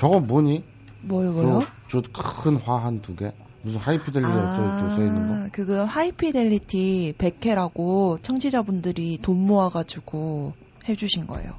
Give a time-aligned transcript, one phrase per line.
[0.00, 0.64] 저거 뭐니?
[1.02, 1.62] 뭐요, 뭐요?
[1.88, 3.32] 저 큰 화 한 두 개.
[3.62, 5.34] 무슨 하이피델리티 어쩌고 써 있는 거?
[5.34, 10.54] 아, 그거 하이피델리티 100회라고 청취자분들이 돈 모아가지고
[10.88, 11.52] 해주신 거예요.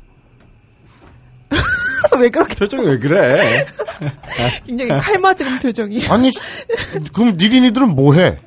[2.20, 3.40] 왜 그렇게 표정이 왜 그래?
[4.65, 6.08] 굉장히 칼맞은 표정이.
[6.08, 6.31] 아니,
[7.13, 8.39] 그럼 니린이들은 뭐 해?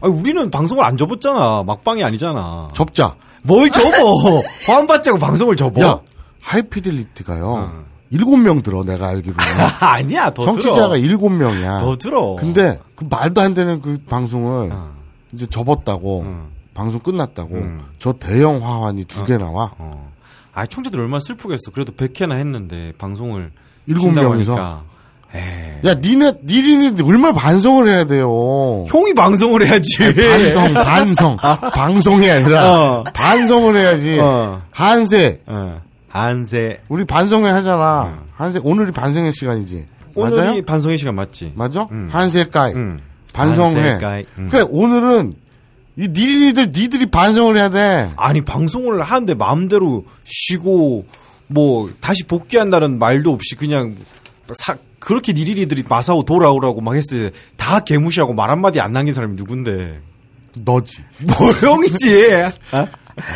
[0.00, 1.64] 아니, 우리는 방송을 안 접었잖아.
[1.64, 2.70] 막방이 아니잖아.
[2.74, 3.14] 접자.
[3.42, 4.40] 뭘 접어?
[4.66, 5.82] 화환 받자고 방송을 접어?
[5.82, 6.00] 야,
[6.40, 7.84] 하이피델리티가요.
[8.12, 9.42] 일곱 명 들어, 내가 알기로는.
[9.80, 10.96] 아니야, 더 정치자가.
[10.96, 11.80] 일곱 명이야.
[11.80, 12.36] 더 들어.
[12.38, 14.92] 근데 그 말도 안 되는 그 방송을 어.
[15.32, 16.46] 이제 접었다고 음.
[16.74, 17.80] 방송 끝났다고 음.
[17.98, 20.10] 저 대형 화환이 두 개 나와 어.
[20.54, 21.70] 아, 청자들 얼마나 슬프겠어.
[21.72, 23.50] 그래도 100회나 했는데 방송을
[23.86, 24.82] 일곱 명이서?
[25.34, 25.40] 에이.
[25.88, 29.98] 야 니네 니린이 얼마나 반성을 해야 돼요 형이 방송을 해야지.
[30.14, 31.36] 반성 반성
[31.72, 33.04] 방송이 아니라 어.
[33.14, 34.60] 반성을 해야지 어.
[34.70, 35.80] 한세 어.
[36.12, 36.80] 한세.
[36.88, 41.52] 우리 반성회 하잖아 한세 오늘이 반성회 시간이지 오늘이 맞아요 반성의 시간 맞지?
[41.56, 42.08] 맞아 음.
[42.12, 42.98] 한세까이 응.
[43.32, 44.26] 반성회 한세까이.
[44.38, 44.48] 응.
[44.50, 45.34] 그러니까 오늘은
[45.96, 51.06] 이 니린이들 니들이 반성을 해야 돼 아니 방송을 하는데 마음대로 쉬고
[51.46, 53.96] 뭐 다시 복귀한다는 말도 없이 그냥
[54.54, 59.34] 사, 그렇게 니리리들이 마사오 돌아오라고 막 했을 때 다 개무시하고 말 한마디 안 남긴 사람이
[59.36, 60.00] 누군데
[60.58, 62.32] 너지 뭐 형이지
[62.72, 62.86] 어?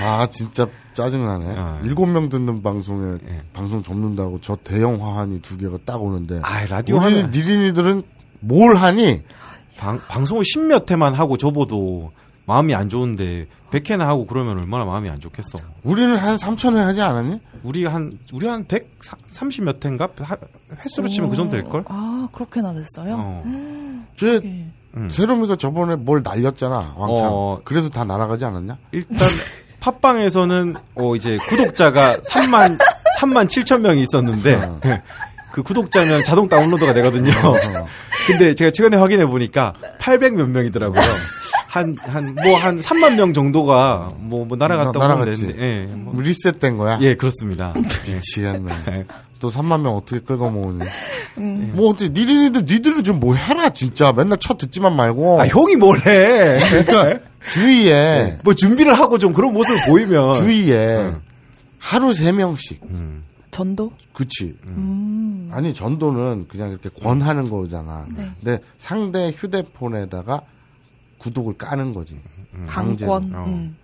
[0.02, 0.66] 아 진짜
[0.96, 1.54] 짜증나네.
[1.56, 1.80] 어.
[1.84, 3.42] 일곱 명 듣는 방송에 예.
[3.52, 8.02] 방송 접는다고 저 대형 화환이 두 개가 딱 오는데 아 라디오 우리 하면 니린이들은
[8.40, 9.22] 뭘 하니?
[9.78, 12.10] 방, 방송을 십몇 회만 하고 접어도
[12.46, 17.02] 마음이 안 좋은데 100회나 하고 그러면 얼마나 마음이 안 좋겠어 우리는 한 3천 회 하지
[17.02, 17.40] 않았니?
[17.62, 20.36] 우리 한 우리 한 130 몇 회인가 하-
[20.82, 23.16] 횟수로 치면 그 정도 될 걸 아, 그렇게나 됐어요?
[23.18, 24.04] 어.
[24.16, 24.66] 쟤 예.
[24.96, 25.10] 음.
[25.10, 27.28] 세롬이가 저번에 뭘 날렸잖아 왕창.
[27.30, 27.60] 어.
[27.64, 28.78] 그래서 다 날아가지 않았냐?
[28.92, 29.18] 일단
[29.90, 32.76] 팟빵에서는 어 이제 구독자가 3만
[33.20, 34.58] 3만 7천 명이 있었는데
[35.52, 37.32] 그 구독자면 자동 다운로드가 되거든요.
[38.26, 41.02] 근데 제가 최근에 확인해 보니까 800 몇 명이더라고요.
[41.68, 45.40] 한 한 뭐 한 3만 명 정도가 뭐, 뭐 날아갔다고 나- 날아갔지.
[45.42, 45.82] 되는데 예.
[45.94, 46.98] 뭐, 리셋된 거야?
[47.02, 47.74] 예, 그렇습니다.
[48.08, 48.14] 예.
[48.14, 49.06] 미치겠네.
[49.38, 50.84] 또 3만 명 어떻게 끌고 모으니?
[51.74, 54.10] 뭐 어떻게 니린이들 니들은 좀 뭐 해라 진짜.
[54.12, 55.40] 맨날 쳐 듣지만 말고.
[55.40, 56.58] 아, 형이 뭘 해?
[56.84, 57.20] 그러니까
[57.52, 61.14] 주위에 뭐 준비를 하고 좀 그런 모습을 보이면 주위에
[61.78, 62.82] 하루 세 명씩.
[62.84, 63.22] 음.
[63.50, 63.90] 전도?
[64.12, 64.56] 그치.
[64.64, 65.48] 음.
[65.52, 68.06] 아니 전도는 그냥 이렇게 권하는 거잖아.
[68.14, 68.30] 네.
[68.42, 70.42] 근데 상대 휴대폰에다가
[71.18, 72.20] 구독을 까는 거지.
[72.66, 73.32] 강권.
[73.34, 73.44] 어.
[73.46, 73.76] 음.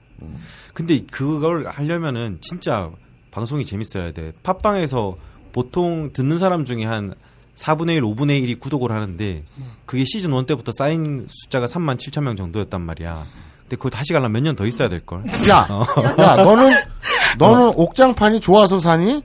[0.74, 2.90] 근데 그걸 하려면은 진짜
[3.30, 4.32] 방송이 재밌어야 돼.
[4.42, 5.16] 팟빵에서
[5.52, 7.14] 보통 듣는 사람 중에 한
[7.54, 9.44] 4분의 1, 5분의 1이 구독을 하는데
[9.86, 13.24] 그게 시즌 1 때부터 쌓인 숫자가 3만 7천 명 정도였단 말이야.
[13.72, 15.24] 근데 그거 다시 가려면 몇 년 더 있어야 될걸.
[15.48, 15.66] 야,
[16.18, 16.74] 야, 너는
[17.38, 19.24] 너는 옥장판이 좋아서 사니?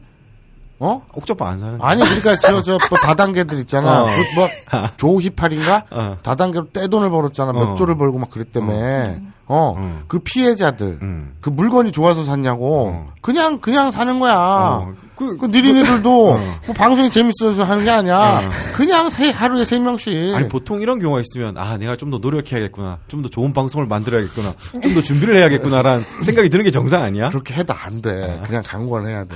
[0.80, 1.02] 어?
[1.13, 4.03] 옥저파 안 사는 아니 그러니까 저 저 뭐 다단계들 있잖아.
[4.03, 4.06] 어.
[4.06, 4.47] 그 뭐
[4.96, 5.84] 조히팔인가?
[5.91, 6.18] 어.
[6.24, 7.52] 다단계로 떼돈을 벌었잖아.
[7.52, 7.75] 몇 어.
[7.75, 8.72] 조를 벌고 막 그랬다며.
[9.47, 9.75] 어.
[9.78, 10.03] 음.
[10.08, 11.00] 그 피해자들.
[11.02, 11.35] 음.
[11.41, 12.90] 그 물건이 좋아서 샀냐고.
[12.94, 13.06] 어.
[13.22, 14.88] 그냥 그냥 사는 거야.
[15.17, 15.25] 어.
[15.25, 18.41] 그, 그 니린이들도 뭐 방송이 재밌어서 하는 게 아니야.
[18.45, 18.50] 어.
[18.75, 20.35] 그냥 세, 하루에 세 명씩.
[20.35, 24.53] 아니 보통 이런 경우가 있으면 아 내가 좀 더 노력해야겠구나 좀 더 좋은 방송을 만들어야겠구나
[24.81, 27.29] 좀 더 준비를 해야겠구나라는 생각이 드는 게 정상 아니야?
[27.29, 28.39] 그렇게 해도 안 돼.
[28.45, 29.35] 그냥 강권을 해야 돼.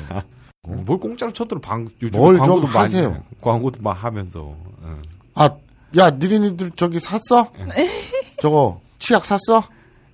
[0.63, 3.17] 뭘 공짜로 쳐들어 방 요즘 광고도 많이 하세요.
[3.41, 5.01] 광고도 막 하면서 응.
[5.33, 5.49] 아,
[5.97, 7.49] 야, 니린이들 저기 샀어?
[8.39, 9.63] 저거 치약 샀어?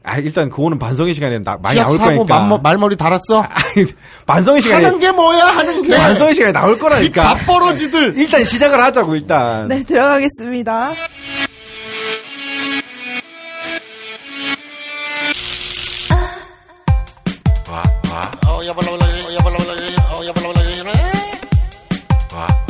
[0.07, 3.41] 아 일단 그거는 반성의 시간에 나, 많이 나올 사고 거니까 말머, 말머리 달았어?
[3.43, 3.85] 아니,
[4.25, 5.97] 반성의 시간에 하는 게 뭐야, 하는 게?
[5.97, 8.13] 반성의 시간에 나올 거라니까 밥벌어지들.
[8.17, 10.93] 일단 시작을 하자고 일단 네, 들어가겠습니다.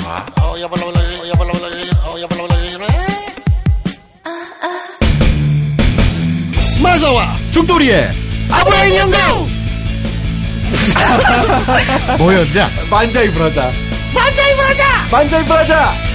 [0.04, 0.97] 마사와
[7.58, 8.12] 죽돌이의
[8.52, 9.18] 아브라함 연구!
[12.20, 12.70] 뭐였냐?
[12.88, 13.72] 만자이 브라자.
[14.14, 15.08] 만자이 브라자!
[15.10, 16.07] 만자이 브라자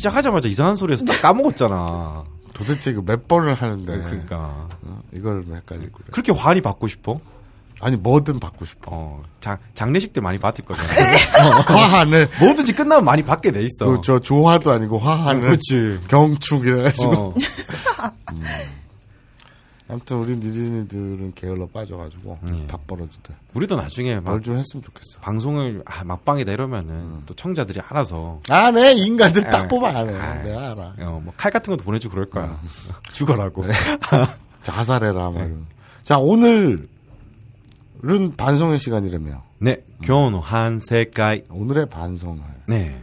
[0.00, 2.24] 시작하자마자 이상한 소리에서 딱 까먹었잖아
[2.54, 3.98] 도대체 이거 몇 번을 하는데.
[3.98, 6.08] 그러니까 어, 이걸 헷갈리고 그래.
[6.10, 7.20] 그렇게 환희 받고 싶어?
[7.82, 8.90] 아니, 뭐든 받고 싶어.
[8.92, 10.88] 어, 장, 장례식 때 많이 받을 거잖아.
[11.64, 12.28] 화환을.
[12.38, 13.86] 뭐든지 끝나면 많이 받게 돼 있어.
[13.86, 15.40] 그, 저, 조화도 아니고 화환을.
[15.40, 16.00] 그렇지.
[16.08, 17.10] 경축 이래가지고.
[17.12, 17.34] 어.
[19.90, 22.66] 아무튼 우리 니린이들은 게을러 빠져가지고 예.
[22.66, 25.20] 밥벌어지들 우리도 나중에 막뭘좀 했으면 좋겠어.
[25.20, 29.50] 방송을 아, 막방이다 이러면은 또 청자들이 알아서 아, 네 인간들 예.
[29.50, 30.14] 딱 뽑아 안 해.
[30.14, 30.94] 아, 내가 알아.
[31.00, 32.60] 어, 뭐 칼 같은 것도 보내주고 그럴 거야.
[33.12, 33.64] 죽어라고.
[34.62, 35.66] 자살해라 막 이런.
[36.02, 36.86] 자 오늘은
[38.36, 39.42] 반성의 시간이라며.
[39.58, 41.42] 네, 교노한 세가이.
[41.50, 42.40] 오늘의 반성을.
[42.68, 43.00] 네.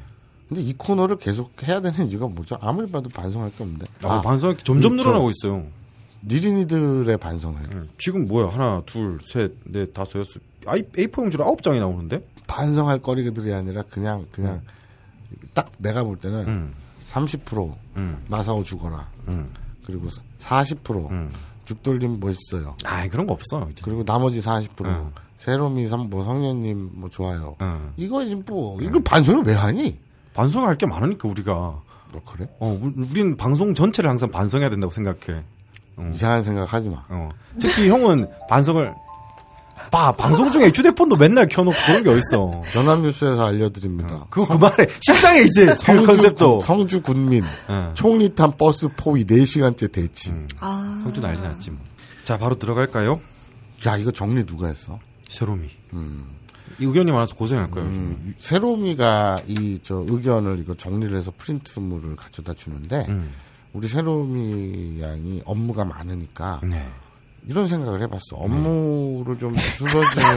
[0.50, 2.58] 근데 이 코너를 계속 해야 되는 이유가 뭐죠?
[2.62, 3.86] 아무리 봐도 반성할 게 없는데.
[4.04, 5.62] 아, 반성이 점점 이, 저- 늘어나고 있어요.
[6.28, 7.60] 니린이들의 반성을.
[7.74, 8.50] 음, 지금 뭐야?
[8.50, 10.42] 하나, 둘, 셋, 넷, 다섯, 여섯.
[10.66, 12.26] 아이, A4 용지로 아홉 장이 나오는데?
[12.48, 14.62] 반성할 거리들이 아니라 그냥 그냥
[15.54, 16.74] 딱 내가 볼 때는 음,
[17.06, 19.10] 30% 음, 마사오 죽어라.
[19.30, 19.50] 음,
[19.86, 20.08] 그리고
[20.40, 21.30] 40% 음.
[21.66, 22.76] 죽돌림 멋있어요.
[22.86, 23.82] 아, 그런 거 없어, 이제.
[23.84, 25.12] 그리고 나머지 40% 응.
[25.38, 27.56] 세롬이 선- 뭐 성년님 뭐 좋아요.
[27.62, 27.92] 응.
[27.98, 30.00] 이거 지금 뭐 이걸 반성을 왜 하니?
[30.34, 31.54] 반성할 게 많으니까, 우리가.
[32.14, 32.48] 너 그래?
[32.60, 35.44] 어, 우- 우리는 방송 전체를 항상 반성해야 된다고 생각해.
[36.00, 36.12] 음.
[36.14, 37.04] 이상한 생각 하지 마.
[37.10, 37.30] 어.
[37.60, 38.94] 특히 형은 반성을,
[39.92, 42.52] 봐, 방송 중에 휴대폰도 맨날 켜놓고 그런 게 어딨어.
[42.76, 44.26] 연합뉴스에서 알려드립니다.
[44.30, 44.88] 그거 그만해.
[45.02, 45.66] 식상해, 이제.
[45.68, 46.52] 그 성주, 컨셉도.
[46.60, 47.92] 군- 성주 군민 응.
[47.94, 50.32] 총리탄 버스 포위 4시간째 대치.
[50.32, 50.48] 음.
[50.60, 51.00] 아.
[51.02, 51.80] 성주 난리 났지 뭐.
[52.24, 53.22] 자, 바로 들어갈까요?
[53.86, 55.00] 야 이거 정리 누가 했어?
[55.30, 55.68] 세롬이.
[56.80, 58.06] 이 의견이 많아서 고생할 거예요, 요즘에.
[58.06, 63.32] 음, 세롬이가 이 저 의견을 이거 정리를 해서 프린트물을 가져다 주는데 음.
[63.74, 66.88] 우리 세롬이 양이 업무가 많으니까 네.
[67.48, 68.36] 이런 생각을 해봤어.
[68.36, 70.28] 업무를 좀 줄여주는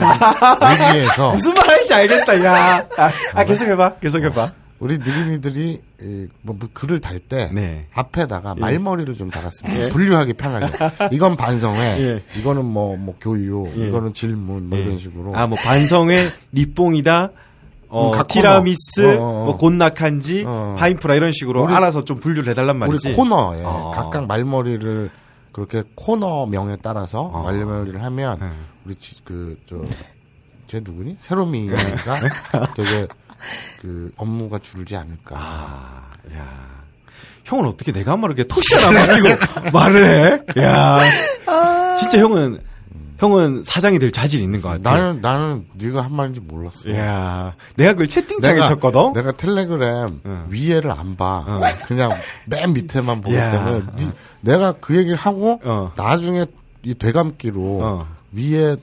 [0.93, 2.89] 의미에서 무슨 말 할지 알겠다, 야.
[2.97, 4.53] 아, 아, 계속해봐, 계속해봐.
[4.79, 7.87] 우리 느린이들이 이, 뭐, 뭐 글을 달때 네.
[7.93, 9.93] 앞에다가 말머리를 좀 달았습니다.
[9.93, 10.67] 분류하기 편하게.
[11.13, 12.23] 이건 반성회, 예.
[12.39, 13.89] 이거는 뭐, 뭐 교육, 예.
[13.89, 15.37] 이거는 질문, 뭐 이런 식으로.
[15.37, 17.31] 아, 뭐, 반성의 니뽕이다,
[17.91, 19.17] 어, 음, 각 티라미스.
[19.19, 19.45] 어, 어, 어.
[19.47, 19.57] 뭐,
[20.47, 20.77] 어.
[20.79, 23.09] 파인프라 이런 식으로 우리- 알아서 좀 분류를 해달란 말이지.
[23.09, 23.93] 우리 코너에 어.
[23.95, 25.11] 각각 말머리를
[25.53, 27.43] 그렇게 코너명에 따라서 어.
[27.43, 28.47] 말머리를 하면 네.
[28.87, 29.77] 우리 지- 그, 저,
[30.69, 31.17] 쟤 누구니?
[31.21, 31.75] 세롬이가
[32.77, 33.09] 되게
[33.81, 35.35] 그 업무가 줄지 않을까.
[35.37, 36.03] 아,
[36.33, 36.47] 야.
[37.45, 40.63] 형은 어떻게 내가 한 말을 이렇게 톡시나 맡기고 말을 해?
[40.63, 41.01] 야.
[41.99, 42.61] 진짜 형은,
[43.19, 44.97] 형은 사장이 될 자질이 있는 것 같아.
[44.97, 46.91] 나는, 나는 네가 한 말인지 몰랐어.
[46.95, 47.55] 야.
[47.77, 49.13] 내가 그걸 채팅창에 쳤거든?
[49.13, 50.47] 내가 텔레그램 응.
[50.49, 51.45] 위에를 안 봐.
[51.87, 52.11] 그냥
[52.47, 53.51] 맨 밑에만 보기 야.
[53.51, 54.11] 때문에 니-
[54.41, 55.93] 내가 그 얘기를 하고 어.
[55.97, 56.47] 나중에
[56.83, 58.03] 이 되감기로 어.
[58.33, 58.77] 위에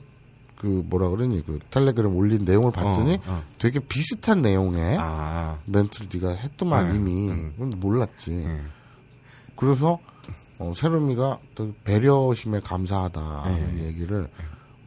[0.56, 3.42] 그 뭐라 그러니 그 텔레그램 올린 내용을 봤더니 어, 어.
[3.58, 5.56] 되게 비슷한 내용의 아.
[5.64, 7.70] 멘트를 네가 했더만 응, 이미 응.
[7.76, 8.30] 몰랐지.
[8.30, 8.64] 응.
[9.56, 9.98] 그래서
[10.58, 13.84] 어, 세롬이가 또 배려심에 감사하다는 네.
[13.86, 14.28] 얘기를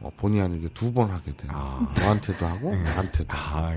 [0.00, 1.46] 어, 본의 아니게 두 번 하게 돼.
[1.50, 1.86] 아.
[2.00, 3.28] 너한테도 하고 나한테도.
[3.36, 3.76] 아,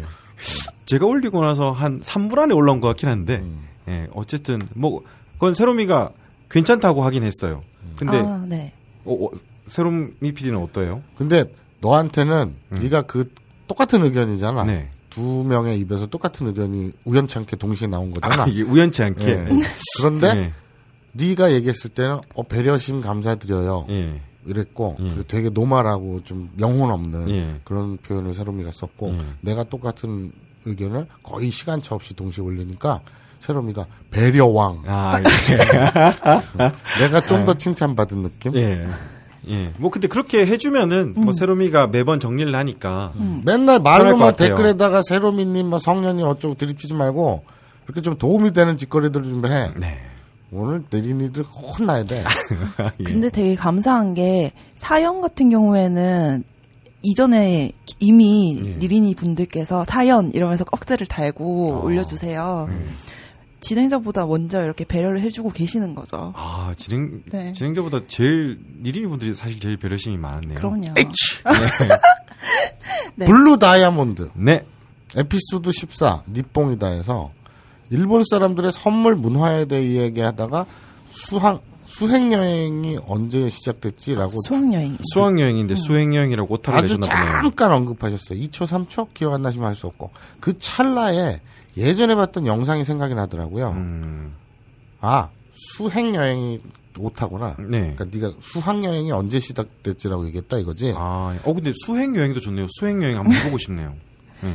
[0.85, 3.67] 제가 올리고 나서 한 3분 안에 올라온 것 같긴 한데, 음.
[3.87, 5.01] 예, 어쨌든, 뭐,
[5.33, 6.11] 그건 세롬이가
[6.49, 7.63] 괜찮다고 하긴 했어요.
[7.97, 8.73] 근데, 아, 네.
[9.05, 9.29] 어, 어,
[9.67, 11.01] 세롬이 PD는 어때요?
[11.17, 11.45] 근데
[11.81, 13.31] 너한테는 네가 그
[13.67, 14.63] 똑같은 의견이잖아.
[14.63, 14.67] 음.
[14.67, 14.89] 네.
[15.11, 18.43] 두 명의 입에서 똑같은 의견이 우연찮게 동시에 나온 거잖아.
[18.43, 19.25] 아, 이게 우연치 않게.
[19.27, 19.47] 예.
[19.97, 20.53] 그런데 예,
[21.17, 23.85] 네가 얘기했을 때는 어, 배려심 감사드려요.
[23.89, 25.13] 예, 이랬고 예.
[25.15, 27.55] 그 되게 노말하고 좀 영혼 없는 예.
[27.63, 29.19] 그런 표현을 세롬이가 썼고 예.
[29.41, 30.31] 내가 똑같은
[30.65, 33.01] 의견을 거의 시간차 없이 동시에 올리니까
[33.39, 35.23] 세롬이가 배려왕 아, 예.
[37.01, 38.87] 내가 좀 더 칭찬받은 느낌 예.
[39.47, 39.71] 예.
[39.77, 43.13] 뭐, 근데 그렇게 해주면은, 뭐, 세롬이가 매번 정리를 하니까,
[43.45, 44.35] 맨날 편할 것 말로만.
[44.37, 47.43] 댓글에다가 세롬이님 뭐 성년이 어쩌고 들이키지 말고
[47.85, 49.71] 이렇게 좀 도움이 되는 짓거리들을 좀 해.
[49.77, 50.01] 네.
[50.55, 52.23] 오늘 내린이들 혼나야 돼.
[52.99, 53.03] 예.
[53.03, 56.43] 근데 되게 감사한 게 사연 같은 경우에는
[57.03, 58.75] 이전에 이미 예.
[58.75, 61.83] 니린이 분들께서 사연 이러면서 꺽쇠를 달고 어.
[61.83, 62.67] 올려주세요.
[62.69, 62.95] 음.
[63.59, 66.33] 진행자보다 먼저 이렇게 배려를 해주고 계시는 거죠.
[66.35, 67.51] 아, 진행, 네.
[67.53, 70.55] 진행자보다 제일, 니린이 분들이 사실 제일 배려심이 많았네요.
[70.55, 70.85] 그럼요.
[73.15, 73.25] 네.
[73.25, 74.63] 블루 다이아몬드 네.
[75.15, 77.31] 에피소드 14 니뽕이다에서
[77.89, 80.65] 일본 사람들의 선물 문화에 대해 이야기하다가
[81.09, 84.97] 수학 수행 여행이 언제 시작됐지라고 수학 여행.
[85.13, 87.41] 수학 여행인데 수행 여행이라고 오타를 아주 내줬나 보네요.
[87.41, 88.39] 잠깐 언급하셨어요.
[88.39, 91.39] 2초, 3초 기억 안 나시면 할 수 없고 그 찰나에
[91.77, 93.69] 예전에 봤던 영상이 생각이 나더라고요.
[93.71, 94.33] 음,
[94.99, 96.59] 아 수행 여행이
[96.97, 97.57] 오타구나.
[97.59, 97.93] 네.
[97.95, 100.93] 그러니까 네가 수학 여행이 언제 시작됐지라고 얘기했다 이거지.
[100.95, 102.67] 아, 어, 근데 수행 여행도 좋네요.
[102.69, 103.93] 수행 여행 한번 해보고 싶네요.
[104.43, 104.53] 예.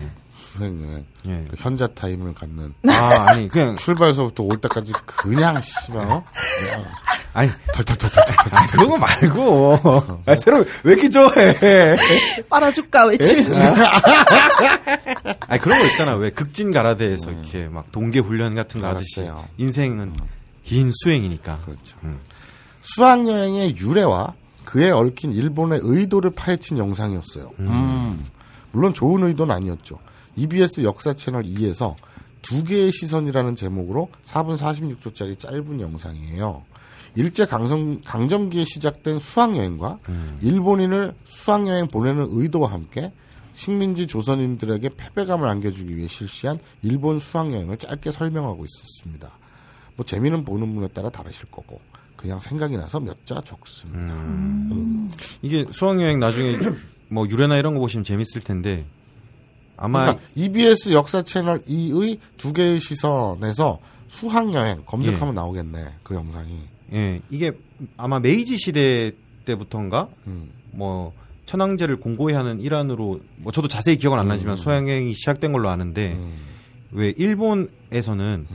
[0.53, 1.07] 수행 여행.
[1.27, 1.45] 예.
[1.49, 6.25] 그 현자 타임을 갖는 아, 아니, 그냥, 출발서부터 올 때까지 그냥 씨발 어?
[6.59, 6.85] 그냥
[7.33, 8.35] 아니, 털털털털털.
[8.51, 10.23] 아, 그런 거 말고.
[10.27, 11.97] 아, 새로, 왜 이렇게 좋아해?
[12.49, 13.47] 빨아줄까 외치면
[15.47, 16.17] 아니, 그런 거 있잖아.
[16.17, 19.21] 왜 극진 가라데에서 이렇게 막 동계 훈련 같은 거 하듯이.
[19.21, 19.47] 알았어요.
[19.59, 20.17] 인생은
[20.65, 21.61] 긴 수행이니까.
[21.65, 21.97] 그렇죠.
[22.03, 22.19] 음.
[22.83, 24.33] 수학여행의 유래와
[24.65, 27.53] 그에 얽힌 일본의 의도를 파헤친 영상이었어요.
[27.61, 28.27] 음.
[28.73, 29.99] 물론 좋은 의도는 아니었죠.
[30.37, 31.95] EBS 역사 채널 2에서
[32.43, 36.63] 두 개의 시선이라는 제목으로 4분 46초짜리 짧은 영상이에요.
[37.17, 40.39] 일제 강성, 강점기에 시작된 수학여행과 음.
[40.43, 43.13] 일본인을 수학여행 보내는 의도와 함께
[43.53, 49.29] 식민지 조선인들에게 패배감을 안겨주기 위해 실시한 일본 수학여행을 짧게 설명하고 있었습니다.
[49.97, 51.81] 뭐 재미는 보는 분에 따라 다르실 거고
[52.17, 54.15] 그냥 생각이 나서 몇 자 적습니다.
[54.15, 55.11] 음.
[55.43, 56.59] 이게 수학여행 나중에
[57.09, 58.87] 뭐 유래나 이런 거 보시면 재밌을 텐데
[59.81, 66.59] 아마 그러니까 EBS 역사 채널 2의 두 개의 시선에서 수학 여행 검색하면 나오겠네 그 영상이.
[66.93, 67.53] 예, 이게
[67.97, 69.13] 아마 메이지 시대
[69.47, 70.51] 때부터인가 음.
[70.73, 71.13] 뭐
[71.47, 76.13] 천황제를 공고히 하는 일환으로 뭐 저도 자세히 기억은 안 나지만 수학 여행이 시작된 걸로 아는데
[76.13, 76.37] 음.
[76.93, 78.47] 왜 일본에서는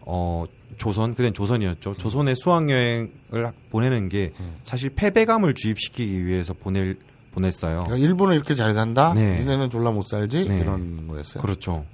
[0.00, 0.44] 어
[0.78, 1.94] 조선 그땐 조선이었죠.
[1.94, 6.96] 조선의 수학 여행을 보내는 게 사실 패배감을 주입시키기 위해서 보낼
[7.38, 7.84] 보냈어요.
[7.84, 9.12] 그러니까 일본은 이렇게 잘 산다.
[9.14, 9.36] 네.
[9.36, 10.58] 니네는 졸라 못 살지 네.
[10.60, 11.42] 이런 거였어요.
[11.42, 11.84] 그렇죠.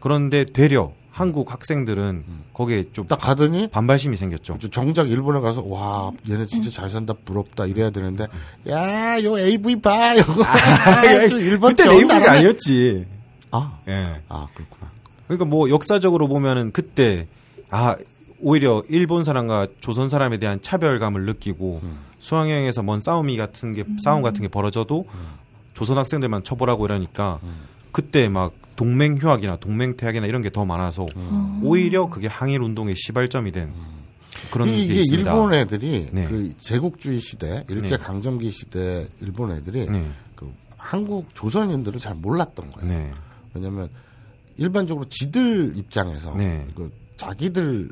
[0.00, 4.58] 그런데 되려 한국 학생들은 거기에 좀 딱 가더니 반발심이 생겼죠.
[4.70, 8.26] 정작 일본에 가서 와 얘네 진짜 잘 산다 부럽다 이래야 되는데
[8.68, 10.32] 야 요 AV 봐 이거
[11.28, 12.38] 좀 일본 그때 좋은 네이버가 나라네.
[12.38, 13.06] 아니었지.
[13.50, 14.20] 아, 예.
[14.28, 14.90] 아 그렇구나.
[15.26, 17.26] 그러니까 뭐 역사적으로 보면은 그때
[17.70, 17.96] 아
[18.40, 21.80] 오히려 일본 사람과 조선 사람에 대한 차별감을 느끼고
[22.18, 25.06] 수학여행에서 뭔 싸움이 같은 게 싸움 같은 게 벌어져도
[25.74, 27.38] 조선 학생들만 처벌하고 이러니까
[27.92, 31.06] 그때 막 동맹 휴학이나 동맹 퇴학이나 이런 게 더 많아서
[31.62, 33.72] 오히려 그게 항일 운동의 시발점이 된
[34.50, 35.30] 그런 게 이게 있습니다.
[35.30, 36.26] 일본 애들이 네.
[36.26, 38.02] 그 제국주의 시대 일제 네.
[38.02, 40.10] 강점기 시대 일본 애들이 네.
[40.34, 42.88] 그 한국 조선인들을 잘 몰랐던 거예요.
[42.88, 43.12] 네.
[43.54, 43.88] 왜냐하면
[44.56, 46.66] 일반적으로 지들 입장에서 네.
[46.74, 47.88] 그 자기들이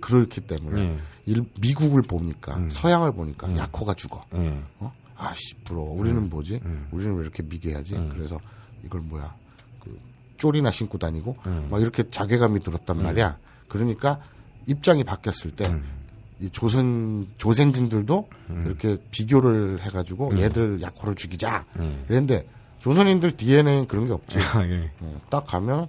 [0.00, 0.98] 그렇기 때문에 네.
[1.26, 2.70] 일- 미국을 보니까 음.
[2.70, 4.22] 서양을 보니까 약호가 죽어.
[4.32, 4.62] 네.
[4.78, 4.92] 어?
[5.16, 5.98] 아씨 부러워.
[5.98, 6.60] 우리는 뭐지?
[6.64, 6.88] 음.
[6.90, 7.94] 우리는 왜 이렇게 미개하지?
[8.12, 8.38] 그래서
[8.84, 9.34] 이걸 뭐야?
[9.80, 9.98] 그
[10.38, 11.68] 쪼리나 신고 다니고 음.
[11.70, 13.36] 막 이렇게 자괴감이 들었단 말이야.
[13.68, 14.20] 그러니까
[14.66, 15.66] 입장이 바뀌었을 때.
[15.68, 15.98] 음.
[16.42, 18.28] 이 조선 조생진들도
[18.64, 21.66] 이렇게 비교를 해가지고 얘들 약호를 죽이자.
[21.78, 22.04] 음.
[22.08, 22.46] 그랬는데
[22.78, 24.38] 조선인들 DNA는 그런 게 없지.
[24.56, 24.90] 아, 예.
[25.00, 25.86] 어, 딱 가면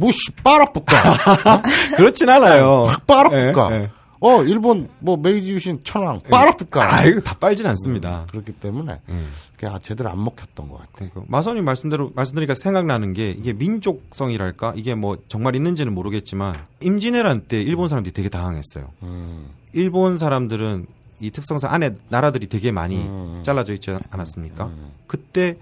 [0.00, 1.62] 무시 빨아붙까
[1.96, 2.88] 그렇진 않아요.
[3.06, 3.68] 빨아붙까.
[3.72, 3.90] 예, 예.
[4.22, 6.94] 어 일본 뭐 메이지 유신 천황 빨아붙까.
[6.94, 8.26] 아, 이거 다 빨진 않습니다.
[8.30, 9.22] 그렇기 때문에 예.
[9.56, 10.90] 그냥 제대로 안 먹혔던 것 같아.
[10.94, 17.60] 그러니까 마선님 말씀대로 말씀드리니까 생각나는 게 이게 민족성이랄까 이게 뭐 정말 있는지는 모르겠지만 임진왜란 때
[17.62, 18.90] 일본 사람들이 되게 당황했어요.
[19.02, 20.86] 음, 일본 사람들은
[21.20, 23.42] 이 특성상 안에 나라들이 되게 많이 음.
[23.44, 24.70] 잘라져 있지 않았습니까?
[25.06, 25.58] 그때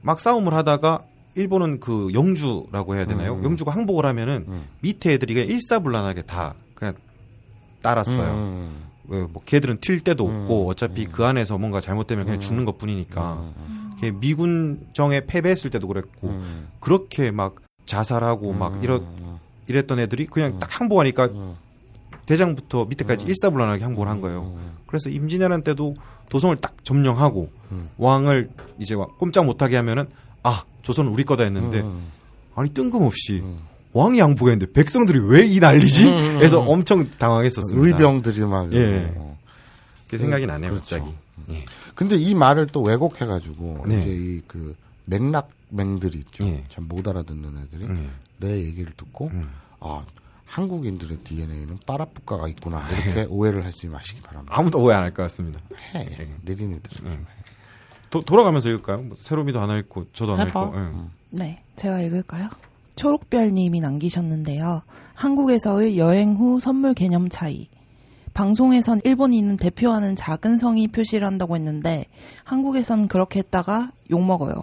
[0.00, 1.02] 막 싸움을 하다가
[1.34, 3.34] 일본은 그 영주라고 해야 되나요?
[3.34, 3.44] 음.
[3.44, 4.46] 영주가 항복을 하면은
[4.80, 6.94] 밑에 애들이 그냥 일사불란하게 다 그냥
[7.82, 8.32] 따랐어요.
[8.32, 12.78] 음, 왜, 뭐 걔들은 튈 데도 없고 어차피 그 안에서 뭔가 잘못되면 그냥 죽는 것
[12.78, 13.52] 뿐이니까.
[14.00, 16.68] 걔 미군정에 패배했을 때도 그랬고 음.
[16.80, 17.56] 그렇게 막
[17.86, 19.02] 자살하고 막 이러
[19.68, 21.28] 이랬던 애들이 그냥 딱 항복하니까
[22.26, 24.56] 대장부터 밑에까지 일사불란하게 항복을 한 거예요.
[24.86, 25.96] 그래서 임진왜란 때도
[26.28, 27.50] 도성을 딱 점령하고
[27.98, 30.06] 왕을 이제 와- 꼼짝 못하게 하면은
[30.42, 31.84] 아 조선은 우리 거다 했는데
[32.54, 33.42] 아니 뜬금없이
[33.92, 36.08] 왕이 항복했는데 백성들이 왜 이 난리지?
[36.08, 37.86] 해서 엄청 당황했었습니다.
[37.88, 39.12] 의병들이 막 예.
[39.16, 39.36] 어.
[40.06, 40.96] 그게 생각이 나네요 그렇죠.
[40.98, 41.14] 갑자기.
[41.50, 41.64] 예.
[41.94, 43.98] 근데 이 말을 또 왜곡해 가지고 네.
[43.98, 44.74] 이제 이 그
[45.06, 46.44] 맥락맹들이 있죠.
[46.44, 46.64] 예.
[46.68, 48.08] 참못 알아듣는 애들이 예.
[48.38, 49.50] 내 얘기를 듣고 음.
[49.80, 50.04] 아
[50.46, 54.54] 한국인들의 DNA는 빠라뿌까가 있구나 이렇게 오해를 하지 마시기 바랍니다.
[54.56, 55.60] 아무도 오해 안 할 것 같습니다.
[55.94, 57.18] 해 느린이들 좀 해.
[58.10, 59.02] 도, 돌아가면서 읽을까요?
[59.02, 60.44] 뭐 새로미도 하나 읽고 저도 하나.
[60.44, 60.60] 읽고.
[60.74, 60.78] 예.
[60.78, 61.10] 음.
[61.30, 62.48] 네, 제가 읽을까요?
[62.96, 64.82] 초록별님이 남기셨는데요.
[65.14, 67.68] 한국에서의 여행 후 선물 개념 차이.
[68.34, 72.04] 방송에선 일본인은 대표하는 작은 성이 표시를 한다고 했는데
[72.44, 74.54] 한국에선 그렇게 했다가 욕먹어요.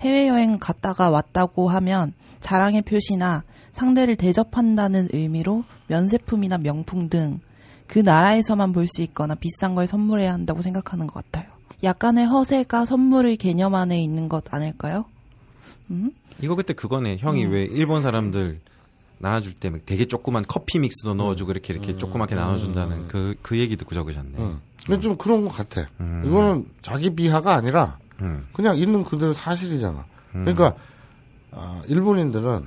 [0.00, 7.40] 해외여행 갔다가 왔다고 하면 자랑의 표시나 상대를 대접한다는 의미로 면세품이나 명품 등
[7.90, 11.49] 그 나라에서만 볼 수 있거나 비싼 걸 선물해야 한다고 생각하는 것 같아요.
[11.82, 15.04] 약간의 허세가 선물의 개념 안에 있는 것 아닐까요?
[15.90, 16.12] 음?
[16.42, 17.18] 이거 그때 그거네.
[17.18, 18.60] 형이 왜 일본 사람들
[19.18, 23.94] 나눠줄 때막 되게 조그만 커피 믹스도 넣어주고 이렇게 이렇게 조그맣게 나눠준다는 그, 그 얘기 듣고
[23.94, 24.38] 적으셨네.
[24.38, 24.60] 음.
[24.86, 25.86] 근데 좀 그런 것 같아.
[26.00, 26.22] 음.
[26.24, 28.46] 이거는 자기 비하가 아니라 음.
[28.52, 30.06] 그냥 있는 그대로 사실이잖아.
[30.32, 30.74] 그러니까
[31.50, 32.66] 아, 일본인들은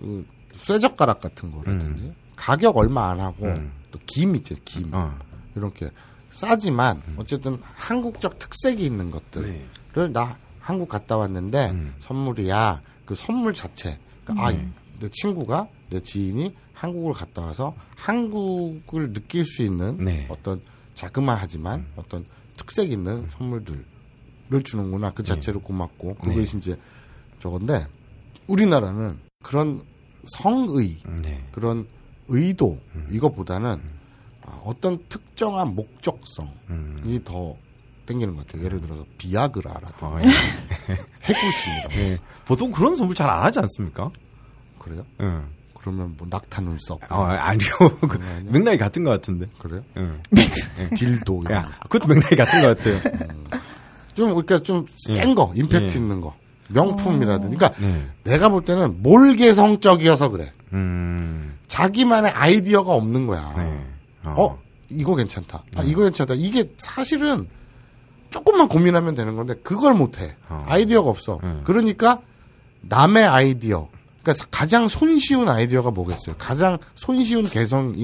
[0.00, 3.70] 그 쇠젓가락 같은 거라든지 가격 얼마 안 하고 음.
[3.92, 5.16] 또김 있지 김 어.
[5.54, 5.90] 이렇게
[6.32, 10.08] 싸지만 어쨌든 한국적 특색이 있는 것들을 네.
[10.08, 11.94] 나 한국 갔다 왔는데 음.
[12.00, 14.52] 선물이야 그 선물 자체 그러니까 아,
[14.98, 20.26] 내 친구가 내 지인이 한국을 갔다 와서 한국을 느낄 수 있는 네.
[20.28, 20.60] 어떤
[20.94, 22.24] 자그마하지만 어떤
[22.56, 23.84] 특색 있는 선물들을
[24.64, 26.34] 주는구나 그 자체로 고맙고 네.
[26.34, 26.76] 그것이 이제
[27.38, 27.86] 저건데
[28.46, 29.82] 우리나라는 그런
[30.24, 31.44] 성의 네.
[31.52, 31.86] 그런
[32.28, 33.08] 의도 음.
[33.10, 34.01] 이거보다는 아,
[34.64, 37.20] 어떤 특정한 목적성이 음.
[37.24, 37.56] 더
[38.06, 38.64] 땡기는 것 같아요.
[38.64, 40.16] 예를 들어서 비아그라라든가 아,
[41.24, 42.18] 해구심이라 예.
[42.44, 44.10] 보통 그런 선물 잘 안 하지 않습니까?
[44.78, 45.04] 그래요?
[45.20, 45.26] 예.
[45.74, 47.68] 그러면 뭐 낙타 눈썹 아, 아니요.
[48.08, 48.18] 그?
[48.46, 49.46] 맥락이 같은 것 같은데.
[49.58, 49.82] 그래요?
[49.96, 50.88] 예.
[50.96, 52.98] 딜도 이런 야, 그것도 맥락이 같은 것 같아요.
[54.14, 55.96] 좀 그러니까 좀 센 거, 임팩트 예.
[55.96, 56.34] 있는 거,
[56.68, 57.56] 명품이라든지.
[57.56, 58.06] 그러니까 네.
[58.24, 60.52] 내가 볼 때는 몰개성적이어서 그래.
[60.72, 61.56] 음.
[61.68, 63.52] 자기만의 아이디어가 없는 거야.
[63.56, 63.86] 네.
[64.24, 65.64] 어, 이거 괜찮다.
[65.76, 66.34] 아, 이거 괜찮다.
[66.34, 67.48] 이게 사실은
[68.30, 70.36] 조금만 고민하면 되는 건데 그걸 못해.
[70.48, 70.64] 어.
[70.66, 71.38] 아이디어가 없어.
[71.42, 71.62] 음.
[71.64, 72.20] 그러니까
[72.82, 73.88] 남의 아이디어.
[74.22, 76.36] 그러니까 가장 손쉬운 아이디어가 뭐겠어요?
[76.38, 77.94] 가장 손쉬운 개성,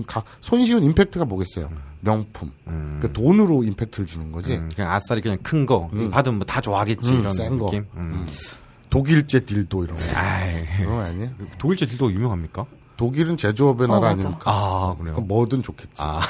[0.40, 1.70] 손쉬운 임팩트가 뭐겠어요?
[2.00, 2.50] 명품.
[2.66, 2.98] 음.
[3.00, 4.56] 그 돈으로 임팩트를 주는 거지.
[4.56, 5.90] 음, 그냥 아싸리 그냥 큰 거.
[5.94, 7.12] 이거 받으면 뭐 다 좋아하겠지.
[7.12, 7.58] 음, 이런.
[7.58, 7.86] 느낌.
[7.94, 8.26] 음.
[8.90, 10.04] 독일제 딜도 이런 거.
[10.16, 10.64] 아이.
[10.78, 11.30] 그런 거 아니에요?
[11.58, 12.64] 독일제 딜도 유명합니까?
[12.98, 14.12] 독일은 제조업의 나라 맞아.
[14.28, 14.50] 아닙니까?
[14.50, 15.14] 아, 그래요?
[15.20, 15.94] 뭐든 좋겠지.
[16.02, 16.20] 아.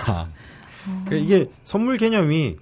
[1.04, 2.56] 그러니까 이게 선물 개념이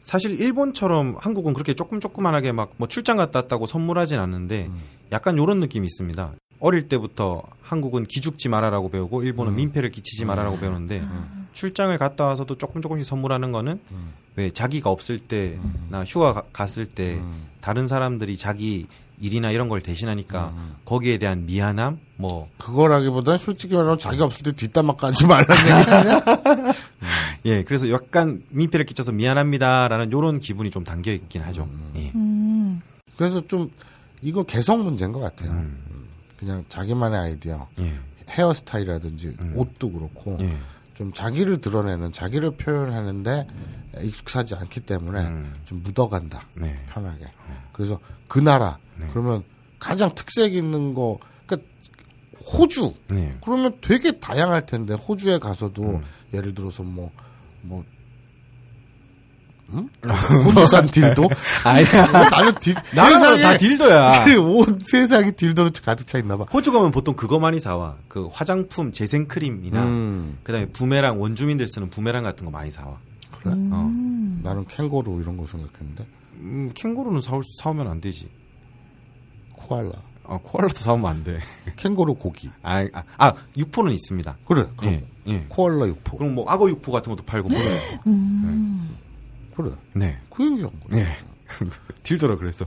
[0.00, 4.68] 사실 일본처럼 한국은 그렇게 조금 조그만하게 막 뭐 출장 갔다 왔다고 선물하진 않는데
[5.12, 6.32] 약간 요런 느낌이 있습니다.
[6.60, 11.02] 어릴 때부터 한국은 기죽지 말아라고 배우고 일본은 민폐를 끼치지 말아라고 배우는데
[11.52, 13.80] 출장을 갔다 와서도 조금 조금씩 선물하는 거는
[14.36, 17.20] 왜 자기가 없을 때나 휴가 가- 갔을 때
[17.60, 18.86] 다른 사람들이 자기
[19.22, 20.52] 일이나 이런 걸 대신하니까
[20.84, 26.22] 거기에 대한 미안함 뭐 그거라기보단 솔직히 말하면 자기가 없을 때 뒷담화 까지 말라는 얘기 아니야?
[27.46, 31.68] 예, 그래서 약간 민폐를 끼쳐서 미안합니다라는 요런 기분이 좀 담겨 있긴 하죠.
[31.96, 32.10] 예.
[32.14, 32.80] 음.
[33.16, 33.70] 그래서 좀
[34.22, 35.50] 이거 개성 문제인 것 같아요.
[35.52, 35.78] 음.
[36.38, 37.92] 그냥 자기만의 아이디어, 예.
[38.30, 39.52] 헤어스타일이라든지 음.
[39.56, 40.56] 옷도 그렇고 예.
[40.94, 43.46] 좀 자기를 드러내는 자기를 표현하는데
[44.00, 45.54] 익숙하지 않기 때문에 음.
[45.64, 46.46] 좀 묻어간다.
[46.54, 46.74] 네.
[46.88, 47.26] 편하게.
[47.72, 49.06] 그래서 그 나라 네.
[49.10, 49.42] 그러면
[49.78, 51.68] 가장 특색 있는 거 그러니까
[52.54, 53.36] 호주 네.
[53.44, 56.02] 그러면 되게 다양할 텐데 호주에 가서도 음.
[56.32, 57.84] 예를 들어서 뭐뭐
[59.70, 59.88] 음?
[60.44, 61.28] 호주산 딜도
[61.64, 62.06] 아니야.
[62.30, 64.24] 나는 딜 나라마다 다 딜도야.
[64.24, 66.44] 그 온 세상이 딜도로 가득 차 있나 봐.
[66.52, 67.96] 호주 가면 보통 그거 많이 사와.
[68.08, 72.98] 그 화장품 재생크림이나 음, 그 다음에 부메랑 원주민들 쓰는 부메랑 같은 거 많이 사와.
[73.32, 73.52] 그래?
[73.54, 73.90] 어.
[74.42, 76.06] 나는 캥거루 이런 거 생각했는데
[76.40, 78.28] 음, 캥거루는 사올, 사오면 안 되지.
[79.52, 79.92] 코알라,
[80.24, 81.38] 아, 코알라도 사오면 안 돼.
[81.76, 82.50] 캥거루 고기.
[82.62, 84.36] 아, 아, 아 육포는 있습니다.
[84.46, 85.46] 그래, 그럼 예, 예.
[85.48, 86.16] 코알라 육포.
[86.18, 87.78] 그럼 뭐 악어 육포 같은 것도 팔고 그래요.
[89.56, 90.18] 그래, 네.
[90.30, 91.02] 그 얘기한 거야.
[91.04, 91.16] 네.
[92.02, 92.66] 딜더라 그래서.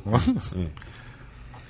[0.58, 0.71] 예.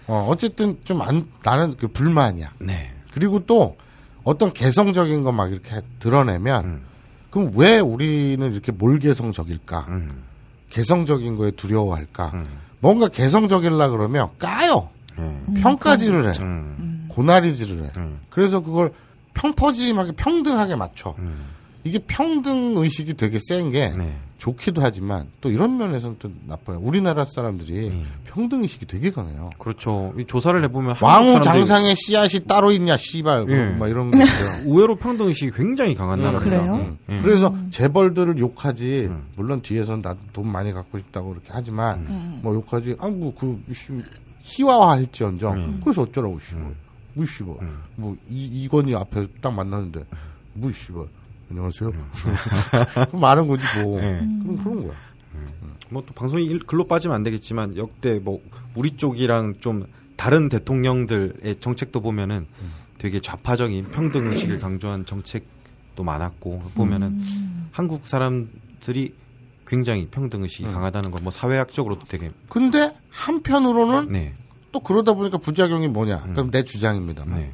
[0.08, 2.53] 어, 어쨌든 좀 안, 나는 그 불만이야.
[2.60, 2.93] 네.
[3.12, 3.75] 그리고 또
[4.23, 6.86] 어떤 개성적인 거 막 이렇게 드러내면 음.
[7.35, 9.87] 그럼 왜 우리는 이렇게 몰개성적일까?
[9.89, 10.23] 음.
[10.69, 12.31] 개성적인 거에 두려워할까?
[12.33, 12.45] 음.
[12.79, 14.87] 뭔가 개성적일라 그러면 까요.
[15.19, 15.61] 예.
[15.61, 16.37] 평가질을 해.
[16.39, 17.07] 음.
[17.09, 17.89] 고나리질을 해.
[17.97, 18.21] 음.
[18.29, 18.93] 그래서 그걸
[19.33, 21.13] 평퍼짐하게 평등하게 맞춰.
[21.19, 21.47] 음.
[21.83, 24.17] 이게 평등 의식이 되게 센게 네.
[24.37, 26.79] 좋기도 하지만 또 이런 면에서는 또 나빠요.
[26.81, 28.05] 우리나라 사람들이 음.
[28.25, 29.45] 평등 의식이 되게 강해요.
[29.57, 30.13] 그렇죠.
[30.17, 33.77] 이 조사를 해보면 왕후 사람들이 장상에 씨앗이 따로 있냐 씨발 예.
[33.77, 34.63] 막 이런 거 있어요.
[34.67, 36.57] 의외로 평등 의식이 굉장히 강한 음, 나라입니다.
[36.57, 36.75] 그래요?
[36.75, 36.97] 음.
[37.09, 37.21] 예.
[37.21, 39.07] 그래서 재벌들을 욕하지.
[39.09, 39.23] 음.
[39.35, 42.39] 물론 뒤에서는 나도 돈 많이 갖고 싶다고 그렇게 하지만 음.
[42.43, 42.97] 뭐 욕하지.
[42.99, 43.63] 아뭐그
[44.41, 45.53] 희화화할지언정.
[45.55, 45.81] 음.
[45.83, 46.61] 그래서 어쩌라고 씨발.
[46.61, 46.75] 음.
[47.13, 47.55] 뭐 씨발.
[47.61, 47.79] 음.
[47.95, 50.03] 뭐 이, 이건희 앞에 딱 만났는데
[50.53, 51.05] 뭐 씨발.
[51.49, 51.91] 안녕하세요.
[53.13, 53.99] 많은 거지 뭐.
[54.01, 54.19] 예.
[54.41, 54.95] 그럼 그런 거야.
[55.89, 58.41] 뭐 또 방송이 일- 글로 빠지면 안 되겠지만 역대 뭐
[58.73, 59.86] 우리 쪽이랑 좀
[60.17, 62.47] 다른 대통령들의 정책도 보면은
[62.97, 67.21] 되게 좌파적인 평등 의식을 강조한 정책도 많았고 보면은
[67.71, 69.13] 한국 사람들이
[69.67, 74.34] 굉장히 평등 의식이 강하다는 걸 뭐 사회학적으로도 되게 근데 한편으로는 네.
[74.71, 76.23] 또 그러다 보니까 부작용이 뭐냐?
[76.23, 77.39] 그럼 내 주장입니다만.
[77.39, 77.53] 네.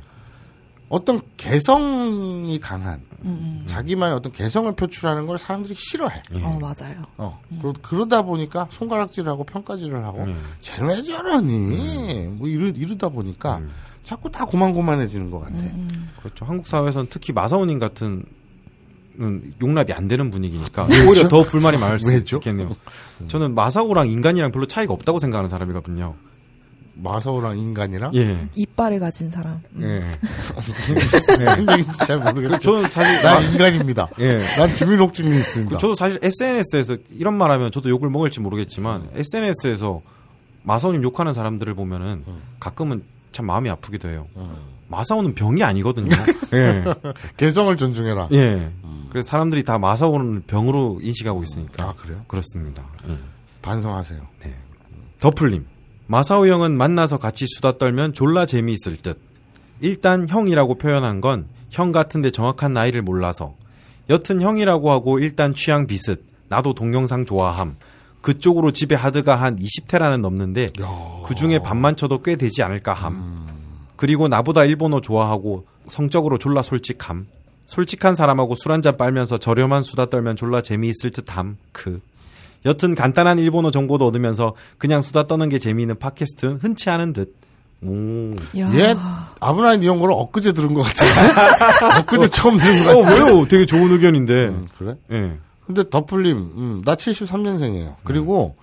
[0.91, 3.63] 어떤 개성이 강한 음.
[3.65, 6.21] 자기만의 어떤 개성을 표출하는 걸 사람들이 싫어해.
[6.37, 6.43] 예.
[6.43, 7.01] 어 맞아요.
[7.17, 7.39] 어.
[7.61, 10.37] 그러, 그러다 보니까 손가락질하고 평가질을 하고 음.
[10.59, 12.27] 쟤는 왜 저러니?
[12.31, 13.71] 뭐 이러, 이러다 보니까 음.
[14.03, 15.55] 자꾸 다 고만고만해지는 것 같아.
[15.55, 16.09] 음.
[16.19, 16.43] 그렇죠.
[16.43, 18.25] 한국 사회에서는 특히 마사오님 같은
[19.19, 22.11] 은 용납이 안 되는 분위기니까 오히려 더 불만이 많을 수?
[22.11, 22.69] 있겠네요.
[23.27, 26.15] 저는 마사오랑 인간이랑 별로 차이가 없다고 생각하는 사람이거든요.
[27.03, 28.47] 마사오랑 인간이랑 예.
[28.55, 29.59] 이빨을 가진 사람.
[29.75, 29.81] 음.
[29.83, 31.45] 예.
[31.55, 32.57] 생각인지 잘 모르겠어.
[32.59, 34.07] 저는 사실 난 인간입니다.
[34.19, 34.37] 예.
[34.57, 35.71] 난 주민록증이 있습니다.
[35.75, 40.01] 그 저도 사실 SNS에서 이런 말하면 저도 욕을 먹을지 모르겠지만 SNS에서
[40.63, 42.23] 마사오님 욕하는 사람들을 보면은
[42.59, 44.27] 가끔은 참 마음이 아프기도 해요.
[44.87, 46.09] 마사오는 병이 아니거든요.
[46.53, 46.83] 예.
[47.37, 48.29] 개성을 존중해라.
[48.33, 48.69] 예.
[49.09, 51.85] 그래서 사람들이 다 마사오는 병으로 인식하고 있으니까.
[51.89, 52.23] 아, 그래요?
[52.27, 52.83] 그렇습니다.
[53.09, 53.17] 예.
[53.61, 54.19] 반성하세요.
[55.19, 55.65] 더풀님.
[56.11, 59.17] 마사오 형은 만나서 같이 수다 떨면 졸라 재미있을 듯.
[59.79, 63.55] 일단 형이라고 표현한 건 형 같은데 정확한 나이를 몰라서.
[64.09, 66.25] 여튼 형이라고 하고 일단 취향 비슷.
[66.49, 67.77] 나도 동영상 좋아함.
[68.19, 70.67] 그쪽으로 집에 하드가 한 20테라는 넘는데
[71.25, 73.47] 그 중에 반만 쳐도 꽤 되지 않을까 함.
[73.95, 77.27] 그리고 나보다 일본어 좋아하고 성적으로 졸라 솔직함.
[77.67, 81.55] 솔직한 사람하고 술 한잔 빨면서 저렴한 수다 떨면 졸라 재미있을 듯함.
[81.71, 82.01] 그.
[82.65, 87.35] 여튼 간단한 일본어 정보도 얻으면서 그냥 수다 떠는 게 재미있는 팟캐스트는 흔치 않은 듯.
[87.83, 88.35] 오.
[88.55, 88.95] 얘
[89.39, 91.11] 아브라인 이런 거를 엊그제 들은 것 같은데.
[92.01, 93.31] 엊그제 처음 들은 것 어, 같은데.
[93.31, 93.47] 왜요?
[93.47, 94.45] 되게 좋은 의견인데.
[94.49, 94.95] 음, 그래?
[95.11, 95.37] 예.
[95.65, 97.95] 근데 더풀님, 음, 나 73년생이에요.
[98.03, 98.55] 그리고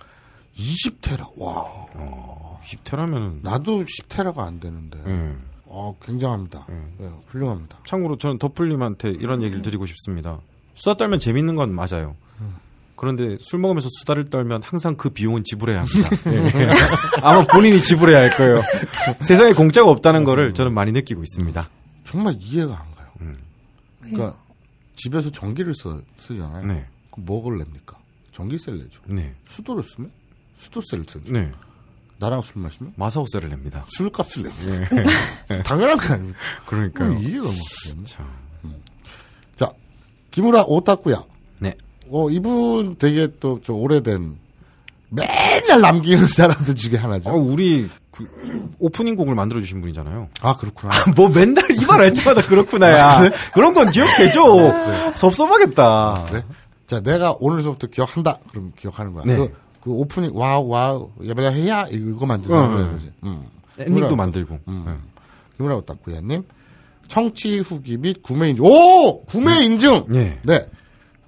[0.55, 1.31] 20테라.
[1.37, 1.65] 와.
[2.63, 3.39] 10테라면은.
[3.41, 4.99] 나도 10테라가 안 되는데.
[5.07, 5.35] 예.
[5.65, 6.65] 어, 굉장합니다.
[7.01, 7.77] 예, 훌륭합니다.
[7.85, 10.39] 참고로 저는 더풀님한테 이런 얘기를 드리고 싶습니다.
[10.73, 12.15] 수다 떨면 재밌는 건 맞아요.
[12.99, 16.09] 그런데 술 먹으면서 수다를 떨면 항상 그 비용은 지불해야 합니다.
[16.33, 16.69] 예.
[17.23, 18.61] 아마 본인이 지불해야 할 거예요.
[19.25, 21.69] 세상에 공짜가 없다는 거를 저는 많이 느끼고 있습니다.
[22.03, 23.07] 정말 이해가 안 가요.
[23.21, 23.37] 음.
[24.01, 24.35] 그러니까
[24.97, 26.65] 집에서 전기를 써, 쓰잖아요.
[26.65, 26.85] 네.
[27.09, 27.97] 그럼 뭐를 냅니까?
[28.33, 28.99] 전기세를 내죠.
[29.05, 29.33] 네.
[29.47, 30.11] 수도를 쓰면
[30.57, 31.31] 수도세를 쓰죠.
[31.31, 31.49] 네.
[32.17, 33.85] 나랑 술 마시면 마사오세를 냅니다.
[33.95, 35.63] 술값을 냅니다.
[35.63, 36.39] 당연한 거 아닙니까?
[36.65, 37.13] 그러니까요.
[37.13, 38.03] 이해가 못 가겠네.
[38.03, 38.27] 참.
[39.55, 39.71] 자,
[40.31, 41.38] 김우라 오타쿠야.
[42.09, 42.17] 네.
[42.17, 44.37] 어, 이분 되게 또 좀 오래된
[45.09, 47.29] 맨날 남기는 사람들 중에 하나죠.
[47.29, 48.27] 아, 우리 그
[48.79, 50.29] 오프닝 곡을 만들어 주신 분이잖아요.
[50.41, 50.91] 아, 그렇구나.
[51.15, 53.29] 뭐 맨날 이 말 할 때마다 그렇구나야.
[53.53, 55.13] 그런 건 기억되죠.
[55.15, 56.25] 섭섭하겠다.
[56.29, 56.43] 그래?
[56.87, 58.37] 자, 내가 오늘서부터 기억한다.
[58.51, 59.23] 그럼 기억하는 거야.
[59.25, 59.35] 네.
[59.37, 62.91] 그, 그 오프닝 와우 와우 예배야 해야 이거 만드는 어, 거야, 어.
[62.93, 63.11] 그지?
[63.23, 63.43] 음.
[63.79, 64.59] 엔딩도 만들고.
[64.67, 64.83] 음.
[64.85, 64.93] 네.
[65.57, 66.43] 김우라 오타쿠야님
[67.07, 68.65] 청취 후기 및 구매 인증.
[68.65, 70.05] 오 구매 인증.
[70.09, 70.39] 네.
[70.43, 70.65] 네.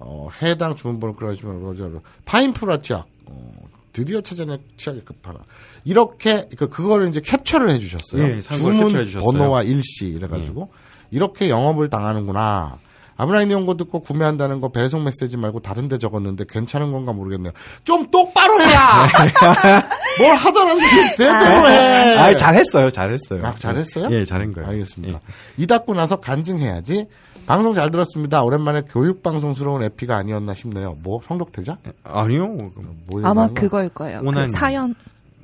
[0.04, 1.90] 어, 해당 주문번호 그러시면 로저
[2.24, 3.06] 파인프라 치약.
[3.26, 3.52] 어,
[3.92, 5.42] 드디어 찾아낸 치약의 끝판왕.
[5.84, 8.22] 이렇게 그 그거를 이제 캡처를 해주셨어요.
[8.22, 9.32] 예, 상고를 주문 캡처해 주셨어요.
[9.32, 9.38] 예.
[9.38, 10.70] 번호와 일시 이래가지고
[11.10, 12.78] 이렇게 영업을 당하는구나.
[13.16, 17.52] 아브라인 연고 듣고 구매한다는 거 배송 메시지 말고 다른데 적었는데 괜찮은 건가 모르겠네요.
[17.84, 19.06] 좀 똑바로 해라.
[20.18, 22.16] 뭘 하더라도 좀 제대로 해.
[22.16, 22.90] 아, 잘했어요.
[22.90, 23.46] 잘했어요.
[23.46, 24.08] 아, 잘했어요?
[24.10, 24.68] 예, 잘한 거예요.
[24.70, 25.20] 알겠습니다.
[25.58, 27.06] 이 닫고 나서 간증해야지.
[27.46, 28.42] 방송 잘 들었습니다.
[28.42, 30.96] 오랜만에 교육방송스러운 에피가 아니었나 싶네요.
[31.02, 31.78] 뭐, 성덕태자?
[31.86, 31.92] 예.
[32.04, 32.46] 아니요.
[32.48, 33.48] 뭐 아마?
[33.48, 34.20] 그거일 거예요.
[34.20, 34.52] 그 오나니.
[34.52, 34.94] 사연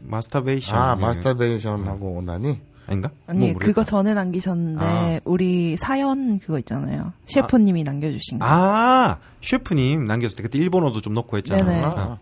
[0.02, 0.78] 마스터베이션.
[0.78, 1.00] 아, 예.
[1.02, 2.61] 마스터베이션하고 오나니?
[2.87, 3.11] 아닌가?
[3.26, 3.58] 아니 뭐.
[3.58, 5.20] 그거 전에 남기셨는데 아.
[5.24, 7.12] 우리 사연 그거 있잖아요.
[7.26, 8.46] 셰프님이 남겨주신 거.
[8.48, 11.64] 아, 셰프님 남겼을 때 그때 일본어도 좀 넣고 했잖아요.
[11.66, 11.84] 네네.
[11.84, 12.18] 아, 아.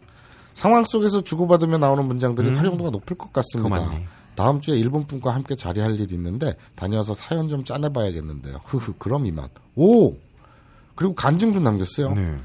[0.54, 3.76] 상황 속에서 주고받으며 나오는 문장들이 활용도가 높을 것 같습니다.
[4.36, 8.60] 다음 주에 일본 분과 함께 자리할 일이 있는데 다녀와서 사연 좀 짜내봐야겠는데요.
[8.64, 9.48] 흐흐, 그럼 이만.
[9.74, 10.14] 오!
[10.94, 12.12] 그리고 간증도 남겼어요.
[12.12, 12.36] 네.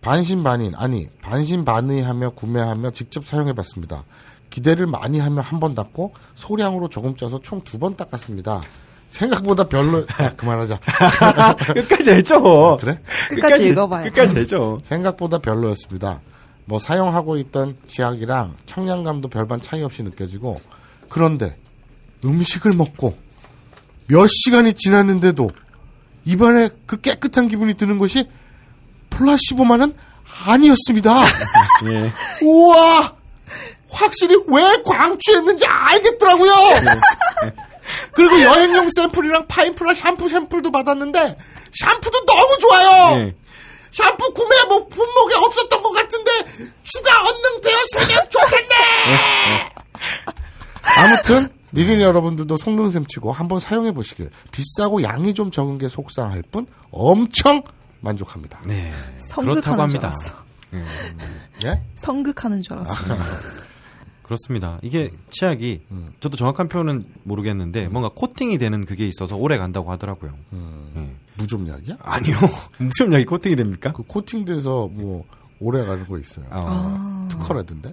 [0.00, 4.04] 반신반인 아니 반신반의하며 구매하며 직접 사용해봤습니다.
[4.50, 8.60] 기대를 많이 하며 한 번 닦고 소량으로 조금 짜서 총 두 번 닦았습니다.
[9.08, 10.78] 생각보다 별로 아, 그만하자.
[11.74, 12.78] 끝까지 해줘.
[12.80, 13.00] 그래?
[13.30, 14.04] 끝까지 읽어봐요.
[14.04, 14.78] 끝까지 해줘.
[14.82, 16.20] 생각보다 별로였습니다.
[16.66, 20.60] 뭐 사용하고 있던 치약이랑 청량감도 별반 차이 없이 느껴지고
[21.14, 21.56] 그런데
[22.24, 23.16] 음식을 먹고
[24.08, 25.48] 몇 시간이 지났는데도
[26.24, 28.28] 입안에 그 깨끗한 기분이 드는 것이
[29.10, 29.94] 플라시보만은
[30.44, 31.22] 아니었습니다.
[31.86, 32.12] 예.
[32.44, 33.14] 우와!
[33.90, 36.52] 확실히 왜 광취했는지 알겠더라고요!
[38.12, 41.38] 그리고 여행용 샘플이랑 파인프라 샴푸 샘플도 받았는데,
[41.80, 43.20] 샴푸도 너무 좋아요!
[43.20, 43.34] 예.
[43.92, 46.30] 샴푸 구매 뭐 품목에 없었던 것 같은데,
[46.82, 49.74] 추가 언능 되었으면 좋겠네!
[50.98, 54.30] 아무튼, 니린 여러분들도 속눈샘 치고 한번 사용해 보시길.
[54.52, 57.62] 비싸고 양이 좀 적은 게 속상할 뿐, 엄청
[58.00, 58.60] 만족합니다.
[58.66, 58.92] 네.
[59.34, 60.08] 그렇다고 합니다.
[60.08, 60.44] 알았어.
[61.64, 61.82] 예?
[61.96, 62.94] 성극하는 줄 알았어.
[64.22, 64.78] 그렇습니다.
[64.82, 66.12] 이게 치약이 음.
[66.20, 70.32] 저도 정확한 표현은 모르겠는데 뭔가 코팅이 되는 그게 있어서 오래 간다고 하더라고요.
[70.52, 70.92] 음.
[70.96, 71.14] 예.
[71.36, 71.96] 무좀약이야?
[72.00, 72.36] 아니요.
[72.78, 73.92] 무슨 약이 코팅이 됩니까?
[73.92, 75.24] 그 코팅돼서 뭐
[75.60, 76.46] 오래 가는 거 있어요.
[76.50, 77.28] 아.
[77.30, 77.92] 특허라던데.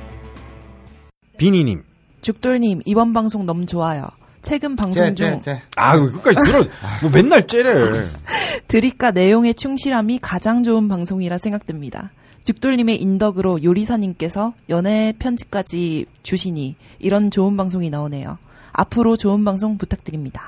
[1.41, 1.81] 비니님.
[2.21, 4.05] 죽돌님 이번 방송 너무 좋아요.
[4.43, 5.61] 최근 방송 쟤, 중 쟤, 쟤.
[5.75, 6.63] 아, 끝까지 들어.
[7.01, 8.07] 뭐 맨날 째래.
[8.67, 12.11] 드립과 내용의 충실함이 가장 좋은 방송이라 생각됩니다.
[12.43, 18.37] 죽돌님의 인덕으로 요리사님께서 연애 편지까지 주시니 이런 좋은 방송이 나오네요.
[18.71, 20.43] 앞으로 좋은 방송 부탁드립니다.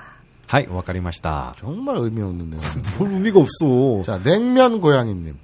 [0.46, 1.54] はい、わかりました.
[1.58, 2.62] 정말 의미 없는 내용.
[3.00, 4.04] 뭘 의미가 없어.
[4.06, 5.36] 자, 냉면 고양이님.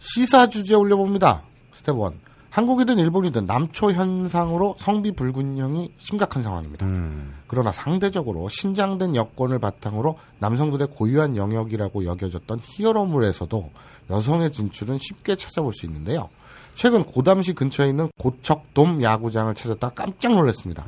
[0.00, 1.44] 시사 주제 올려봅니다.
[1.72, 2.21] 스텝 1.
[2.52, 6.84] 한국이든 일본이든 남초 현상으로 성비 불균형이 심각한 상황입니다.
[6.84, 7.32] 음.
[7.46, 13.70] 그러나 상대적으로 신장된 여건을 바탕으로 남성들의 고유한 영역이라고 여겨졌던 히어로물에서도
[14.10, 16.28] 여성의 진출은 쉽게 찾아볼 수 있는데요.
[16.74, 20.84] 최근 고담시 근처에 있는 고척돔 야구장을 찾았다 깜짝 놀랐습니다.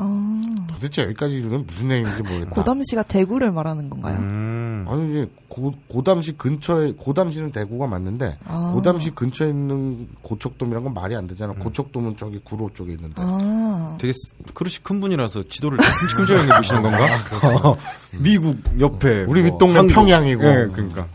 [0.00, 2.50] 어, 도대체 여기까지 이르는 무슨 내용인지 모르겠다.
[2.50, 4.16] 고담 씨가 대구를 말하는 건가요?
[4.18, 4.86] 음.
[4.88, 8.70] 아니 이제 고, 고담시 근처에 고담시는 대구가 맞는데 아.
[8.74, 11.52] 고담시 근처에 있는 고척돔이란 건 말이 안 되잖아.
[11.54, 13.14] 고척돔은 저기 구로 쪽에 있는데.
[13.16, 16.98] 아, 되게 스- 그릇이 큰 분이라서 지도를 큼직큼직하게 보시는 건가?
[18.18, 19.94] 미국 옆에 우리 뭐 윗동네 한국.
[19.94, 20.44] 평양이고.
[20.44, 21.06] 예, 그러니까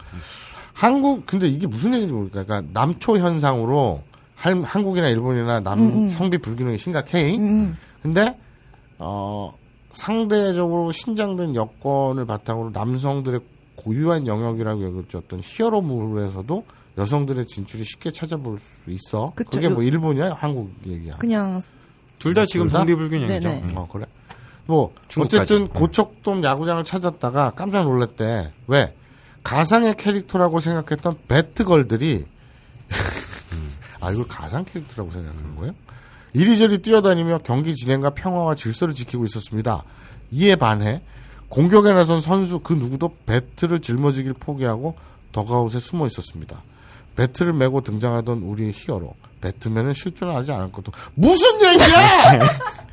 [0.73, 2.43] 한국 근데 이게 무슨 얘기인지 모르겠다.
[2.43, 4.03] 그러니까 남초 현상으로
[4.35, 7.37] 할- 한국이나 일본이나 남 성비 불균형이 심각해.
[7.37, 8.37] 음, 근데
[9.03, 9.53] 어
[9.93, 13.39] 상대적으로 신장된 여건을 바탕으로 남성들의
[13.75, 16.65] 고유한 영역이라고 여겨졌던 히어로물에서도
[16.97, 19.33] 여성들의 진출이 쉽게 찾아볼 수 있어.
[19.35, 19.49] 그쵸.
[19.51, 21.17] 그게 뭐 일본이야, 한국 얘기야.
[21.17, 21.59] 그냥
[22.19, 22.77] 둘 다 지금 둘 다?
[22.79, 23.49] 성비 불균형이죠.
[23.49, 23.61] 네네.
[23.63, 23.77] 음.
[23.77, 24.05] 어 그래.
[24.65, 25.53] 뭐 중국까지.
[25.53, 25.67] 어쨌든 음.
[25.73, 28.51] 고척돔 야구장을 찾았다가 깜짝 놀랐대.
[28.67, 28.95] 왜?
[29.43, 32.25] 가상의 캐릭터라고 생각했던 배트걸들이
[33.99, 35.73] 아 이걸 가상 캐릭터라고 생각하는 거예요?
[36.33, 39.83] 이리저리 뛰어다니며 경기 진행과 평화와 질서를 지키고 있었습니다.
[40.31, 41.01] 이에 반해
[41.49, 44.95] 공격에 나선 선수 그 누구도 배트를 짊어지길 포기하고
[45.31, 46.61] 더가웃에 숨어 있었습니다.
[47.15, 52.39] 배트를 메고 등장하던 우리 히어로 배트맨은 실존을 하지 않을 것도 무슨 얘기야?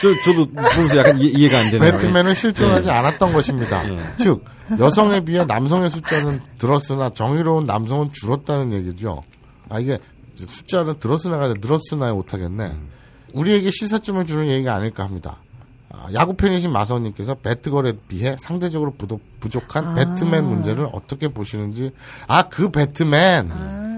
[0.00, 3.82] 저 저도 보면서 약간 이 해, 가안 되는 배트맨은 실존하지 않았던 것입니다.
[4.18, 4.44] 즉
[4.78, 9.22] 여성에 비해 남성의 숫자는 늘었으나 정의로운 남성은 줄었다는 얘기죠.
[9.68, 9.98] 아 이게
[10.34, 10.96] 숫자는
[11.42, 12.76] 아니라 늘었으나에 못하겠네.
[13.34, 15.38] 우리에게 시사점을 주는 얘기가 아닐까 합니다.
[15.90, 21.92] 아, 야구 팬이신 마서님께서 배트걸에 비해 상대적으로 부도, 부족한 배트맨 문제를 어떻게 보시는지
[22.28, 23.48] 아 그 배트맨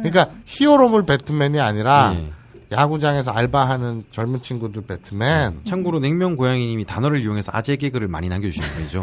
[0.02, 2.32] 그러니까 히어로물 배트맨이 아니라 예.
[2.72, 9.02] 야구장에서 알바하는 젊은 친구들 배트맨 참고로 냉면 고양이님이 단어를 이용해서 아재 개그를 많이 남겨주시는 분이죠.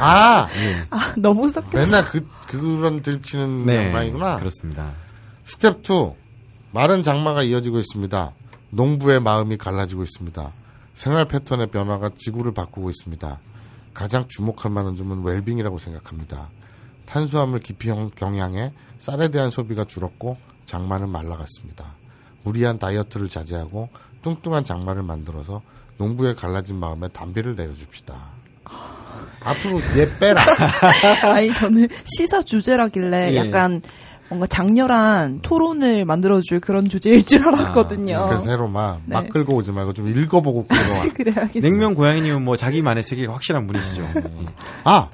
[0.00, 0.48] 아
[0.90, 1.78] 아, 너무 섞여.
[1.78, 4.36] 맨날 그 그런 드립치는 네, 양반이구나.
[4.36, 4.92] 그렇습니다.
[5.44, 6.21] 스텝 2
[6.72, 8.32] 마른 장마가 이어지고 있습니다.
[8.70, 10.50] 농부의 마음이 갈라지고 있습니다.
[10.94, 13.38] 생활 패턴의 변화가 지구를 바꾸고 있습니다.
[13.94, 16.48] 가장 주목할 만한 점은 웰빙이라고 생각합니다.
[17.06, 21.94] 탄수화물 깊이 형- 경향에 쌀에 대한 소비가 줄었고 장마는 말라갔습니다.
[22.44, 23.90] 무리한 다이어트를 자제하고
[24.22, 25.60] 뚱뚱한 장마를 만들어서
[25.98, 28.14] 농부의 갈라진 마음에 담비를 내려줍시다.
[29.44, 30.40] 앞으로 얘 빼라.
[31.34, 33.36] 아니 저는 시사 주제라길래 예.
[33.36, 33.82] 약간
[34.32, 38.28] 뭔가 장렬한 토론을 만들어줄 그런 주제일 줄 알았거든요.
[38.28, 39.14] 그래서 새로 막, 네.
[39.14, 41.02] 막 끌고 오지 말고 좀 읽어보고 끌어와.
[41.14, 41.60] 그래야겠다.
[41.60, 44.08] 냉면 고양이님은 뭐 자기만의 세계가 확실한 분이시죠.
[44.84, 45.10] 아!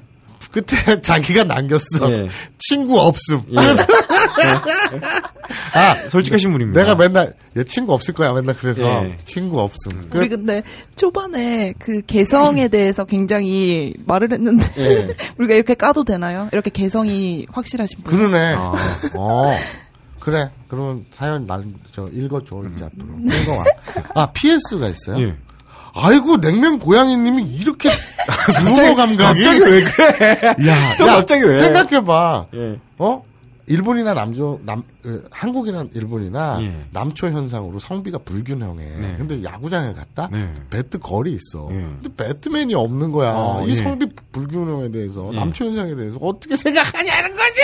[0.51, 2.11] 끝에 자기가 남겼어.
[2.11, 2.29] 예.
[2.57, 3.43] 친구 없음.
[6.09, 6.81] 솔직하신 분입니다.
[6.81, 8.33] 내가 맨날, 얘 친구 없을 거야.
[8.33, 9.05] 맨날 그래서.
[9.05, 9.17] 예.
[9.23, 10.09] 친구 없음.
[10.13, 10.63] 우리 근데
[10.95, 15.15] 초반에 그 개성에 대해서 굉장히 말을 했는데 예.
[15.37, 16.49] 우리가 이렇게 까도 되나요?
[16.51, 18.17] 이렇게 개성이 확실하신 분.
[18.17, 18.55] 그러네.
[18.55, 18.73] 아.
[19.17, 19.53] 어.
[20.19, 20.49] 그래.
[20.67, 22.63] 그러면 사연 날, 저, 읽어줘.
[22.73, 23.07] 이제 앞으로.
[23.23, 23.63] 읽어와.
[24.15, 25.35] 아, PS가 있어요?
[25.95, 26.01] 예.
[26.01, 27.89] 아이고, 냉면 고양이님이 이렇게
[28.65, 29.17] 유머 감각이.
[29.17, 30.39] 갑자기 왜 그래?
[30.67, 31.57] 야, 또 야, 갑자기 왜?
[31.57, 32.47] 생각해봐.
[32.55, 32.79] 예.
[32.97, 33.23] 어?
[33.69, 36.73] 일본이나 남조 남 어, 한국이나 일본이나 예.
[36.89, 38.83] 남초 현상으로 성비가 불균형해.
[38.83, 39.15] 네.
[39.19, 40.51] 근데 야구장에 갔다 네.
[40.71, 41.69] 배트 걸이 있어.
[41.69, 41.75] 예.
[41.75, 43.31] 근데 배트맨이 없는 거야.
[43.35, 43.75] 어, 이 예.
[43.75, 45.35] 성비 불균형에 대해서 예.
[45.37, 47.61] 남초 현상에 대해서 어떻게 생각하냐는 거지.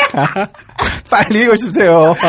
[1.09, 2.13] 빨리 읽어주세요.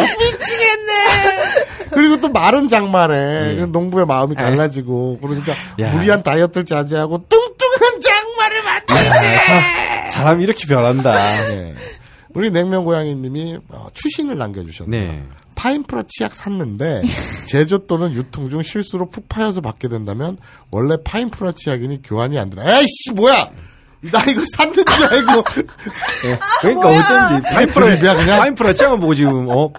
[2.16, 3.56] 그리고 또 마른 장마래.
[3.58, 3.66] 예.
[3.66, 5.92] 농부의 마음이 갈라지고 그러니까 야.
[5.92, 10.12] 무리한 다이어트를 자제하고 뚱뚱한 장마를 만들지.
[10.12, 11.50] 사 람이 이렇게 변한다.
[11.52, 11.74] 예.
[12.34, 15.12] 우리 냉면 고양이님이 어, 추신을 남겨주셨네요.
[15.12, 15.22] 네.
[15.54, 17.00] 파인프라 치약 샀는데
[17.48, 20.36] 제조 또는 유통 중 실수로 푹 파여서 받게 된다면
[20.70, 22.78] 원래 파인프라 치약이니 교환이 안 되나?
[22.78, 23.48] 에이씨 뭐야?
[24.12, 25.44] 나 이거 샀는 줄 알고
[26.26, 26.38] 예.
[26.60, 28.38] 그러니까 어쩐지 파인프라, 드립이야, 그냥?
[28.40, 29.70] 파인프라 짱은 보고 지금, 어,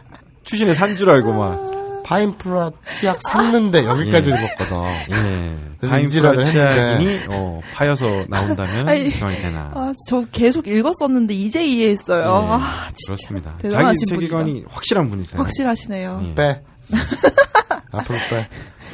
[0.43, 1.66] 추신에 산 줄 알고 막.
[2.07, 4.77] 파인프라 치약 샀는데 여기까지 읽었거든.
[5.11, 5.57] 예.
[5.79, 6.73] 그래서 이 지랄을 파인프라.
[6.73, 9.71] 치약이니, 어, 파여서 나온다면 아니, 되나.
[9.75, 12.21] 아, 저 계속 읽었었는데 이제 이해했어요.
[12.21, 13.51] 예, 아, 진짜 그렇습니다.
[13.57, 14.69] 자기 대단하신 세계관이 분이다.
[14.71, 15.41] 확실한 분이세요.
[15.41, 16.23] 확실하시네요.
[16.29, 16.35] 예.
[16.35, 16.63] 빼.
[17.91, 18.47] 앞으로 빼.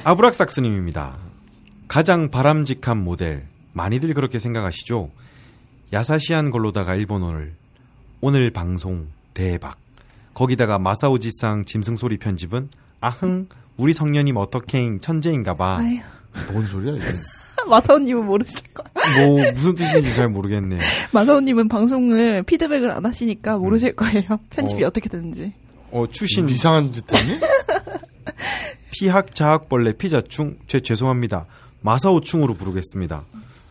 [0.05, 1.15] 아브락삭스님입니다.
[1.87, 5.11] 가장 바람직한 모델 많이들 그렇게 생각하시죠.
[5.93, 7.53] 야사시한 걸로다가 일본어를
[8.21, 9.77] 오늘 방송 대박.
[10.33, 12.69] 거기다가 마사오지상 짐승 소리 편집은
[13.03, 15.79] 아흥 우리 성년님 어떻게 천재인가봐.
[16.53, 17.05] 뭔 소리야 이게?
[17.67, 19.27] 마사오님은 모르실 거예요.
[19.27, 20.79] 뭐 무슨 뜻인지 잘 모르겠네요.
[21.11, 24.23] 마사오님은 방송을 피드백을 안 하시니까 모르실 거예요.
[24.51, 24.87] 편집이 어.
[24.87, 24.89] 어.
[24.89, 25.53] 떻게 되는지.
[25.91, 27.39] 어 추신 이상한 짓 했니?
[28.91, 31.45] 피학 자학벌레 피자충 제 죄송합니다.
[31.81, 33.23] 마사오충으로 부르겠습니다.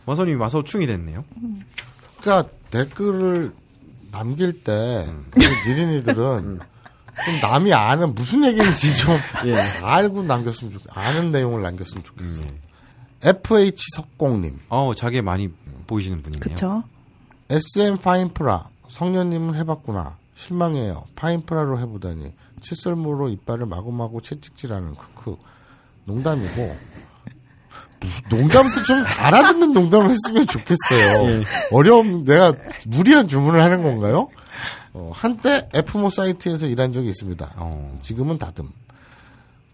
[0.05, 1.25] 마사오님이 마사오충이 됐네요.
[2.21, 3.51] 그러니까 댓글을
[4.11, 5.25] 남길 때 음.
[5.35, 6.59] 우리 니린이들은
[7.25, 9.55] 좀 남이 아는 무슨 얘기인지 좀 예.
[9.81, 12.41] 알고 남겼으면 좋 아는 내용을 남겼으면 좋겠어.
[12.43, 12.59] 음,
[13.23, 15.49] FH 석공님, 어 자기 많이
[15.87, 16.41] 보이시는 분이네요.
[16.41, 16.83] 그쵸?
[17.49, 20.17] SM 파인프라 성년님은 해봤구나.
[20.35, 21.05] 실망해요.
[21.15, 25.37] 파인프라로 해보다니 칫솔무로 이빨을 마구마구 채찍질하는 크크.
[26.05, 26.75] 농담이고
[28.29, 31.29] 농담도 좀 알아듣는 농담을 했으면 좋겠어요.
[31.29, 31.43] 예.
[31.71, 32.53] 어려움 내가
[32.87, 34.27] 무리한 주문을 하는 건가요?
[34.93, 37.53] 어, 한때 F모 사이트에서 일한 적이 있습니다.
[37.57, 37.99] 어.
[38.01, 38.69] 지금은 다듬.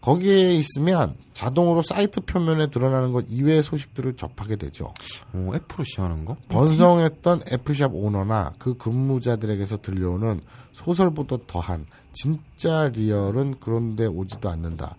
[0.01, 4.93] 거기에 있으면 자동으로 사이트 표면에 드러나는 것 이외의 소식들을 접하게 되죠.
[5.33, 6.37] 어, F로 시작하는 거?
[6.47, 10.39] 번성했던 F샵 오너나 그 근무자들에게서 들려오는
[10.71, 14.95] 소설보다 더한 진짜 real은 그런데 오지도 않는다.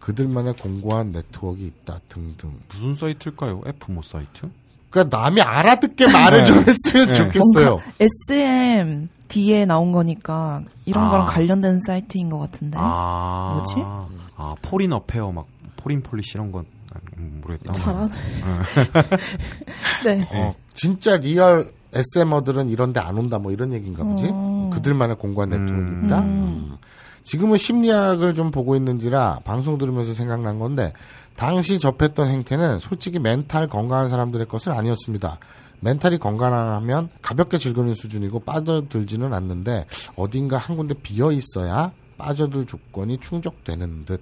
[0.00, 2.58] 그들만의 공고한 네트워크가 있다 등등.
[2.68, 3.62] 무슨 사이트일까요?
[3.66, 4.48] F모 사이트?
[4.90, 6.44] 그러니까 남이 알아듣게 말을 네.
[6.44, 7.14] 좀 했으면 네.
[7.14, 7.70] 좋겠어요.
[7.70, 11.10] 뭔가 SM D에 나온 거니까 이런 아.
[11.10, 12.78] 거랑 관련된 사이트인 것 같은데.
[12.80, 13.74] 아 뭐지?
[14.36, 15.46] 아 Foreign Affair 막
[15.76, 16.64] Foreign Policy 이런 건
[17.18, 17.72] 음, 모르겠다.
[17.72, 18.14] 잘하네.
[20.04, 20.28] 네.
[20.32, 24.28] 어, 진짜 real SMer들은 이런데 안 온다 뭐 이런 얘기인가 보지?
[24.28, 24.70] 음.
[24.70, 26.02] 그들만의 공간 네트워크 음.
[26.04, 26.20] 있다?
[26.20, 26.24] 음.
[26.24, 26.76] 음.
[27.22, 30.92] 지금은 심리학을 좀 보고 있는지라 방송 들으면서 생각난 건데
[31.38, 35.38] 당시 접했던 행태는 솔직히 멘탈 건강한 사람들의 것은 아니었습니다.
[35.78, 44.04] 멘탈이 건강하면 가볍게 즐기는 수준이고 빠져들지는 않는데 어딘가 한 군데 비어 있어야 빠져들 조건이 충족되는
[44.04, 44.20] 듯.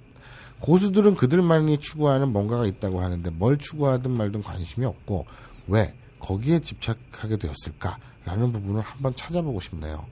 [0.59, 5.25] 고수들은 그들만이 추구하는 뭔가가 있다고 하는데 뭘 추구하든 말든 관심이 없고
[5.69, 10.05] 왜 거기에 집착하게 되었을까라는 부분을 한번 찾아보고 싶네요.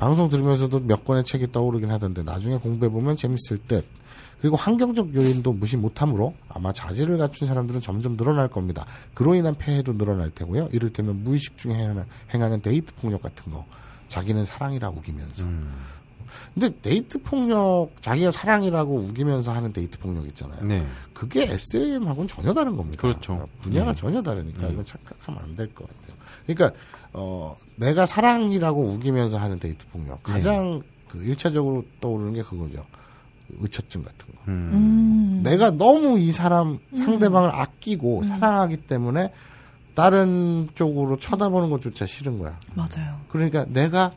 [0.00, 3.84] 방송 들으면서도 몇 권의 책이 떠오르긴 하던데 나중에 공부해보면 재밌을 듯.
[4.40, 8.86] 그리고 환경적 요인도 무시 못하므로 아마 자질을 갖춘 사람들은 점점 늘어날 겁니다.
[9.12, 10.70] 그로 인한 폐해도 늘어날 테고요.
[10.72, 13.66] 이를테면 무의식 중에 행하는, 행하는 데이트 폭력 같은 거.
[14.08, 15.44] 자기는 사랑이라 우기면서.
[15.44, 15.70] 음.
[16.54, 20.64] 근데 데이트 폭력, 자기가 사랑이라고 우기면서 하는 데이트 폭력 있잖아요.
[20.64, 20.86] 네.
[21.12, 23.02] 그게 SM하고는 전혀 다른 겁니다.
[23.02, 23.46] 그렇죠.
[23.60, 23.94] 분야가 음.
[23.94, 24.72] 전혀 다르니까 음.
[24.72, 26.18] 이건 착각하면 안 될 것 같아요.
[26.46, 26.78] 그러니까
[27.12, 32.84] 어 내가 사랑이라고 우기면서 하는 데이트 폭력 가장 그 일차적으로 떠오르는 게 그거죠.
[33.58, 34.42] 의처증 같은 거.
[34.48, 34.70] 음.
[34.72, 35.40] 음.
[35.42, 39.32] 내가 너무 이 사람 상대방을 아끼고 사랑하기 때문에
[39.94, 42.58] 다른 쪽으로 쳐다보는 것조차 싫은 거야.
[42.74, 43.20] 맞아요.
[43.28, 44.12] 그러니까 내가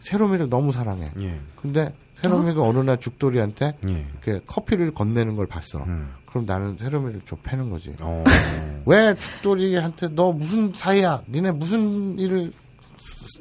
[0.00, 1.10] 세로미를 너무 사랑해.
[1.20, 1.40] 예.
[1.56, 2.72] 근데 세로미가 어?
[2.72, 4.06] 느 날 죽돌이한테 예.
[4.22, 5.82] 이렇게 커피를 건네는 걸 봤어.
[5.84, 6.12] 음.
[6.32, 7.94] 그럼 나는 세로미를 좀 패는 거지.
[8.00, 8.24] 어.
[8.86, 11.22] 왜 죽돌이한테 너 무슨 사이야?
[11.28, 12.50] 니네 무슨 일을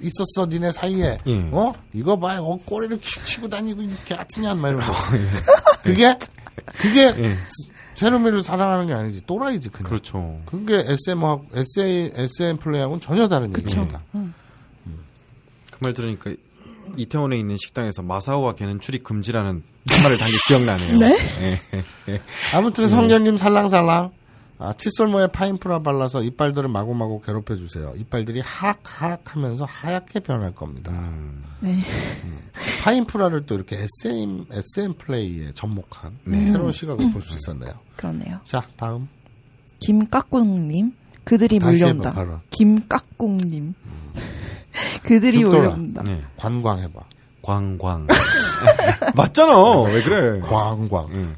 [0.01, 0.45] 있었어?
[0.47, 1.17] 니네 사이에?
[1.25, 1.49] 예.
[1.51, 1.73] 어?
[1.93, 4.54] 이거 봐, 어, 꼬리를 치- 치고 다니고 이렇게 같으냐?
[4.56, 4.93] 막 이러면서.
[5.84, 6.13] 그게
[6.77, 7.36] 그게 예.
[7.95, 9.25] 세로미를 사랑하는 게 아니지.
[9.25, 9.89] 또라이지 그냥.
[9.89, 10.41] 그렇죠.
[10.45, 13.82] 그게 SM하고 SM, SM 플레이하고는 전혀 다른 그쵸.
[13.82, 14.01] 얘기입니다.
[15.71, 16.32] 그말 들으니까
[16.97, 19.63] 이태원에 있는 식당에서 마사오와 걔는 출입 금지라는
[20.03, 20.99] 말을 단게 기억나네요.
[20.99, 21.17] 네?
[22.09, 22.21] 예.
[22.53, 24.11] 아무튼 성년님 살랑살랑
[24.63, 27.93] 아, 칫솔모에 파인프라 발라서 이빨들을 마구마구 괴롭혀 주세요.
[27.97, 30.91] 이빨들이 하악하악 하면서 하얗게 변할 겁니다.
[30.91, 31.43] 음.
[31.61, 31.79] 네.
[32.83, 37.73] 파인프라를 또 이렇게 SM, SM 플레이에 접목한 새로운 시각을 볼수 있었네요.
[37.95, 38.39] 그렇네요.
[38.45, 39.07] 자, 다음.
[39.79, 40.93] 김깍꿍님.
[41.23, 41.57] 그들이.
[41.57, 42.39] 발음.
[42.51, 43.73] 김깍꿍님.
[45.03, 45.62] 그들이 죽돌아.
[45.62, 46.03] 몰려온다.
[46.03, 46.21] 네.
[46.38, 47.01] 관광해봐.
[47.41, 48.07] 광광.
[49.15, 49.81] 맞잖아.
[49.81, 50.39] 왜 그래?
[50.41, 51.07] 광광.
[51.12, 51.36] 음.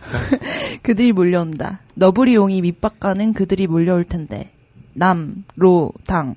[0.82, 1.82] 그들이 몰려온다.
[1.96, 4.52] 너브리용이 밑바가는 그들이 몰려올 텐데.
[4.94, 6.36] 남, 로, 당.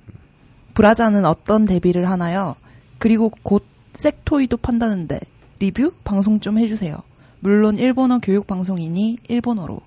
[0.74, 2.54] 브라자는 어떤 데뷔를 하나요?
[2.98, 5.18] 그리고 곧 섹토이도 판다는데
[5.58, 6.96] 리뷰 방송 좀 해주세요.
[7.40, 9.80] 물론 일본어 교육 방송이니 일본어로.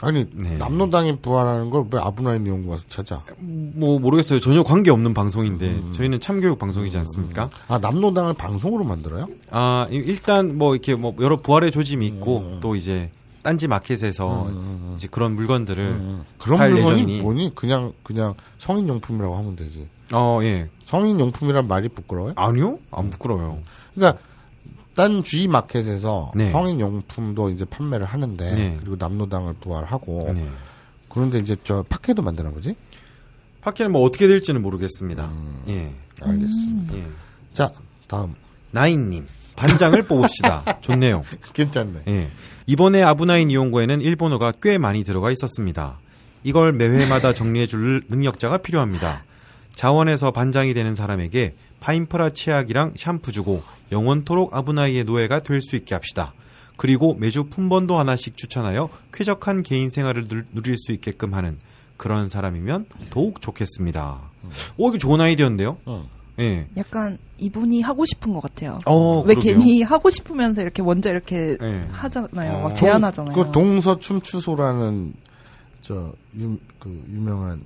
[0.00, 0.56] 아니, 네.
[0.58, 3.22] 남노당이 부활하는 걸 왜 아브나인 연구 와서 찾아?
[3.38, 4.40] 뭐 모르겠어요.
[4.40, 7.50] 전혀 관계 없는 방송인데 저희는 참교육 방송이지 않습니까?
[7.66, 9.26] 아, 남노당을 방송으로 만들어요?
[9.50, 13.10] 아 이- 일단 뭐 이렇게 뭐 여러 부활의 조짐이 있고 또 이제
[13.42, 14.50] 딴지 마켓에서
[14.94, 17.22] 이제 그런 물건들을 음, 그런 팔 물건이 예정이니.
[17.22, 17.52] 뭐니?
[17.54, 19.88] 그냥, 그냥 성인 용품이라고 하면 되지.
[20.12, 20.68] 어 예.
[20.84, 22.32] 성인 용품이란 말이 부끄러워요?
[22.36, 22.78] 아니요?
[22.90, 23.58] 안 부끄러워요.
[23.94, 24.20] 그러니까
[24.98, 26.50] 딴 G 마켓에서 네.
[26.50, 28.76] 성인 용품도 이제 판매를 하는데 네.
[28.80, 30.44] 그리고 남노당을 부활하고 네.
[31.08, 32.74] 그런데 이제 저 팟캐도 만드나 보지?
[33.60, 35.26] 하키는 뭐 어떻게 될지는 모르겠습니다.
[35.26, 35.62] 음.
[35.68, 35.94] 예.
[36.20, 36.96] 알겠습니다.
[36.96, 37.06] 예.
[37.52, 37.70] 자,
[38.08, 38.34] 다음.
[38.72, 39.24] 나인님
[39.54, 40.80] 반장을 뽑읍시다.
[40.82, 41.22] 좋네요.
[41.52, 42.02] 괜찮네.
[42.08, 42.28] 예.
[42.66, 46.00] 이번에 아브나인 이용고에는 일본어가 꽤 많이 들어가 있었습니다.
[46.42, 49.22] 이걸 매회마다 정리해줄 능력자가 필요합니다.
[49.76, 53.62] 자원에서 반장이 되는 사람에게 파인프라 치약이랑 샴푸 주고
[53.92, 56.32] 영원토록 아브나이의 노예가 될 수 있게 합시다.
[56.76, 61.58] 그리고 매주 품번도 하나씩 추천하여 쾌적한 개인 생활을 누- 누릴 수 있게끔 하는
[61.96, 64.20] 그런 사람이면 더욱 좋겠습니다.
[64.76, 65.78] 오, 이거 좋은 아이디어인데요?
[65.88, 66.04] 응.
[66.38, 66.68] 예.
[66.76, 68.78] 약간 이분이 하고 싶은 것 같아요.
[68.86, 69.58] 어, 왜 그러게요.
[69.58, 71.88] 괜히 하고 싶으면서 이렇게 먼저 이렇게 네.
[71.90, 72.58] 하잖아요.
[72.58, 72.62] 어.
[72.62, 73.34] 막 제안하잖아요.
[73.34, 75.14] 그 동서 춤추소라는
[75.80, 77.60] 저 유, 그 유명한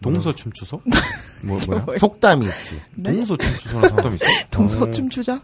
[0.00, 0.80] 동서 춤추소?
[1.44, 1.98] 뭐, 뭐야?
[1.98, 2.80] 속담이 있지.
[2.94, 3.12] 네?
[3.12, 4.26] 동서 춤추소라는 사람이 있어?
[4.50, 4.90] 동서 어.
[4.90, 5.40] 춤추자?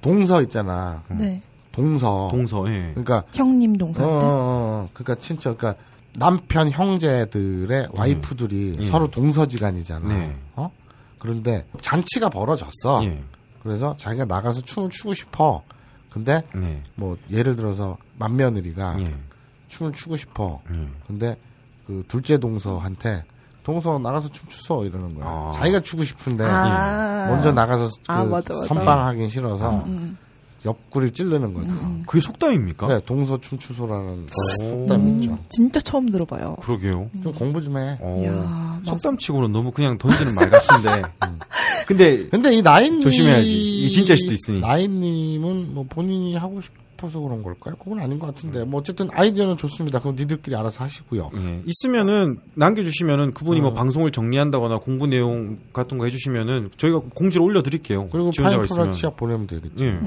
[0.00, 1.02] 동서 있잖아.
[1.08, 1.42] 네.
[1.72, 2.28] 동서.
[2.30, 2.90] 동서, 예.
[2.90, 4.14] 그러니까 형님 어, 동서인데.
[4.14, 4.88] 어, 어.
[4.92, 5.82] 그러니까 친척 그러니까
[6.14, 8.84] 남편 형제들의 와이프들이 예.
[8.84, 10.08] 서로 동서지간이잖아.
[10.08, 10.36] 네.
[10.56, 10.70] 어?
[11.18, 13.04] 그런데 잔치가 벌어졌어.
[13.04, 13.22] 예.
[13.62, 15.62] 그래서 자기가 나가서 춤을 추고 싶어.
[16.10, 16.80] 근데 네.
[16.94, 19.14] 뭐 예를 들어서 맏며느리가 예.
[19.68, 20.60] 춤을 추고 싶어.
[20.74, 20.88] 예.
[21.06, 21.36] 근데
[21.86, 23.24] 그 둘째 동서한테
[23.68, 25.26] 동서 나가서 춤추소 이러는 거야.
[25.28, 25.50] 아.
[25.52, 27.26] 자기가 추고 싶은데 아.
[27.28, 28.66] 먼저 나가서 그 아, 맞아, 맞아.
[28.66, 30.16] 선빵하긴 싫어서 음.
[30.64, 31.76] 옆구리 찌르는 거죠.
[32.06, 32.86] 그게 속담입니까?
[32.86, 34.26] 네, 동서 춤추소라는
[34.62, 34.86] 오.
[34.86, 35.38] 속담이 있죠.
[35.50, 36.56] 진짜 처음 들어봐요.
[36.62, 37.10] 그러게요.
[37.22, 37.98] 좀 공부 좀 해.
[38.00, 38.80] 어, 이야.
[38.84, 41.02] 속담치고는 너무 그냥 던지는 말 같은데.
[41.86, 43.52] 근데 근데 이 나인님 조심해야지.
[43.84, 44.60] 이 진짜일 수도 있으니.
[44.60, 46.72] 나인님은 뭐 본인이 하고 싶
[47.02, 47.76] 어서 그런 걸까요?
[47.76, 48.64] 그건 아닌 것 같은데.
[48.64, 50.00] 뭐 어쨌든 아이디어는 좋습니다.
[50.00, 51.30] 그럼 니들끼리 알아서 하시고요.
[51.34, 53.62] 예, 있으면은 남겨주시면은 그분이 어.
[53.62, 58.08] 뭐 방송을 정리한다거나 공부 내용 같은 거 해주시면은 저희가 공지를 올려드릴게요.
[58.10, 58.96] 그리고 지원자가 파인프라 있으면.
[58.96, 59.84] 치약 보내면 되겠지.
[59.84, 59.98] 예.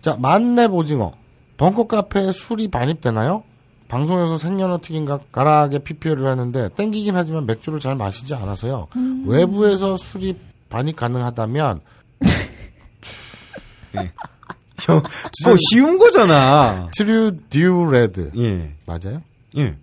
[0.00, 1.12] 자, 만렙 오징어.
[1.56, 3.42] 벙커 카페에 술이 반입되나요?
[3.88, 8.86] 방송에서 생연어 튀김과 가라하게 PPL을 하는데 땡기긴 하지만 맥주를 잘 마시지 않아서요.
[9.26, 10.36] 외부에서 술이
[10.68, 11.80] 반입 가능하다면
[13.92, 14.08] 형,
[14.86, 16.88] 그거 쉬운 거잖아.
[16.96, 19.22] 트루 듀 레드 예, 맞아요?
[19.56, 19.76] 예.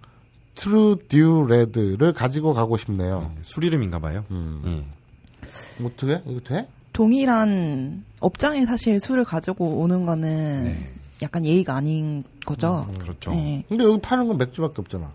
[0.55, 3.31] 트루 듀 레드를 가지고 가고 싶네요.
[3.41, 4.23] 술 이름인가 봐요.
[4.31, 4.61] 음.
[4.65, 5.85] 예.
[5.85, 6.21] 어떻게?
[6.25, 6.67] 이거 돼?
[6.93, 10.75] 동일한 업장에 사실 술을 가지고 오는 거는
[11.21, 12.87] 약간 예의가 아닌 거죠.
[12.99, 13.31] 그렇죠.
[13.31, 13.63] 네.
[13.69, 15.11] 근데 여기 파는 건 맥주밖에 없잖아.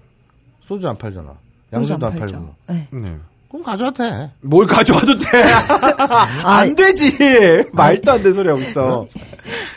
[0.62, 1.34] 소주 안 팔잖아.
[1.72, 2.34] 양주도 안, 팔죠.
[2.34, 2.54] 팔고.
[2.68, 2.88] 네.
[2.92, 3.16] 네.
[3.48, 4.30] 그럼 가져와도 돼.
[4.40, 5.26] 뭘 가져와도 돼?
[6.44, 7.12] 아, 안 되지!
[7.72, 9.06] 말도 안 되는 소리 하고 있어.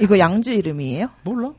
[0.02, 1.08] 이거 양주 이름이에요?
[1.24, 1.52] 몰라.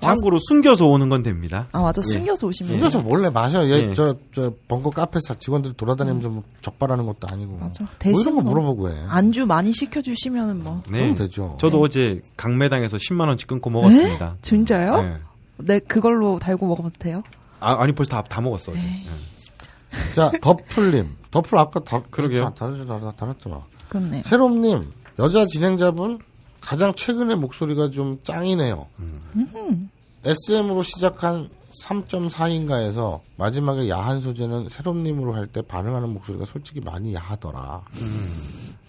[0.00, 1.66] 참고로 숨겨서 오는 건 됩니다.
[1.72, 2.12] 아 맞아 예.
[2.12, 3.66] 숨겨서 오시면 숨겨서 몰래 마셔.
[3.68, 3.94] 얘, 예.
[3.94, 7.56] 저, 저, 벙커 카페사 직원들이 돌아다니면서 뭐 적발하는 것도 아니고.
[7.56, 7.84] 맞아.
[7.84, 8.94] 뭐 대신 이런 거뭐 물어보고 해.
[9.08, 10.82] 안주 많이 시켜 주시면은 뭐.
[10.86, 11.56] 그럼 되죠.
[11.58, 14.26] 저도 어제 강매당에서 10만 원씩 끊고 먹었습니다.
[14.26, 14.38] 에?
[14.42, 15.02] 진짜요?
[15.02, 15.16] 네.
[15.56, 17.22] 네 그걸로 달고 먹어도 돼요?
[17.60, 18.80] 아, 아니, 벌써 다, 다 먹었어, 어제.
[18.80, 20.14] 예.
[20.14, 21.16] 자, 더플님.
[21.30, 22.44] 더플 아까 다, 그러게요.
[22.44, 23.62] 다, 다르지, 다, 달았잖아.
[23.88, 24.22] 그렇네.
[24.24, 26.18] 새롬님, 여자 진행자분,
[26.64, 28.86] 가장 최근의 목소리가 좀 짱이네요.
[30.24, 31.48] SM으로 시작한
[31.84, 37.82] 3.4인가에서 마지막에 야한 소재는 새롬님으로 할 때 반응하는 목소리가 솔직히 많이 야하더라.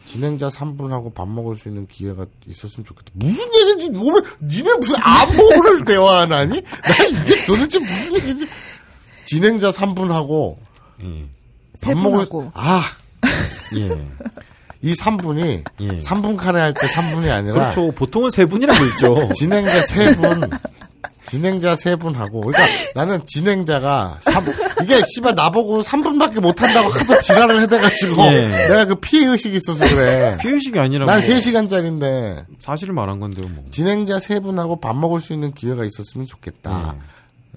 [0.05, 3.09] 진행자 3분하고 밥 먹을 수 있는 기회가 있었으면 좋겠다.
[3.13, 6.61] 무슨 얘기인지 오늘 니네 무슨 암호를 대화하나니?
[6.61, 8.45] 나 이게 도대체 무슨 얘기인지.
[9.25, 10.57] 진행자 3분하고
[11.03, 11.25] 예.
[11.79, 12.51] 세밥 먹을.
[12.53, 12.81] 아,
[13.77, 13.87] 예.
[14.85, 15.87] 이 3분이 예.
[15.87, 17.91] 3분 카레 할때 3분이 아니라 그렇죠.
[17.91, 19.29] 보통은 세 분이라고 있죠.
[19.33, 20.41] 진행자 세 분,
[21.27, 22.63] 진행자 세 분하고, 그러니까
[22.93, 24.45] 나는 진행자가 삼
[24.83, 28.47] 이게 씨발 나보고 3분밖에 못 한다고 하도 지랄을 해대 가지고 예.
[28.67, 30.37] 내가 그 피해 의식이 있어서 그래.
[30.39, 33.63] 피의식이 아니라 난뭐 3시간짜리인데 사실을 말한 건데요, 뭐.
[33.71, 36.95] 진행자 세 분하고 밥 먹을 수 있는 기회가 있었으면 좋겠다.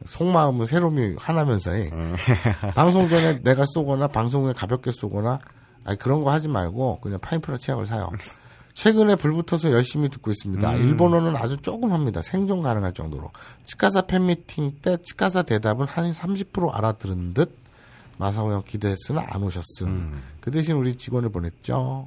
[0.06, 1.90] 속마음은 새롬이 하나면서 해.
[2.74, 5.38] 방송 전에 내가 쏘거나 방송 후에 가볍게 쏘거나
[5.88, 8.10] 아니 그런 거 하지 말고 그냥 파인프라 치약을 사요.
[8.74, 10.74] 최근에 불붙어서 열심히 듣고 있습니다.
[10.74, 12.20] 일본어는 아주 조금 합니다.
[12.20, 13.30] 생존 가능할 정도로.
[13.64, 17.56] 치카사 팬미팅 때 치카사 대답은 한 30% 알아들은 듯
[18.18, 20.20] 마사오 형 기대했으나 안 오셨음.
[20.42, 22.06] 그 대신 우리 직원을 보냈죠.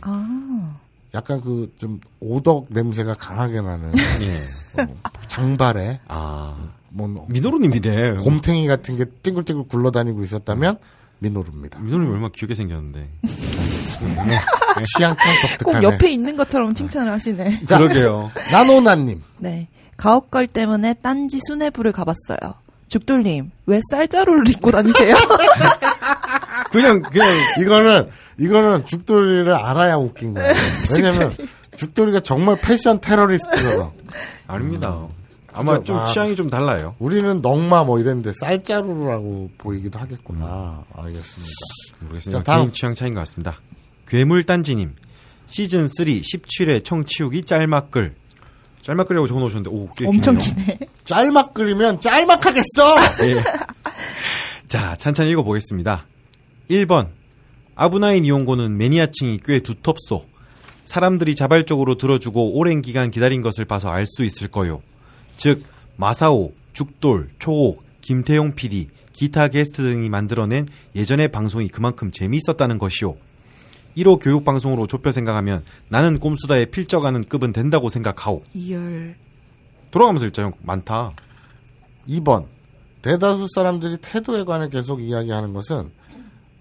[0.00, 0.76] 아
[1.14, 4.38] 약간 그 좀 오덕 냄새가 강하게 나는 예.
[5.28, 6.56] 장발에 아.
[6.88, 8.14] 뭐 민호루님이네.
[8.24, 10.78] 곰탱이 같은 게 띵글띵글 굴러다니고 있었다면
[11.20, 11.78] 민호루입니다.
[11.80, 13.08] 민호루님 얼마나 귀엽게 생겼는데.
[14.96, 15.84] 취향 참꼭 독특하네.
[15.84, 17.66] 옆에 있는 것처럼 칭찬을 하시네.
[17.66, 18.30] 자, 그러게요.
[18.52, 19.22] 나노나님.
[19.38, 19.68] 네.
[19.96, 22.54] 가옥걸 때문에 딴지 수뇌부를 가봤어요.
[22.86, 25.14] 죽돌님, 왜 쌀자루를 입고 다니세요?
[26.72, 27.28] 그냥, 그냥,
[27.60, 28.08] 이거는
[28.38, 30.54] 이거는 죽돌이를 알아야 웃긴 거예요.
[30.96, 31.32] 왜냐면
[31.76, 33.86] 죽돌이가 정말 패션 테러리스트거든.
[34.46, 35.06] 아닙니다.
[35.58, 36.94] 아마 진짜, 좀 아, 취향이 좀 달라요.
[36.98, 40.84] 우리는 넉마 뭐 이랬는데 쌀자루라고 보이기도 하겠구나.
[40.94, 41.52] 알겠습니다.
[42.00, 42.38] 모르겠습니다.
[42.38, 42.60] 자, 다음.
[42.64, 43.60] 개인 취향 차이인 것 같습니다.
[44.06, 44.94] 괴물단지님
[45.46, 48.14] 시즌 3 17회 청치우기 짤막글
[48.82, 50.64] 짤막글이라고 적어놓으셨는데 오, 꽤 엄청 기네요.
[50.66, 50.78] 기네.
[51.04, 52.96] 짤막 끓이면 짤막하겠어.
[53.24, 53.42] 예.
[54.68, 56.06] 자, 찬찬히 읽어보겠습니다.
[56.70, 57.08] 1번.
[57.74, 60.26] 아브나인 이용고는 매니아층이 꽤 두텁소.
[60.84, 64.80] 사람들이 자발적으로 들어주고 오랜 기간 기다린 것을 봐서 알 수 있을 거요.
[65.38, 65.62] 즉,
[65.96, 73.16] 마사오, 죽돌, 초옥, 김태용 PD, 기타 게스트 등이 만들어낸 예전의 방송이 그만큼 재미있었다는 것이요.
[73.96, 78.42] 1호 교육방송으로 좁혀 생각하면 나는 꼼수다에 필적하는 급은 된다고 생각하오.
[78.54, 79.16] 이열.
[79.90, 80.52] 돌아가면서 읽자, 형.
[80.60, 81.12] 많다.
[82.06, 82.46] 2번.
[83.02, 85.90] 대다수 사람들이 태도에 관해 계속 이야기하는 것은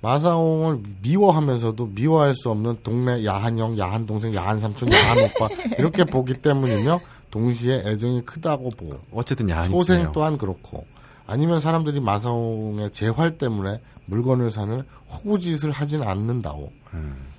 [0.02, 5.50] 마사옹을 미워하면서도 미워할 수 없는 동네 야한 형, 야한 동생, 야한 삼촌, 야한 오빠
[5.80, 7.00] 이렇게 보기 때문이며
[7.32, 10.86] 동시에 애정이 크다고 보고 어쨌든 야한 소생 또한 그렇고
[11.26, 16.72] 아니면 사람들이 마사옹의 재활 때문에 물건을 사는 호구짓을 하진 않는다오.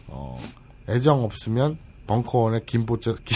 [0.09, 0.39] 어,
[0.89, 3.34] 애정 없으면 벙커원에 김보자 기-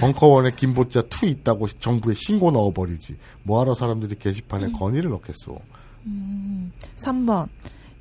[0.00, 3.16] 벙커원에 김보자 two 있다고 정부에 신고 넣어버리지.
[3.42, 5.58] 뭐하러 사람들이 게시판에 건의를 넣겠소.
[6.98, 7.48] 3번.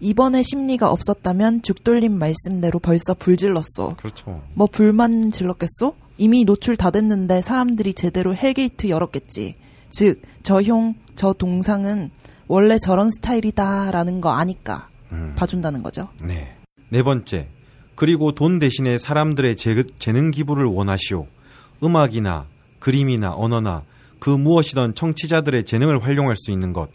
[0.02, 3.96] 이번에 심리가 없었다면 죽돌님 말씀대로 벌써 불질렀어.
[3.98, 4.42] 그렇죠.
[4.56, 5.96] 뭐 불만 질렀겠소?
[6.18, 9.56] 이미 노출 다 됐는데 사람들이 제대로 hell gate 열었겠지.
[9.92, 12.10] 즉, 저 형, 저 동상은
[12.48, 14.90] 원래 저런 스타일이다라는 거 아니까
[15.36, 16.10] 봐준다는 거죠.
[16.24, 16.58] 네.
[16.90, 17.48] 네 번째.
[17.96, 21.28] 그리고 돈 대신에 사람들의 재, 재능 기부를 원하시오.
[21.84, 22.48] 음악이나
[22.80, 23.84] 그림이나 언어나
[24.20, 26.90] 그 무엇이든 청취자들의 재능을 활용할 수 있는 것.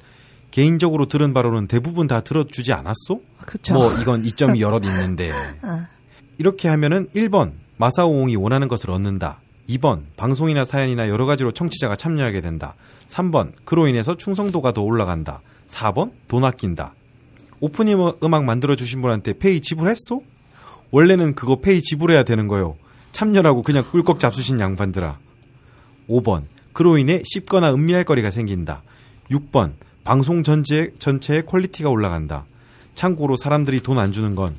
[0.57, 3.20] 개인적으로 들은 바로는 대부분 다 들어주지 않았소?
[3.44, 3.74] 그쵸.
[3.74, 5.30] 뭐 이건 이점이 여럿 있는데.
[6.38, 9.42] 이렇게 하면은 1번 마사오옹이 원하는 것을 얻는다.
[9.68, 12.74] 2번 방송이나 사연이나 여러 가지로 청취자가 참여하게 된다.
[13.07, 15.42] 3번 그로 인해서 충성도가 더 올라간다.
[15.68, 16.94] 4번 돈 아낀다.
[17.61, 20.22] 오프닝 음- 음악 만들어 주신 분한테 페이 지불했소?
[20.90, 22.76] 원래는 그거 페이 지불해야 되는 거요.
[23.12, 25.18] 참여라고 그냥 꿀꺽 잡수신 양반들아.
[26.09, 28.82] 5번 그로 인해 씹거나 음미할 거리가 생긴다.
[29.30, 29.74] 6번
[30.07, 32.44] 방송 전체, 전체의 퀄리티가 올라간다.
[32.94, 34.54] 참고로 사람들이 돈 안 주는 건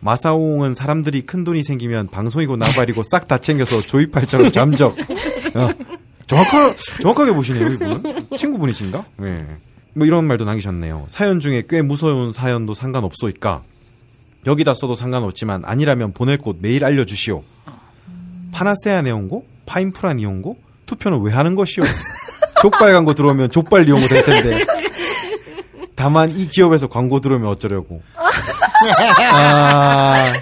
[0.00, 4.94] 마사오옹은 사람들이 큰 돈이 생기면 방송이고 나발이고 싹 다 챙겨서 조이팔처럼 잠적.
[5.54, 5.68] 어,
[6.26, 8.02] 정확하, 정확하게 보시네요, 이분.
[8.36, 9.04] 친구분이신가?
[9.18, 9.46] 네.
[9.94, 11.06] 뭐 이런 말도 남기셨네요.
[11.08, 13.62] 사연 중에 꽤 무서운 사연도 상관없소이까.
[14.46, 17.42] 여기다 써도 상관없지만 아니라면 보낼 곳 메일 알려주시오.
[18.52, 19.46] 파나세아 네온고?
[19.66, 20.56] 파인프라 니온고?
[20.86, 21.82] 투표는 왜 하는 것이오?
[22.62, 24.58] 족발 광고 들어오면 족발 니온고 될 텐데.
[25.94, 28.02] 다만 이 기업에서 광고 들어오면 어쩌려고.
[29.32, 30.32] 아,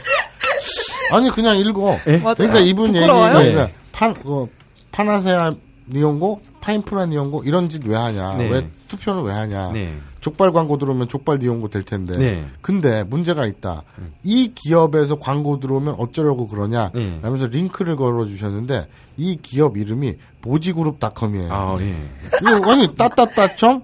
[1.12, 1.98] 아니 그냥 읽어.
[2.06, 2.18] 예?
[2.18, 2.34] 맞아요.
[2.36, 3.38] 그러니까 이분 부끄러워요?
[3.40, 3.52] 얘기가 예.
[3.52, 4.48] 그러니까 판, 어,
[4.92, 5.54] 파나세아
[5.90, 8.34] 니온고, 파인프라 니온고 이런 짓 왜 하냐?
[8.36, 8.48] 네.
[8.48, 9.72] 왜 투표는 왜 하냐?
[9.72, 9.94] 네.
[10.20, 12.16] 족발 광고 들어오면 족발 니온고 될 텐데.
[12.16, 12.46] 네.
[12.62, 13.82] 근데 문제가 있다.
[14.22, 16.92] 이 기업에서 광고 들어오면 어쩌려고 그러냐?
[16.94, 17.18] 네.
[17.22, 18.86] 라면서 링크를 걸어 주셨는데
[19.16, 21.52] 이 기업 이름이 보지그룹닷컴이에요.
[21.52, 21.96] 아, 예.
[22.40, 23.82] 이거 아니 따따따청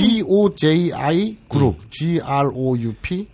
[0.00, 3.28] B O J I 그룹 G R O U P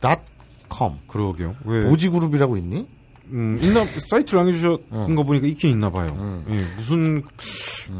[0.00, 0.24] 닷
[0.72, 1.56] com 그러게요.
[1.64, 1.88] 왜?
[1.88, 2.86] 보지그룹이라고 있니?
[3.32, 6.44] 음, 있나, 사이트를 남겨주신 거 보니까 있긴 있나 봐요.
[6.48, 7.22] 예, 무슨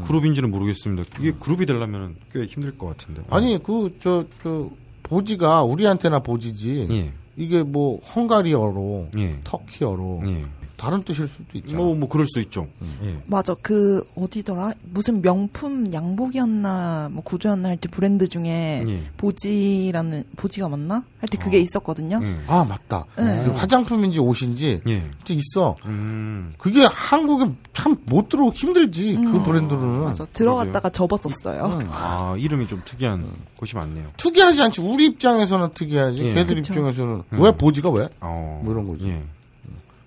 [0.05, 1.03] 그룹인지는 모르겠습니다.
[1.19, 3.21] 이게 그룹이 되려면 꽤 힘들 것 같은데.
[3.29, 4.69] 아니 그 저 그
[5.03, 6.87] 보지가 우리한테나 보지지.
[6.89, 7.11] 예.
[7.37, 9.39] 이게 뭐 헝가리어로 예.
[9.43, 10.45] 터키어로 예.
[10.81, 11.77] 다른 뜻일 수도 있잖아.
[11.77, 12.67] 뭐, 뭐, 그럴 수 있죠.
[13.03, 13.21] 예.
[13.27, 13.53] 맞아.
[13.61, 14.73] 그 어디더라?
[14.83, 19.03] 무슨 명품 양복이었나 뭐 구두였나 할 때 브랜드 중에 예.
[19.17, 21.03] 보지라는 보지가 맞나?
[21.19, 22.19] 할 때 그게 있었거든요.
[22.23, 22.35] 예.
[22.47, 23.05] 아 맞다.
[23.15, 23.43] 네.
[23.45, 25.03] 그 화장품인지 옷인지 예.
[25.23, 25.75] 또 있어.
[25.85, 30.03] 음, 그게 한국에 참 못 들어오기 힘들지 그 브랜드로는.
[30.03, 30.25] 맞아.
[30.33, 31.87] 들어갔다가 접었었어요.
[31.91, 33.23] 아, 이름이 좀 특이한
[33.59, 34.07] 곳이 많네요.
[34.17, 34.81] 특이하지 않지.
[34.81, 36.23] 우리 입장에서는 특이하지.
[36.23, 36.33] 예.
[36.33, 36.73] 걔들 그쵸.
[36.73, 38.09] 입장에서는 왜 보지가 왜?
[38.21, 38.61] 어.
[38.63, 39.15] 뭐 이런 거지.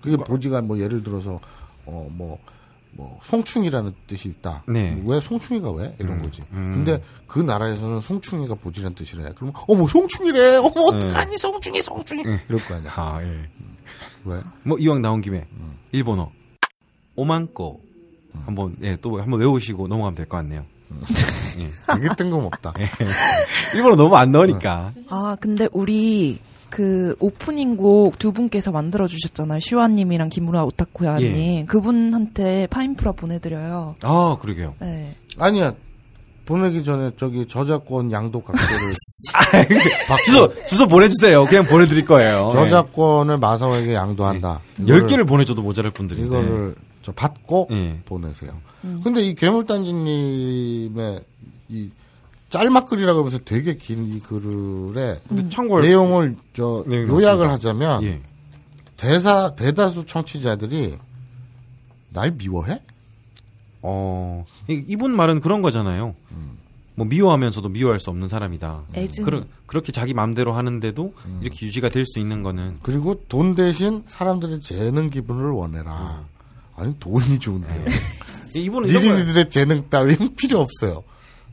[0.05, 0.11] 예.
[0.11, 1.39] 그게 보지가 뭐 예를 들어서
[1.85, 2.37] 어 뭐
[2.97, 4.63] 뭐 송충이라는 뜻이 있다.
[4.69, 4.97] 네.
[5.05, 6.41] 왜 송충이가 왜 이런 음, 거지.
[6.53, 6.75] 음.
[6.77, 9.33] 근데 그 나라에서는 송충이가 보지란 뜻이래.
[9.35, 10.55] 그러면 어머 송충이래.
[10.59, 11.05] 어머 네.
[11.05, 12.89] 어떡하니 송충이 송충이 이럴 거 아니야.
[12.95, 13.49] 아, 예.
[14.23, 14.41] 왜?
[14.63, 15.45] 뭐, 이왕 나온 김에,
[15.91, 16.31] 일본어.
[17.17, 17.79] 오만꺼.
[18.45, 20.65] 한번, 예, 또 한번 외우시고 넘어가면 될 것 같네요.
[21.59, 21.69] 예.
[21.93, 22.73] 되게 뜬금없다.
[23.73, 24.93] 일본어 너무 안 나오니까.
[25.09, 26.39] 아, 근데 우리
[26.69, 29.59] 그 오프닝 곡 두 분께서 만들어 주셨잖아요.
[29.61, 31.35] 슈아님이랑 김우라 오타쿠야님.
[31.35, 31.65] 예.
[31.67, 33.95] 그분한테 파인프라 보내드려요.
[34.01, 34.75] 아, 그러게요.
[34.79, 35.15] 네.
[35.37, 35.73] 아니야.
[36.45, 38.91] 보내기 전에 저기 저작권 양도 각서를
[40.25, 41.45] 주소, 주소 보내주세요.
[41.45, 42.49] 그냥 보내드릴 거예요.
[42.53, 44.59] 저작권을 마사오에게 양도한다.
[44.81, 44.87] 예.
[44.87, 46.27] 열 개를 보내줘도 모자랄 분들인데.
[46.27, 47.99] 이거를 저 받고 예.
[48.05, 48.51] 보내세요.
[49.03, 51.21] 근데 이 괴물단지님의
[51.69, 51.89] 이
[52.59, 57.49] 짤막글이라 그러면서 되게 긴 이 글에 근데 참고로 내용을 저 네, 요약을.
[57.51, 58.21] 하자면 예.
[58.95, 60.97] 대사 대다수 청취자들이
[62.11, 62.81] 날 미워해?
[63.81, 66.15] 어, 이- 이분 말은 그런 거잖아요.
[66.97, 68.83] 뭐 미워하면서도 미워할 수 없는 사람이다.
[68.95, 69.25] 애증.
[69.25, 74.61] 그러, 그렇게 자기 마음대로 하는데도 이렇게 유지가 될 수 있는 거는 그리고 돈 대신 사람들의
[74.61, 76.23] 재능 기분을 원해라.
[76.77, 77.83] 아니 돈이 좋은데요.
[78.55, 81.03] 이분은 이런 걸, 니들이들의 재능 따윈 필요 없어요.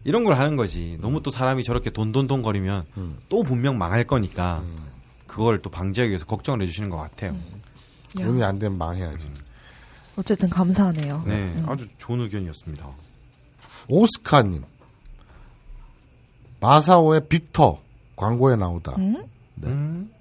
[0.05, 0.98] 이런 걸 하는 거지.
[1.00, 2.84] 너무 또 사람이 저렇게 돈돈돈 거리면
[3.28, 4.62] 또 분명 망할 거니까
[5.26, 7.36] 그걸 또 방지하기 위해서 걱정을 해주시는 것 같아요.
[8.20, 9.30] 야, 돈이 안 되면 망해야지.
[10.16, 11.22] 어쨌든 감사하네요.
[11.26, 12.86] 네, 아주 좋은 의견이었습니다.
[13.88, 14.64] 오스카님.
[16.61, 17.80] 마사오의 빅터
[18.14, 18.96] 광고에 나오다.
[18.98, 19.24] 네.
[19.64, 20.12] 음.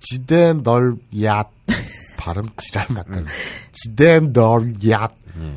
[0.00, 1.48] 지대 널 얏
[2.20, 3.22] 발음 지랄 맞다.
[3.72, 5.10] 지대 널얏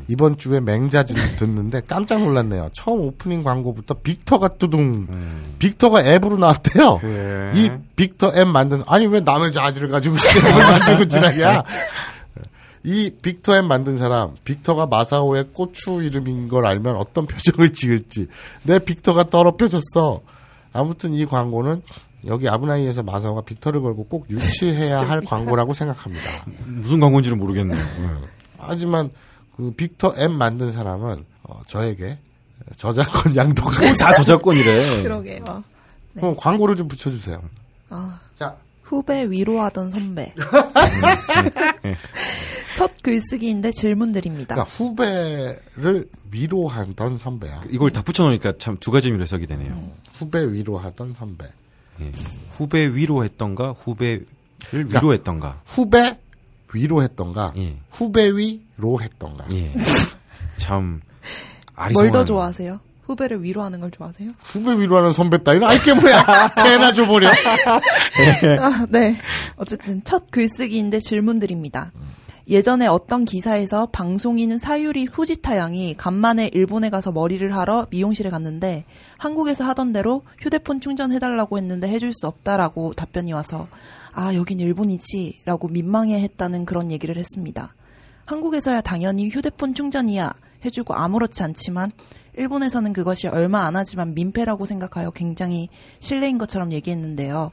[0.08, 2.70] 이번 주에 맹자진 듣는데 깜짝 놀랐네요.
[2.72, 5.06] 처음 오프닝 광고부터 빅터가 뚜둥.
[5.58, 6.98] 빅터가 앱으로 나왔대요.
[6.98, 7.52] 그래.
[7.54, 10.16] 이 빅터 앱 만든 아니 왜 남의 자질을 가지고
[10.58, 11.62] 만들고 지랄이야?
[12.84, 18.28] 이 빅터 앱 만든 사람 빅터가 마사오의 고추 이름인 걸 알면 어떤 표정을 지을지
[18.62, 20.22] 내 빅터가 더럽혀졌어.
[20.72, 21.82] 아무튼 이 광고는
[22.26, 26.44] 여기 아브나이에서 마사오가 빅터를 걸고 꼭 유치해야 할 광고라고 생각합니다.
[26.66, 27.78] 무슨 광고인지는 모르겠네요.
[28.58, 29.10] 하지만
[29.56, 32.18] 그 빅터 앱 만든 사람은 어, 저에게
[32.76, 35.02] 저작권 양도가 다 저작권이래.
[35.04, 35.62] 그러게요.
[36.14, 37.42] 그럼 광고를 좀 붙여주세요.
[37.90, 40.32] 아, 자 후배 위로하던 선배.
[42.76, 44.54] 첫 글쓰기인데 질문 드립니다.
[44.54, 47.62] 그러니까 후배를 위로하던 선배야.
[47.70, 49.90] 이걸 다 붙여놓으니까 참 두 가지 의미로 해석이 되네요.
[50.14, 51.46] 후배 위로하던 선배.
[52.00, 52.10] 예.
[52.56, 54.26] 후배 위로 했던가 후배를
[54.72, 55.60] 위로 했던가.
[55.66, 56.18] 후배
[56.72, 57.76] 위로 했던가 예.
[57.90, 59.46] 후배 위로 했던가.
[59.52, 59.72] 예.
[60.56, 61.00] 참뭘
[61.74, 62.12] 아리송한.
[62.12, 62.80] 더 좋아하세요?
[63.06, 64.32] 후배를 위로하는 걸 좋아하세요?
[64.42, 66.22] 후배 위로하는 선배 따위는 아이 게 뭐야.
[66.54, 67.28] 개나 줘버려.
[68.60, 69.16] 아, 네.
[69.56, 71.92] 어쨌든 첫 글쓰기인데 질문 드립니다.
[72.46, 78.84] 예전에 어떤 기사에서 방송인 사유리 후지타 양이 간만에 일본에 가서 머리를 하러 미용실에 갔는데
[79.16, 83.66] 한국에서 하던 대로 휴대폰 충전해달라고 했는데 해줄 수 없다라고 답변이 와서
[84.12, 87.74] 아 여긴 일본이지 라고 민망해 했다는 그런 얘기를 했습니다.
[88.26, 90.30] 한국에서야 당연히 휴대폰 충전이야
[90.66, 91.92] 해주고 아무렇지 않지만
[92.36, 95.68] 일본에서는 그것이 얼마 안 하지만 민폐라고 생각하여 굉장히
[95.98, 97.52] 실례인 것처럼 얘기했는데요.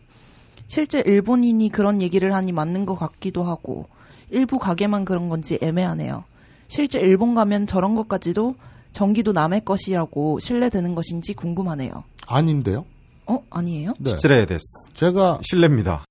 [0.67, 3.87] 실제 일본인이 그런 얘기를 하니 맞는 것 같기도 하고
[4.31, 6.23] 일부 가게만 그런 건지 애매하네요.
[6.67, 8.55] 실제 일본 가면 저런 것까지도
[8.91, 11.91] 전기도 남의 것이라고 신뢰되는 것인지 궁금하네요.
[12.27, 12.85] 아닌데요?
[13.25, 13.43] 어?
[13.49, 13.93] 아니에요?
[13.99, 14.09] 네.
[14.11, 14.63] 시츠레이데스.
[14.93, 16.05] 제가 실례입니다.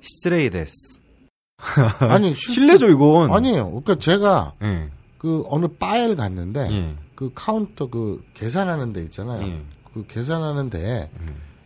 [0.00, 0.72] 失礼です.
[2.00, 3.32] 아니 실- 실례죠 이건.
[3.32, 3.66] 아니에요.
[3.70, 4.88] 그러니까 제가 예.
[5.18, 6.94] 그 어느 바에 갔는데 예.
[7.14, 9.46] 그 카운터 그 계산하는 데 있잖아요.
[9.46, 9.62] 예.
[9.94, 11.08] 그 계산하는 데에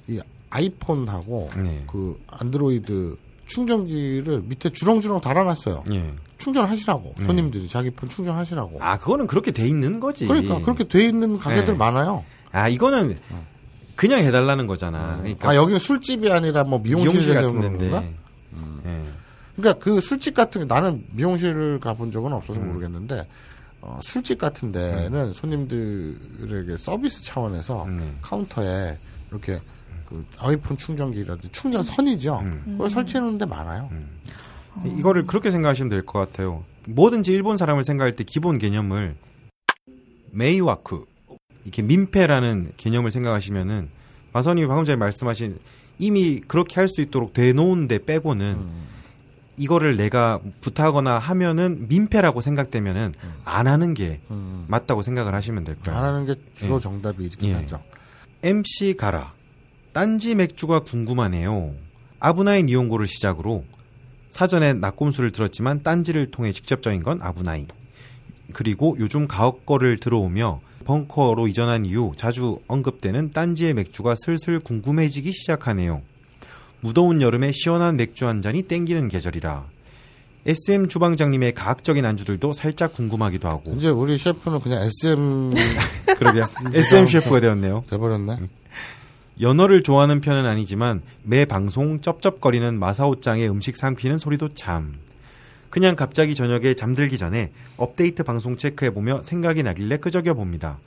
[0.08, 0.20] 이
[0.50, 1.84] 아이폰하고 네.
[1.86, 3.16] 그 안드로이드
[3.46, 5.84] 충전기를 밑에 주렁주렁 달아놨어요.
[5.92, 6.12] 예.
[6.38, 8.78] 충전하시라고 손님들이 자기 폰 충전하시라고.
[8.80, 10.26] 아 그거는 그렇게 돼 있는 거지.
[10.26, 11.78] 그러니까 그렇게 돼 있는 가게들 네.
[11.78, 12.24] 많아요.
[12.52, 13.16] 아 이거는
[13.94, 15.18] 그냥 해달라는 거잖아.
[15.18, 17.78] 그러니까 아 여기는 술집이 아니라 뭐 미용실 같은.
[17.78, 18.04] 건가?
[18.04, 19.02] 예.
[19.56, 23.26] 그러니까 그 술집 같은 게 나는 미용실을 가본 적은 없어서 모르겠는데
[23.80, 28.18] 어, 술집 같은 데는 손님들에게 서비스 차원에서 음.
[28.20, 28.98] 카운터에
[29.30, 29.60] 이렇게
[30.06, 32.42] 그 아이폰 충전기라든지 충전선이죠.
[32.64, 33.90] 그걸 설치해 놓는 데 많아요.
[34.84, 36.64] 이거를 그렇게 생각하시면 될 것 같아요.
[36.88, 39.16] 뭐든지 일본 사람을 생각할 때 기본 개념을
[40.30, 41.06] 메이와쿠
[41.64, 43.88] 이렇게 민폐라는 개념을 생각하시면은
[44.32, 45.58] 마선이 방금 전에 말씀하신
[45.98, 48.68] 이미 그렇게 할 수 있도록 돼놓은데 빼고는
[49.56, 54.66] 이거를 내가 부탁하거나 하면은 민폐라고 생각되면은 안 하는 게 음.
[54.68, 55.98] 맞다고 생각을 하시면 될 거예요.
[55.98, 56.80] 안 하는 게 주로 예.
[56.80, 57.54] 정답이긴 예.
[57.54, 57.82] 하죠.
[58.42, 59.32] MC 가라.
[59.96, 61.72] 딴지 맥주가 궁금하네요.
[62.20, 63.64] 아브나이 니온고를 시작으로
[64.28, 67.64] 사전에 낙곰수를 들었지만 딴지를 통해 직접적인 건 아브나이.
[68.52, 76.02] 그리고 요즘 가옥 거를 들어오며 벙커로 이전한 이후 자주 언급되는 딴지의 맥주가 슬슬 궁금해지기 시작하네요.
[76.80, 79.64] 무더운 여름에 시원한 맥주 한 잔이 땡기는 계절이라.
[80.44, 83.72] SM 주방장님의 가학적인 안주들도 살짝 궁금하기도 하고.
[83.74, 85.54] 이제 우리 셰프는 그냥 SM
[86.18, 86.48] 그러게요.
[86.74, 87.84] SM 셰프가 되었네요.
[87.88, 88.36] 돼버렸네.
[89.40, 94.94] 연어를 좋아하는 편은 아니지만 매 방송 쩝쩝거리는 마사오짱의 음식 삼키는 소리도 참.
[95.68, 100.78] 그냥 갑자기 저녁에 잠들기 전에 업데이트 방송 체크해보며 생각이 나길래 끄적여봅니다.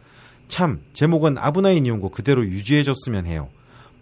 [0.47, 3.49] 참, 제목은 아브나이 니온고 그대로 유지해줬으면 해요.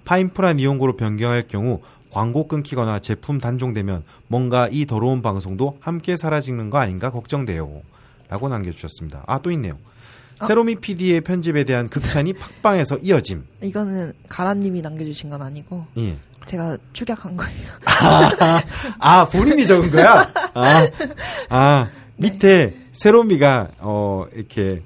[0.05, 6.77] 파인프라 니온고로 변경할 경우 광고 끊기거나 제품 단종되면 뭔가 이 더러운 방송도 함께 사라지는 거
[6.77, 7.81] 아닌가 걱정돼요.
[8.29, 9.25] 라고 남겨주셨습니다.
[9.27, 9.77] 아, 또 있네요.
[10.45, 13.43] 세로미 PD의 편집에 대한 극찬이 팟빵에서 이어짐.
[13.63, 16.17] 이거는 가라님이 남겨주신 건 아니고 예.
[16.45, 17.69] 제가 축약한 거예요.
[18.99, 20.31] 아, 본인이 적은 거야?
[20.53, 20.87] 아,
[21.49, 24.81] 아 밑에 세로미가, 어, 이렇게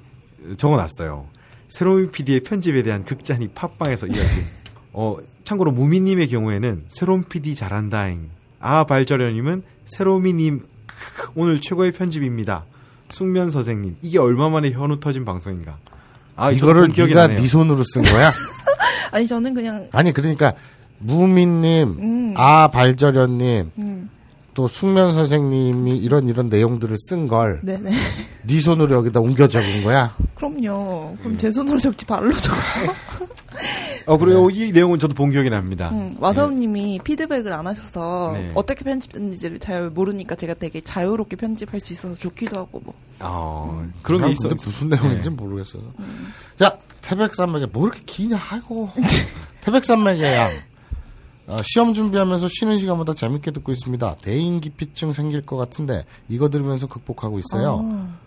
[0.56, 1.28] 적어놨어요.
[1.68, 4.44] 세로미 PD의 편집에 대한 극찬이 팟빵에서 이어짐.
[4.92, 8.30] 어, 참고로 무미님의 경우에는 세로미 PD 잘한다잉.
[8.60, 10.66] 아, 발저려님은 세로미님,
[11.34, 12.64] 오늘 최고의 편집입니다.
[13.10, 15.76] 숙면 선생님, 이게 얼마만에 현우 터진 방송인가.
[16.36, 17.38] 아, 이거를 네가 나네요.
[17.38, 18.30] 네 손으로 쓴 거야?
[19.12, 20.54] 아니 저는 그냥 아니 그러니까
[20.98, 22.34] 무민님, 음.
[22.36, 24.10] 아 발저련님, 음,
[24.54, 27.78] 또 숙면 선생님이 이런 이런 내용들을 쓴 걸 네.
[28.60, 30.14] 손으로 여기다 옮겨 적은 거야.
[30.36, 31.16] 그럼요.
[31.20, 32.94] 그럼 제 손으로 적지 발로 적어요.
[34.06, 35.90] 어, 그리고 이 내용은 저도 본 기억이 납니다.
[35.90, 38.52] 음, 와사우님이 피드백을 안 하셔서 네.
[38.54, 42.94] 어떻게 편집됐는지를 잘 모르니까 제가 되게 자유롭게 편집할 수 있어서 좋기도 하고 뭐.
[43.20, 44.48] 어, 그런 게난 있어.
[44.48, 45.84] 근데 무슨 내용인지 모르겠어서.
[46.56, 48.40] 자, 태백산맥에 뭐 이렇게 기냐?
[48.50, 48.88] 아이고.
[49.62, 50.50] 태백산맥의 양.
[51.48, 54.16] 어, 시험 준비하면서 쉬는 시간보다 재밌게 듣고 있습니다.
[54.22, 57.80] 대인기피증 생길 것 같은데 이거 들으면서 극복하고 있어요.
[57.82, 58.22] 아.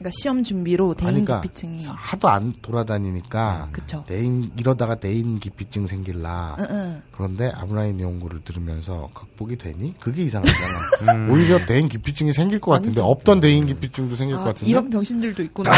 [0.00, 1.84] 그러니까 시험 준비로 대인 그러니까 기피증이.
[1.86, 4.02] 하도 안 돌아다니니까 그쵸.
[4.06, 6.56] 대인 이러다가 대인 기피증 생길라.
[6.58, 7.02] 응, 응.
[7.12, 9.94] 그런데 아브라인 연구를 들으면서 극복이 되니?
[10.00, 11.28] 그게 이상하잖아.
[11.30, 13.04] 오히려 대인 기피증이 생길 것 같은데 아니죠.
[13.04, 14.70] 없던 대인 기피증도 생길 것 아, 같은데.
[14.70, 15.70] 이런 병신들도 있구나.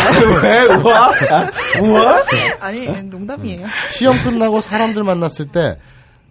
[0.45, 0.63] 왜?
[0.77, 1.11] 우와?
[1.83, 2.23] 우와?
[2.61, 3.67] 아니, 농담이에요.
[3.91, 5.81] 시험 끝나고 사람들 만났을 때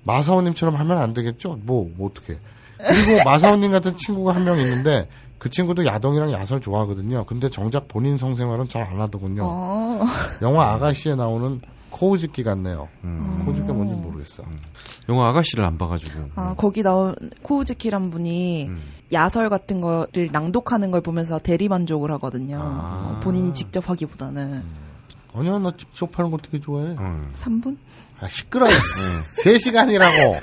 [0.04, 1.60] 마사오님처럼 하면 안 되겠죠?
[1.64, 2.40] 뭐, 뭐 어떻게?
[2.78, 5.10] 그리고 마사오님 같은 친구가 한 명 있는데
[5.42, 7.26] 그 친구도 야동이랑 야설 좋아하거든요.
[7.26, 9.42] 근데 정작 본인 성생활은 잘 안 하더군요.
[9.44, 10.06] 어.
[10.44, 12.88] 영화 아가씨에 나오는 코우즈키 같네요.
[13.46, 14.44] 코우즈키가 뭔지 모르겠어.
[15.10, 16.30] 영화 아가씨를 안 봐가지고.
[16.36, 18.84] 아, 거기 나온 코우즈키란 분이 음.
[19.14, 22.60] 야설 같은 거를 낭독하는 걸 보면서 대리만족을 하거든요.
[22.62, 23.16] 아.
[23.18, 24.64] 어, 본인이 직접 하기보다는.
[25.34, 26.90] 아니야, 나 직접 하는 거 되게 좋아해.
[27.00, 27.32] 음.
[27.34, 27.78] 3분?
[28.20, 28.72] 아, 시끄러워.
[29.44, 30.40] 3시간이라고.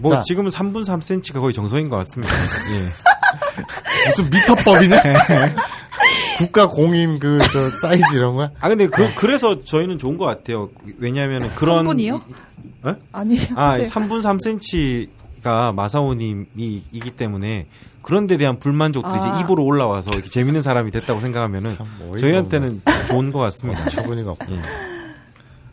[0.00, 0.22] 뭐 자.
[0.22, 2.32] 지금은 3분 3cm가 거의 정석인 것 같습니다.
[2.34, 3.14] 예.
[4.08, 4.96] 무슨 미터법이냐?
[6.38, 8.50] 국가 공인 그, 저, 사이즈 이런 거야?
[8.60, 10.70] 아 근데 그 그래서 저희는 좋은 것 같아요.
[10.98, 12.20] 왜냐하면 그런 3분이요?
[12.82, 12.96] 어?
[13.12, 13.46] 아니에요.
[13.54, 13.86] 아 네.
[13.86, 15.08] 3분
[15.42, 17.66] 3cm가 마사오님이 이기 때문에
[18.04, 19.16] 그런 데 대한 불만족들이 아.
[19.16, 21.74] 이제 입으로 올라와서 이렇게 재밌는 사람이 됐다고 생각하면은
[22.20, 23.88] 저희한테는 좋은 것 같습니다.
[23.88, 24.52] 처분이가 없고.
[24.52, 24.60] 예.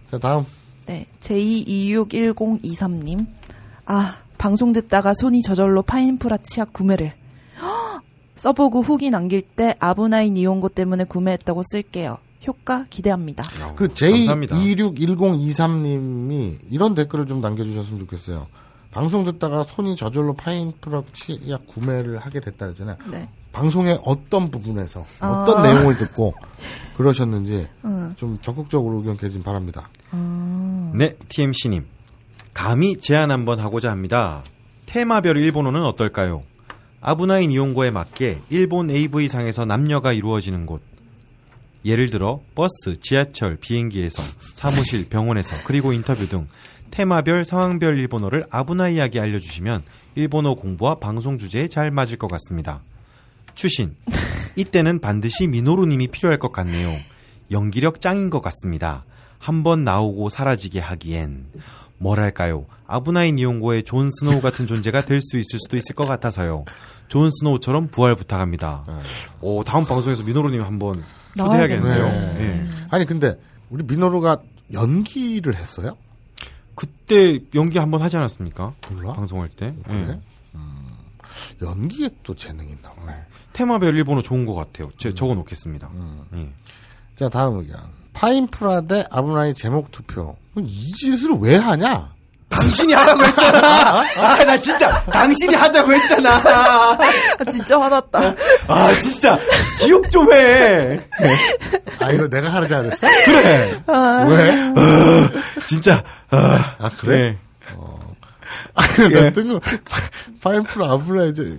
[0.10, 0.46] 자, 다음.
[0.88, 3.28] 네, J261023님.
[3.86, 7.12] 아, 방송 듣다가 손이 저절로 파인프라 치약 구매를.
[8.44, 8.52] 헉!
[8.52, 12.18] 써보고 후기 남길 때 아브나인 이용고 때문에 구매했다고 쓸게요.
[12.48, 13.44] 효과 기대합니다.
[13.76, 14.56] 그 감사합니다.
[14.56, 18.48] J261023님이 이런 댓글을 좀 남겨주셨으면 좋겠어요.
[18.90, 22.98] 방송 듣다가 손이 저절로 파인프라 치약 구매를 하게 됐다 그랬잖아요.
[23.12, 23.30] 네.
[23.52, 25.28] 방송의 어떤 부분에서 아.
[25.28, 26.34] 어떤 내용을 듣고
[26.98, 28.14] 그러셨는지 응.
[28.16, 29.90] 좀 적극적으로 의견 개진 바랍니다.
[30.94, 31.86] 네, TMC님.
[32.54, 34.44] 감히 제안 한번 하고자 합니다.
[34.88, 36.44] 테마별 일본어는 어떨까요?
[37.02, 40.82] 아브나인 이용고에 맞게 일본 AV상에서 남녀가 이루어지는 곳.
[41.84, 44.22] 예를 들어 버스, 지하철, 비행기에서
[44.54, 46.48] 사무실, 병원에서 그리고 인터뷰 등
[46.92, 49.82] 테마별 상황별 일본어를 危ない하게 알려주시면
[50.14, 52.84] 일본어 공부와 방송 주제에 잘 맞을 것 같습니다.
[53.56, 53.96] 추신.
[54.56, 56.96] 이때는 반드시 미노루님이 필요할 것 같네요.
[57.50, 59.02] 연기력 짱인 것 같습니다.
[59.40, 61.48] 한번 나오고 사라지게 하기엔
[62.02, 62.66] 뭐랄까요?
[62.88, 66.66] 아부나이 니홍고의 존 스노우 같은 존재가 될 수 있을 수도 있을 것 같아서요.
[67.08, 68.84] 존 스노우처럼 부활 부탁합니다.
[69.40, 71.04] 오 다음 방송에서 미노루님 한번
[71.38, 72.04] 초대해야겠는데요.
[72.06, 72.38] 네.
[72.40, 72.70] 예.
[72.90, 73.38] 아니 근데
[73.70, 74.42] 우리 민호루가
[74.74, 75.96] 연기를 했어요?
[76.76, 78.74] 그때 연기 한번 하지 않았습니까?
[78.90, 79.14] 몰라.
[79.14, 79.74] 방송할 때.
[79.86, 80.20] 그래?
[80.20, 80.20] 예.
[81.62, 83.14] 연기에 또 재능이 있나 보네.
[83.54, 84.90] 테마별 일본어 좋은 것 같아요.
[84.98, 85.90] 제 적어 놓겠습니다.
[86.36, 86.50] 예.
[87.16, 87.80] 자 다음 의견.
[88.14, 90.36] 파인프라 대 아브라이 제목 투표.
[90.58, 92.10] 이 짓을 왜 하냐?
[92.50, 94.04] 당신이 하라고 했잖아.
[94.18, 96.30] 아, 나 진짜 당신이 하자고 했잖아.
[96.36, 96.98] 아,
[97.50, 98.36] 진짜 화났다.
[98.68, 99.40] 아, 진짜
[99.80, 101.00] 기억 좀 해.
[102.02, 103.08] 아 이거 내가 하지 않았어?
[103.26, 103.82] 그래.
[104.28, 104.54] 왜?
[105.66, 106.04] 진짜.
[106.32, 107.38] 아, 아 그래?
[108.98, 109.10] 네.
[109.10, 109.60] 나 뜬금
[110.42, 111.58] 파인프라 아브라 이제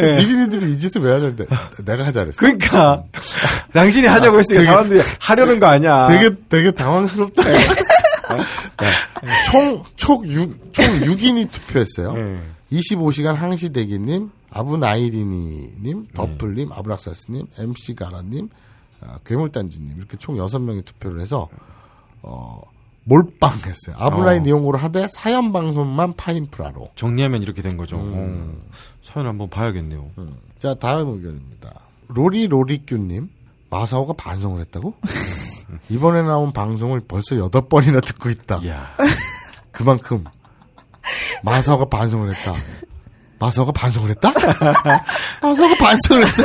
[0.00, 0.14] 예.
[0.14, 1.44] 니린이들이 이 짓을 왜 하는데
[1.84, 2.36] 내가 하지 않았어?
[2.38, 3.02] 그러니까
[3.72, 6.06] 당신이 하자고 했으니까 되게- 사람들이 하려는 거 아니야.
[6.08, 7.42] 되게 되게 당황스럽다.
[9.50, 12.14] 총 총 6, 총 6인이 투표했어요.
[12.16, 12.40] 예.
[12.76, 18.48] 25시간 항시대기님, 아브나이리니님, 더플님, 아브락사스님, MC 가라님,
[19.00, 21.48] 아, 괴물단지님 이렇게 총 6명이 투표를 해서
[22.22, 22.60] 어,
[23.04, 23.96] 몰빵했어요.
[23.96, 24.46] 아브라인 어.
[24.46, 26.86] 이용으로 하되 사연 방송만 파인프라로.
[26.94, 27.96] 정리하면 이렇게 된 거죠.
[27.96, 28.58] 음.
[28.62, 28.66] 어,
[29.02, 30.10] 사연 한번 봐야겠네요.
[30.58, 31.80] 자 다음 의견입니다.
[32.08, 33.30] 로리 로리규님
[33.70, 34.94] 마사오가 반성을 했다고?
[35.88, 38.60] 이번에 나온 방송을 벌써 여덟 번이나 듣고 있다.
[39.72, 40.24] 그만큼
[41.42, 42.54] 마사오가 반성을 했다.
[43.38, 44.32] 마사오가 반성을 했다?
[45.42, 46.42] 마사오가 반성을 했다?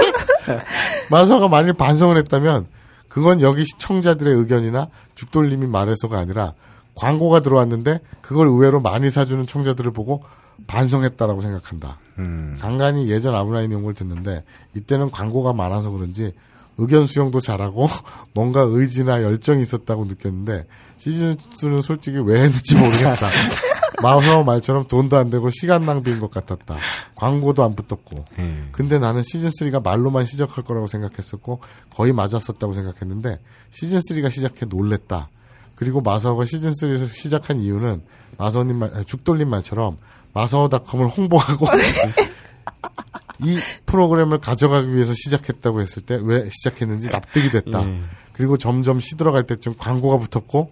[1.09, 2.67] 마사오가 만일 반성을 했다면
[3.09, 6.53] 그건 여기 시청자들의 의견이나 죽돌님이 말해서가 아니라
[6.95, 10.23] 광고가 들어왔는데 그걸 의외로 많이 사주는 청자들을 보고
[10.67, 11.99] 반성했다라고 생각한다.
[12.17, 12.57] 음.
[12.61, 16.33] 간간히 예전 아브라인 용을 듣는데 이때는 광고가 많아서 그런지
[16.77, 17.87] 의견 수용도 잘하고
[18.33, 20.65] 뭔가 의지나 열정이 있었다고 느꼈는데
[20.97, 23.27] 시즌2는 솔직히 왜 했는지 모르겠다.
[24.01, 26.75] 마우서 말처럼 돈도 안 되고 시간 낭비인 것 같았다.
[27.15, 28.25] 광고도 안 붙었고.
[28.39, 28.67] 예.
[28.71, 31.61] 근데 나는 시즌3가 말로만 시작할 거라고 생각했었고
[31.91, 33.39] 거의 맞았었다고 생각했는데
[33.71, 35.29] 시즌3가 시작해 놀랬다.
[35.75, 38.01] 그리고 마사오가 시즌3에서 시작한 이유는
[38.37, 39.97] 마사오님 말, 아니, 죽돌림 말처럼
[40.33, 41.67] 마사오닷컴을 홍보하고
[43.43, 47.83] 이 프로그램을 가져가기 위해서 시작했다고 했을 때 왜 시작했는지 납득이 됐다.
[47.87, 47.99] 예.
[48.33, 50.71] 그리고 점점 시들어갈 때쯤 광고가 붙었고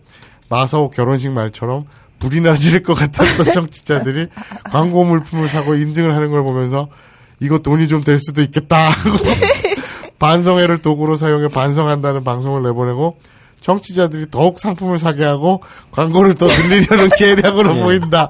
[0.50, 1.86] 마사오 결혼식 말처럼
[2.20, 4.28] 불이 나질 것 같았던 청취자들이
[4.72, 6.88] 광고 물품을 사고 인증을 하는 걸 보면서
[7.40, 9.18] 이거 돈이 좀 될 수도 있겠다 하고
[10.20, 13.18] 반성회를 도구로 사용해 반성한다는 방송을 내보내고
[13.62, 15.62] 청취자들이 더욱 상품을 사게 하고
[15.92, 18.30] 광고를 더 늘리려는 계략으로 보인다.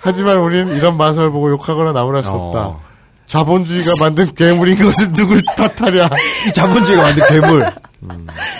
[0.00, 2.66] 하지만 우린 이런 마사를 보고 욕하거나 나무랄 수 없다.
[2.68, 2.80] 어.
[3.28, 6.10] 자본주의가 만든 괴물인 것을 누굴 탓하랴.
[6.48, 7.62] 이 자본주의가 만든 괴물.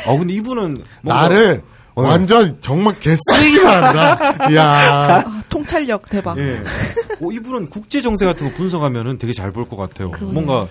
[0.07, 1.63] 어, 근데 이분은 뭔가- 나를
[1.95, 2.03] 어.
[2.03, 4.49] 완전 정말 개쓰레기만 한다.
[4.53, 4.65] 이야.
[4.65, 6.39] 아, 통찰력 대박.
[6.39, 6.63] 예.
[7.21, 10.13] 어, 이분은 국제 정세 같은 거 분석하면은 되게 잘 볼 것 같아요.
[10.21, 10.69] 뭔가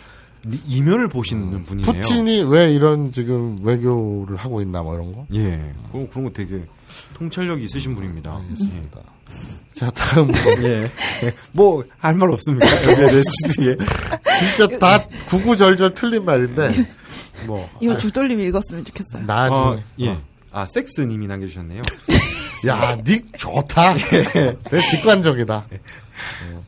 [0.50, 1.92] 이- 이면을 보시는 분이네요.
[2.02, 5.26] 푸틴이 왜 이런 지금 외교를 하고 있나 뭐 이런 거?
[5.34, 5.74] 예.
[5.92, 6.62] 그런, 그런 거 되게
[7.16, 8.34] 통찰력이 있으신 분입니다.
[8.34, 9.00] 알겠습니다.
[9.78, 10.30] 자, 다음.
[10.64, 10.90] 예.
[11.52, 12.66] 뭐, 할 말 없습니까?
[12.92, 13.30] 여기에 대해서.
[13.62, 13.78] 예.
[14.56, 16.72] 진짜 다 구구절절 틀린 말인데,
[17.46, 19.24] 뭐, 이거 주돌님 읽었으면 좋겠어요.
[19.26, 19.58] 나중에.
[19.60, 20.18] 어, 예.
[20.52, 21.82] 아, 섹스님이 남겨주셨네요.
[22.68, 23.96] 야, 닉 좋다.
[24.64, 25.68] 되게 직관적이다.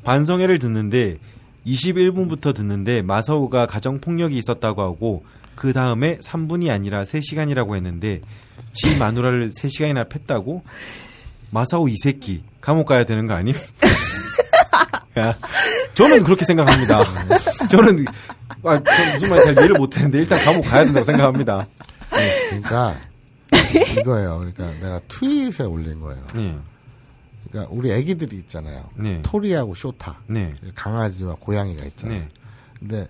[0.03, 1.17] 반성회를 듣는데
[1.65, 5.23] 21분부터 듣는데 마사오가 가정폭력이 있었다고 하고
[5.55, 8.21] 그 다음에 3분이 아니라 3시간이라고 했는데
[8.73, 10.63] 지 마누라를 3시간이나 팼다고?
[11.51, 13.55] 마사오 이 새끼 감옥 가야 되는 거 아님?
[15.17, 15.35] 야,
[15.93, 17.03] 저는 그렇게 생각합니다.
[17.69, 18.05] 저는
[18.63, 21.67] 아, 저 무슨 말인지 잘 이해를 못했는데 일단 감옥 가야 된다고 생각합니다.
[22.49, 22.95] 그러니까,
[23.99, 24.39] 이거예요.
[24.39, 26.25] 그러니까 내가 트윗에 올린 거예요.
[26.33, 26.57] 네,
[27.49, 28.89] 그러니까 우리 애기들이 있잖아요.
[28.95, 29.21] 네.
[29.23, 30.19] 토리하고 쇼타.
[30.27, 32.19] 네, 강아지와 고양이가 있잖아요.
[32.19, 32.27] 네.
[32.79, 33.07] 근데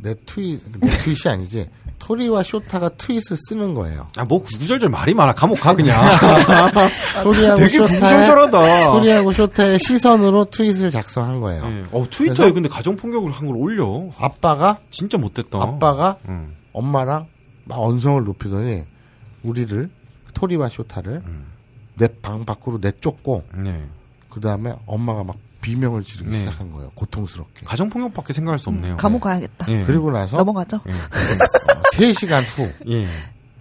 [0.00, 1.68] 내 트윗, 내 트윗이 아니지.
[2.04, 4.06] 토리와 쇼타가 트윗을 쓰는 거예요.
[4.18, 5.32] 아, 뭐 구구절절 말이 많아.
[5.32, 5.98] 감옥 가 그냥.
[7.24, 8.92] 토리하고 되게 쇼타의 구구절절하다.
[8.92, 11.66] 토리하고 쇼타의 시선으로 트윗을 작성한 거예요.
[11.66, 11.84] 네.
[11.92, 14.08] 어, 트위터에 근데 가정 폭력을 한 걸 올려.
[14.18, 15.58] 아빠가 진짜 못됐다.
[15.62, 16.54] 아빠가 응.
[16.74, 17.26] 엄마랑
[17.64, 18.84] 막 언성을 높이더니
[19.42, 19.88] 우리를
[20.34, 21.46] 토리와 쇼타를 음.
[21.96, 23.82] 내방 밖으로 내쫓고 네.
[24.28, 26.38] 그 다음에 엄마가 막 비명을 지르기 네.
[26.40, 26.90] 시작한 거예요.
[26.94, 27.64] 고통스럽게.
[27.64, 28.96] 가정폭력밖에 생각할 수 없네요.
[28.98, 29.66] 감옥 가야겠다.
[29.72, 29.84] 예.
[29.86, 30.80] 그리고 나서 넘어가죠.
[30.86, 30.92] 예.
[31.96, 33.06] 3시간 후 예.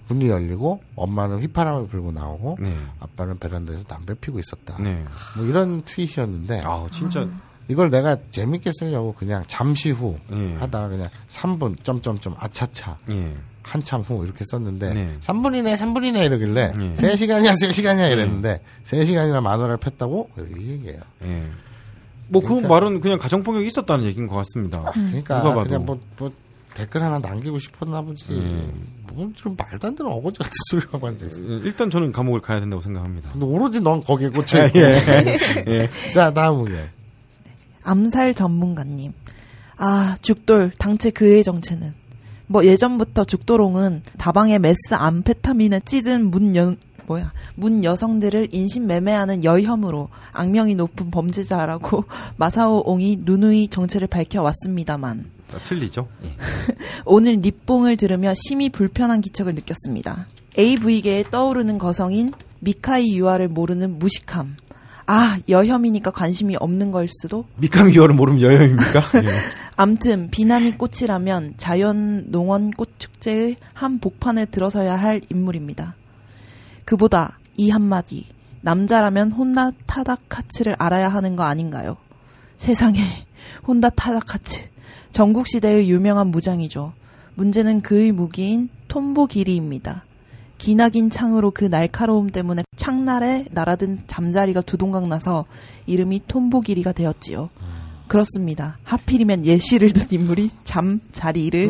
[0.09, 2.75] 문이 열리고 엄마는 휘파람을 불고 나오고 네.
[2.99, 4.77] 아빠는 베란다에서 담배 피고 있었다.
[4.81, 5.03] 네.
[5.37, 7.27] 뭐 이런 트윗이었는데 아, 진짜.
[7.69, 10.55] 이걸 내가 재밌게 쓰려고 그냥 잠시 후 예.
[10.55, 13.33] 하다가 그냥 3분 점점점 아차차 예.
[13.61, 15.17] 한참 후 이렇게 썼는데 네.
[15.21, 16.93] 3분이네 3분이네 이러길래 네.
[16.95, 20.99] 3시간이야 3시간이야 이랬는데 3시간이나 만화를 폈다고 이 얘기예요.
[21.23, 21.43] 예.
[22.27, 24.79] 뭐그 그러니까- 말은 그냥 가정폭력이 있었다는 얘기인 것 같습니다.
[24.91, 25.63] 그러니까 누가 봐도.
[25.69, 26.31] 그냥 뭐, 뭐
[26.73, 28.33] 댓글 하나 남기고 싶었나 보지.
[28.33, 28.87] 음.
[29.13, 31.43] 뭐좀 말도 안 되는 어거지 같은 소리라고 앉아있어.
[31.43, 33.31] 예, 일단 저는 감옥을 가야 된다고 생각합니다.
[33.31, 34.79] 근데 오로지 넌 거기에 꽂혀 있고.
[34.79, 35.89] 예.
[36.13, 36.89] 자 다음 의견.
[37.83, 39.13] 암살 전문가님.
[39.77, 41.93] 아, 죽돌, 당최 그의 정체는.
[42.47, 46.75] 뭐 예전부터 죽도롱은 다방에 메스 암페타민에 찌든 문 여,
[47.07, 52.05] 뭐야, 문 여성들을 인신매매하는 여혐으로 악명이 높은 범죄자라고
[52.37, 55.25] 마사오 옹이 누누이 정체를 밝혀왔습니다만.
[55.51, 56.07] 다 틀리죠?
[56.23, 56.29] 예.
[57.05, 60.27] 오늘 립봉을 들으며 심히 불편한 기척을 느꼈습니다.
[60.57, 64.55] AV계에 떠오르는 거성인 미카이 유아를 모르는 무식함.
[65.05, 67.45] 아, 여혐이니까 관심이 없는 걸 수도?
[67.57, 69.01] 미카미 유아를 모르면 여혐입니까?
[69.25, 69.29] 예.
[69.75, 75.95] 암튼 비난이 꽃이라면 자연 농원 꽃축제의 한 복판에 들어서야 할 인물입니다.
[76.85, 78.25] 그보다 이 한마디
[78.61, 81.97] 남자라면 혼다 타다카츠를 알아야 하는 거 아닌가요?
[82.57, 82.99] 세상에
[83.67, 84.69] 혼다 타다카츠
[85.11, 86.93] 전국 시대의 유명한 무장이죠.
[87.35, 90.05] 문제는 그의 무기인 톰보 기리입니다.
[90.57, 95.45] 기나긴 창으로 그 날카로움 때문에 창날에 날아든 잠자리가 두동강 나서
[95.87, 97.49] 이름이 톰보기리가 되었지요.
[98.07, 98.77] 그렇습니다.
[98.83, 101.69] 하필이면 예시를 든 인물이 잠자리를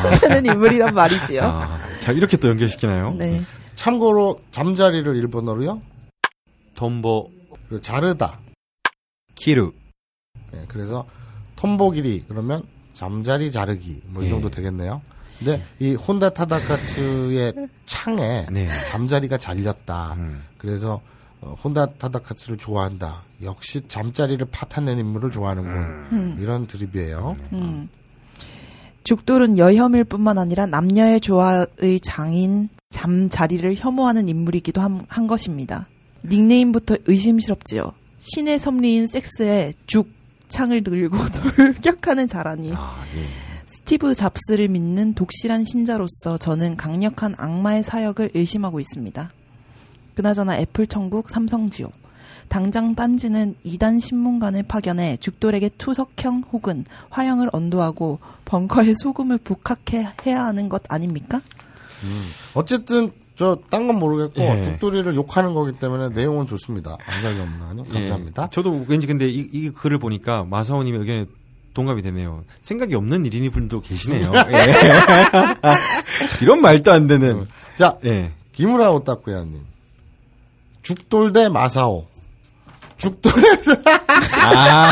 [0.00, 1.42] 파탄하는 인물이란 말이지요.
[1.42, 3.14] 아, 자 이렇게 또 연결시키나요?
[3.18, 3.42] 네.
[3.80, 5.80] 참고로 잠자리를 일본어로요.
[6.74, 7.30] 톰보
[7.66, 8.38] 그리고 자르다.
[9.34, 9.72] 키루.
[10.52, 11.06] 예, 그래서
[11.56, 12.62] 톰보기리 그러면
[12.92, 14.28] 잠자리 자르기 뭐이 예.
[14.28, 15.00] 정도 되겠네요.
[15.38, 17.54] 근데 이 혼다 타다카츠의
[17.86, 18.68] 창에 네.
[18.84, 20.12] 잠자리가 잘렸다.
[20.18, 20.44] 음.
[20.58, 21.00] 그래서
[21.40, 23.22] 어, 혼다 타다카츠를 좋아한다.
[23.42, 25.72] 역시 잠자리를 파탄낸 인물을 좋아하는군.
[25.72, 26.36] 음.
[26.38, 27.34] 이런 드립이에요.
[27.54, 27.88] 음.
[29.10, 35.88] 죽돌은 여혐일 뿐만 아니라 남녀의 조화의 장인 잠자리를 혐오하는 인물이기도 한, 한 것입니다.
[36.24, 37.92] 닉네임부터 의심스럽지요.
[38.20, 40.12] 신의 섭리인 섹스에 죽,
[40.48, 41.16] 창을 들고
[41.56, 42.72] 돌격하는 자라니.
[42.72, 43.24] 아, 예.
[43.66, 49.28] 스티브 잡스를 믿는 독실한 신자로서 저는 강력한 악마의 사역을 의심하고 있습니다.
[50.14, 51.99] 그나저나 애플 천국 삼성 지옥.
[52.50, 60.82] 당장 딴지는 이단 심문관을 파견해 죽돌에게 투석형 혹은 화형을 언도하고 벙커에 소금을 북학해야 하는 것
[60.88, 61.40] 아닙니까?
[62.54, 64.62] 어쨌든 저딴건 모르겠고 예.
[64.62, 66.98] 죽돌이를 욕하는 거기 때문에 내용은 좋습니다.
[67.06, 67.84] 안달이 없나요?
[67.84, 68.42] 감사합니다.
[68.42, 68.48] 예.
[68.50, 71.26] 저도 왠지 근데 이, 이 글을 보니까 마사오님의 의견에
[71.72, 72.42] 동감이 되네요.
[72.62, 74.26] 생각이 없는 1인이 분도 계시네요.
[74.52, 74.74] 예.
[76.42, 77.46] 이런 말도 안 되는.
[77.76, 78.32] 자, 예.
[78.52, 79.60] 기무라 오타쿠야님.
[80.82, 82.09] 죽돌 대 마사오.
[83.00, 83.72] 죽돌에서
[84.44, 84.84] 아,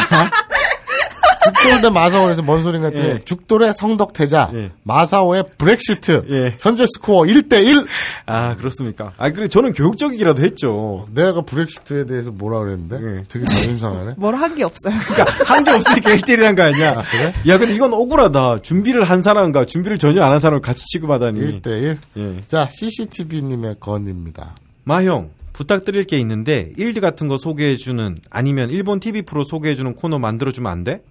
[1.45, 3.19] 죽돌 대 마사오에서 뭔 소린가 했더니 예.
[3.25, 4.71] 죽돌의 성덕태자 예.
[4.83, 6.57] 마사오의 브렉시트 예.
[6.61, 7.87] 현재 스코어 1대1
[8.27, 9.13] 아, 그렇습니까?
[9.17, 11.07] 아, 그래, 저는 교육적이기라도 했죠.
[11.15, 13.25] 내가 브렉시트에 대해서 뭐라 그랬는데 예.
[13.29, 14.95] 되게 자존심상하네 뭘 한 게 없어요.
[15.09, 17.03] 그러니까 한 게 없으니까 1대1이란 거 아니야?
[17.11, 17.33] 그래?
[17.49, 18.63] 야, 근데 이건 억울하다.
[18.63, 21.41] 준비를 한 사람과 준비를 전혀 안 한 사람을 같이 취급하다니.
[21.61, 22.35] 1대1 예.
[22.49, 24.55] 자 CCTV님의 건입니다
[24.85, 30.71] 마형, 부탁드릴 게 있는데, 일드 같은 거 소개해주는, 아니면 일본 TV 프로 소개해주는 코너 만들어주면
[30.71, 31.03] 안 돼?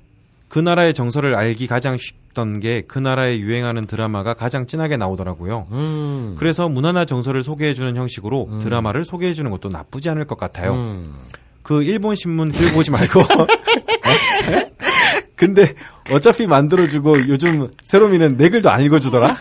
[0.47, 5.67] 그 나라의 정서를 알기 가장 쉽던 게 그 나라에 유행하는 드라마가 가장 진하게 나오더라고요.
[5.71, 10.75] 음, 그래서 문화나 정서를 소개해주는 형식으로 드라마를 소개해주는 것도 나쁘지 않을 것 같아요.
[10.75, 11.15] 음.
[11.61, 13.19] 그 일본 신문 들고 오지 말고.
[15.35, 15.75] 근데
[16.13, 19.35] 어차피 만들어주고 요즘 세로미는 내 글도 안 읽어주더라?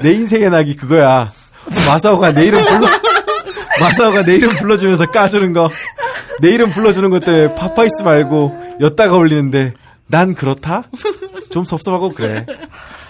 [0.00, 1.30] 내 인생의 낙이 그거야.
[1.86, 2.88] 마사오가 내 이름 불러,
[3.80, 5.70] 마사오가 내 이름 불러주면서 까주는 거.
[6.40, 9.74] 내 이름 불러주는 것 때문에 파파이스 말고 여따가 올리는데
[10.06, 10.84] 난 그렇다?
[11.50, 12.46] 좀 섭섭하고 그래.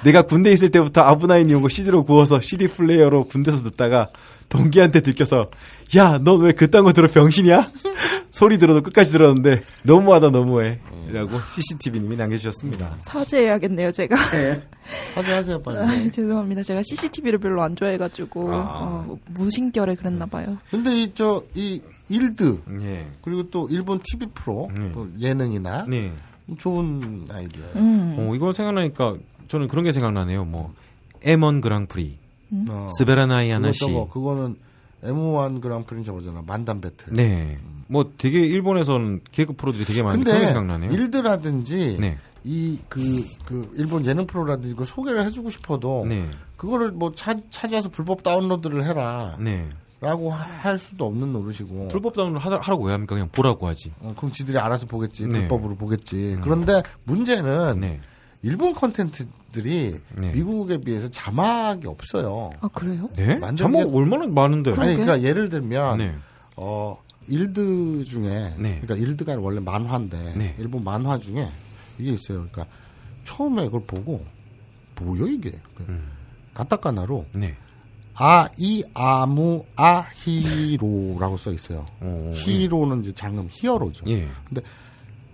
[0.02, 4.08] 내가 군대 있을 때부터 아부나이 니홍고 CD로 구워서 CD 플레이어로 군대에서 듣다가
[4.50, 5.46] 동기한테 들켜서
[5.96, 7.70] 야, 넌 왜 그딴 거 들어 병신이야?
[8.30, 10.78] 소리 들어도 끝까지 들었는데 너무하다 너무해.
[11.08, 12.98] 이라고 CCTV님이 남겨주셨습니다.
[13.00, 14.14] 사죄해야겠네요, 제가.
[15.14, 16.62] 하세요 하세요 빨리 아, 죄송합니다.
[16.62, 18.58] 제가 CCTV를 별로 안 좋아해가지고 아.
[19.08, 20.58] 어, 무심결에 그랬나 봐요.
[20.70, 23.06] 근데 이 저이 일드 예.
[23.22, 24.90] 그리고 또 일본 TV 프로 네.
[24.92, 26.12] 또 예능이나 네.
[26.58, 27.62] 좋은 아이디어.
[27.76, 28.16] 음.
[28.18, 29.16] 어, 이거 생각나니까
[29.48, 30.44] 저는 그런 게 생각나네요.
[30.44, 30.72] 뭐
[31.24, 32.18] M1 그랑프리,
[32.68, 33.78] 어, 스베라나이 그거 하나씨.
[33.80, 34.56] 저거 그거는
[35.04, 37.12] M1 그랑프리 저거잖아 만담 배틀.
[37.14, 37.58] 네.
[37.86, 40.92] 뭐 되게 일본에서는 개그 프로들이 되게 많은데 그런 생각나네요.
[40.92, 42.18] 일드라든지 네.
[42.44, 46.26] 이그그 일본 예능 프로라든지 이걸 소개를 해주고 싶어도 네.
[46.56, 49.68] 그거를 뭐 차, 찾아서 불법 다운로드를 해라라고 네.
[50.30, 51.88] 할 수도 없는 노릇이고.
[51.88, 53.14] 불법 하라- 하라고 왜 합니까?
[53.14, 53.92] 그냥 보라고 하지.
[54.00, 55.40] 어, 그럼 지들이 알아서 보겠지 네.
[55.40, 56.38] 불법으로 보겠지.
[56.42, 58.00] 그런데 문제는 네.
[58.42, 60.32] 일본 컨텐츠 들이 네.
[60.32, 62.50] 미국에 비해서 자막이 없어요.
[62.60, 63.08] 아 그래요?
[63.16, 63.38] 네?
[63.40, 64.70] 완전 이게- 얼마나 많은데.
[64.72, 64.96] 아니.
[64.96, 66.14] 그러니까 예를 들면 네.
[66.56, 66.96] 어
[67.28, 68.80] 일드 중에 네.
[68.80, 70.54] 그러니까 일드가 원래 만화인데 네.
[70.58, 71.48] 일본 만화 중에
[71.98, 72.46] 이게 있어요.
[72.50, 72.66] 그러니까
[73.24, 74.24] 처음에 이걸 보고
[75.00, 75.52] 뭐야 이게
[75.88, 76.10] 음.
[76.54, 77.56] 가타카나로 네.
[78.14, 81.86] 아이 아무 아히로라고 써 있어요.
[82.02, 84.04] 오, 히로는 이제 장음 히어로죠.
[84.08, 84.28] 예.
[84.46, 84.60] 근데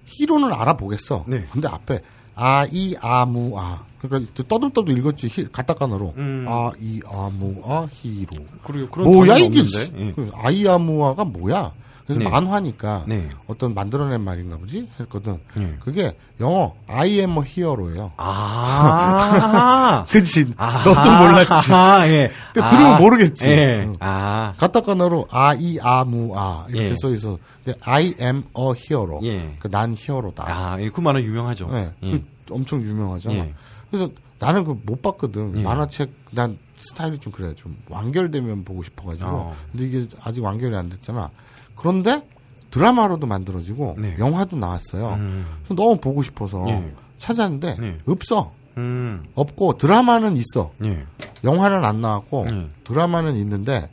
[0.04, 1.24] 히로는 알아보겠어.
[1.26, 1.46] 네.
[1.50, 2.00] 근데 앞에
[2.36, 6.44] 아이 아무 아 그러니까 또 떠들떠들 읽었지 히, 가타카나로 음.
[6.48, 8.28] 아이 아무 아 히로
[8.64, 9.60] 그리고 그런 뭐야 이게.
[9.96, 10.12] 예.
[10.12, 11.72] 그 아이아무아가 뭐야
[12.06, 12.28] 그래서 네.
[12.28, 13.28] 만화니까 네.
[13.48, 15.76] 어떤 만들어낸 말인가 보지 했거든 네.
[15.80, 20.04] 그게 영어 I am a hero예요 아.
[20.10, 20.84] 그치 아.
[20.84, 22.30] 너도 몰랐지 아, 예.
[22.52, 23.50] 그러니까 들으면 모르겠지.
[23.50, 23.86] 예.
[23.88, 23.94] 응.
[24.00, 24.54] 아.
[24.56, 26.94] 가타카나로 아이아무아 이렇게 예.
[26.94, 29.56] 써 있어 근데 I am a hero 예.
[29.58, 31.68] 그난 히어로다 아, 예, 그 만화 유명하죠.
[31.72, 32.10] 네, 예.
[32.12, 33.54] 그 엄청 유명하잖아 예.
[33.90, 35.62] 그래서 나는 그 못 봤거든 예.
[35.62, 39.56] 만화책 난 스타일이 좀 그래 좀 완결되면 보고 싶어가지고 어.
[39.72, 41.30] 근데 이게 아직 완결이 안 됐잖아
[41.74, 42.26] 그런데
[42.70, 44.16] 드라마로도 만들어지고 네.
[44.18, 45.46] 영화도 나왔어요 음.
[45.68, 46.92] 너무 보고 싶어서 예.
[47.16, 47.98] 찾았는데 네.
[48.06, 49.24] 없어 음.
[49.34, 51.06] 없고 드라마는 있어 예.
[51.44, 52.68] 영화는 안 나왔고 네.
[52.84, 53.90] 드라마는 있는데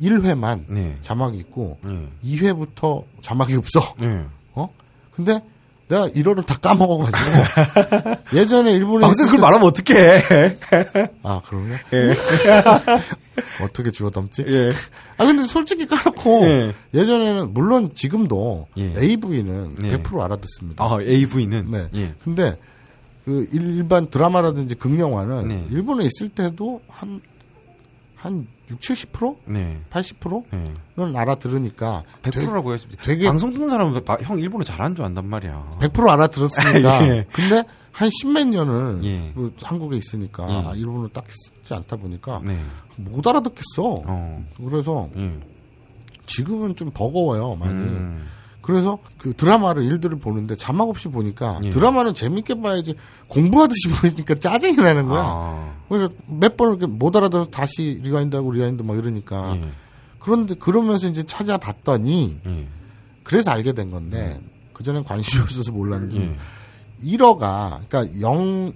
[0.00, 0.96] 1회만 네.
[1.00, 2.08] 자막이 있고 네.
[2.24, 3.94] 2회부터 자막이 없어.
[3.98, 4.24] 네.
[4.54, 4.68] 어?
[5.12, 5.40] 근데
[5.92, 7.18] 내가 1호를 다 까먹어가지고
[8.34, 10.22] 예전에 일본에 방송에서 있을 그걸 말하면 어떡해.
[10.28, 11.74] 때- 아 그러네.
[11.92, 12.16] 예.
[13.62, 14.44] 어떻게 주워 담지?
[14.46, 14.70] 예.
[15.18, 16.72] 아 근데 솔직히 까놓고 예.
[16.94, 18.94] 예전에는 물론 지금도 예.
[18.96, 19.98] AV는 네.
[20.02, 20.82] 100% 알아듣습니다.
[20.82, 21.70] 아, AV는.
[21.70, 21.88] 네.
[21.94, 22.14] 예.
[22.24, 22.56] 근데
[23.24, 25.66] 그 일반 드라마라든지 극영화는 네.
[25.70, 27.20] 일본에 있을 때도 한
[28.22, 29.36] 한 6, 70%?
[29.46, 29.80] 네.
[29.90, 30.44] 80%는
[31.12, 31.18] 네.
[31.18, 32.86] 알아들으니까 100%라고 해야지.
[33.02, 35.78] 되게- 방송 듣는 사람은 바- 형 일본어 잘하는 줄 안단 말이야.
[35.80, 37.02] 100% 알아들었으니까.
[37.08, 37.26] 예.
[37.32, 39.32] 근데 한 십몇 년을 예.
[39.34, 40.78] 그 한국에 있으니까 예.
[40.78, 42.56] 일본을 딱 쓰지 않다 보니까 네.
[42.94, 44.02] 못 알아듣겠어.
[44.06, 44.44] 어.
[44.56, 45.40] 그래서 예.
[46.26, 47.72] 지금은 좀 버거워요 많이.
[47.72, 48.24] 음.
[48.62, 51.70] 그래서 그 드라마를 일들을 보는데 자막 없이 보니까 예.
[51.70, 52.94] 드라마는 재밌게 봐야지
[53.28, 55.22] 공부하듯이 보니까 짜증이 나는 거야.
[55.24, 55.74] 아.
[55.88, 59.68] 그러니까 몇 번을 못 알아들어서 다시 rewind하고 rewind 막 이러니까 예.
[60.20, 62.68] 그런데 그러면서 이제 찾아봤더니 예.
[63.24, 64.40] 그래서 알게 된 건데
[64.72, 66.36] 그전엔 관심이 없어서 몰랐는데 예.
[67.16, 68.72] 일어가 그러니까 영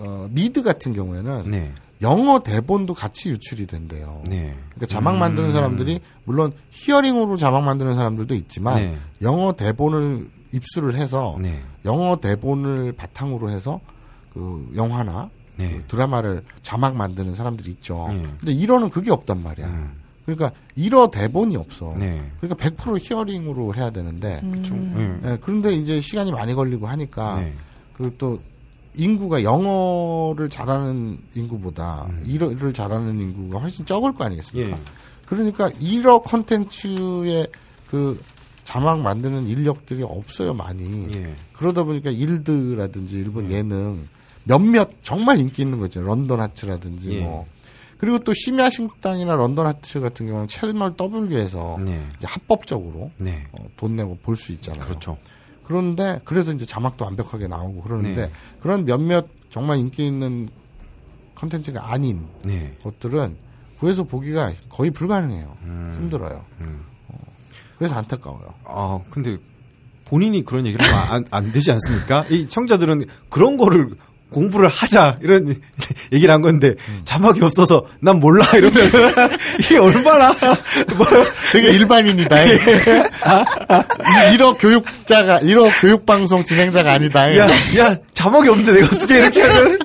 [0.00, 1.72] 어, 미드 같은 경우에는 네.
[2.02, 4.22] 영어 대본도 같이 유출이 된대요.
[4.26, 4.54] 네.
[4.74, 8.96] 그러니까 자막 만드는 사람들이 물론 히어링으로 자막 만드는 사람들도 있지만 네.
[9.22, 11.62] 영어 대본을 입수를 해서 네.
[11.84, 13.80] 영어 대본을 바탕으로 해서
[14.32, 15.70] 그 영화나 네.
[15.70, 18.08] 그 드라마를 자막 만드는 사람들이 있죠.
[18.10, 18.22] 네.
[18.40, 19.66] 근데 1어는 그게 없단 말이야.
[19.66, 19.92] 음.
[20.26, 21.94] 그러니까 1어 대본이 없어.
[21.98, 22.30] 네.
[22.40, 25.20] 그러니까 100% 히어링으로 해야 되는데 좀.
[25.24, 25.30] 예.
[25.30, 27.54] 예, 그런데 이제 시간이 많이 걸리고 하니까 네.
[27.94, 28.40] 그리고 또
[28.96, 32.22] 인구가 영어를 잘하는 인구보다 음.
[32.26, 34.76] 일어를 잘하는 인구가 훨씬 적을 거 아니겠습니까?
[34.76, 34.80] 예.
[35.26, 37.48] 그러니까 일어 컨텐츠의
[37.90, 38.20] 그
[38.64, 41.08] 자막 만드는 인력들이 없어요 많이.
[41.14, 41.34] 예.
[41.52, 44.08] 그러다 보니까 일드라든지 일본 예 능
[44.44, 46.00] 몇몇 정말 인기 있는 거 있죠.
[46.02, 47.24] 런던 하츠라든지 예.
[47.24, 47.46] 뭐.
[47.98, 50.94] 그리고 또 심야 식당이나 런던 하츠 같은 경우는 채널
[51.30, 52.00] W에서 네.
[52.16, 53.46] 이제 합법적으로 네.
[53.52, 54.80] 어, 돈 내고 볼 수 있잖아요.
[54.80, 55.16] 그렇죠.
[55.66, 58.32] 그런데 그래서 이제 자막도 완벽하게 나오고 그러는데 네.
[58.60, 60.48] 그런 몇몇 정말 인기 있는
[61.34, 62.76] 컨텐츠가 아닌 네.
[62.82, 63.36] 것들은
[63.78, 65.56] 구해서 보기가 거의 불가능해요.
[65.62, 65.94] 음.
[65.96, 66.44] 힘들어요.
[66.60, 66.84] 음.
[67.08, 67.18] 어,
[67.78, 68.54] 그래서 안타까워요.
[68.64, 69.38] 아, 근데
[70.04, 72.24] 본인이 그런 얘기를 하면 안, 안 되지 않습니까?
[72.30, 73.96] 이 청자들은 그런 거를
[74.30, 75.60] 공부를 하자 이런
[76.12, 76.74] 얘기를 한 건데
[77.04, 78.90] 자막이 없어서 난 몰라 이러면
[79.60, 80.30] 이게 얼마나
[80.96, 81.06] 뭐
[81.52, 82.36] 되게 일반인이다.
[84.34, 87.36] 1호 교육자가 1호 교육 방송 진행자가 아니다.
[87.36, 87.46] 야,
[87.78, 89.78] 야, 자막이 없는데 내가 어떻게 이렇게 하면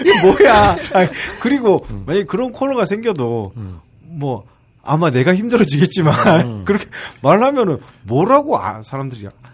[0.00, 0.76] 이게 뭐야?
[0.92, 1.08] 아니,
[1.40, 3.52] 그리고 만약 에 그런 코너가 생겨도
[4.00, 4.44] 뭐
[4.82, 6.86] 아마 내가 힘들어지겠지만 그렇게
[7.22, 9.48] 말하면은 뭐라고 아, 사람들이 아,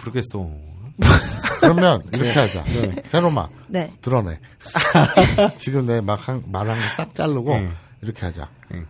[0.00, 0.71] 그러겠어.
[1.60, 2.64] 그러면 이렇게 하자.
[3.04, 3.92] 세로마 네.
[4.00, 4.38] 드러내.
[5.56, 7.68] 지금 내막 말한 거 싹 자르고 네.
[8.02, 8.48] 이렇게 하자.
[8.70, 8.82] 네.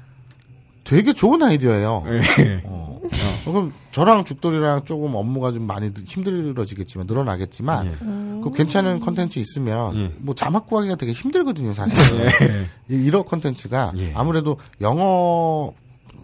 [0.85, 2.03] 되게 좋은 아이디어예요.
[2.39, 2.63] 네.
[2.65, 3.01] 어.
[3.45, 7.97] 그럼 저랑 죽돌이랑 조금 업무가 좀 많이 힘들어지겠지만 늘어나겠지만 예.
[8.43, 10.13] 그 괜찮은 컨텐츠 있으면 예.
[10.19, 12.21] 뭐 자막 구하기가 되게 힘들거든요 사실.
[12.43, 12.67] 예.
[12.89, 14.13] 이 이런 컨텐츠가 예.
[14.15, 15.73] 아무래도 영어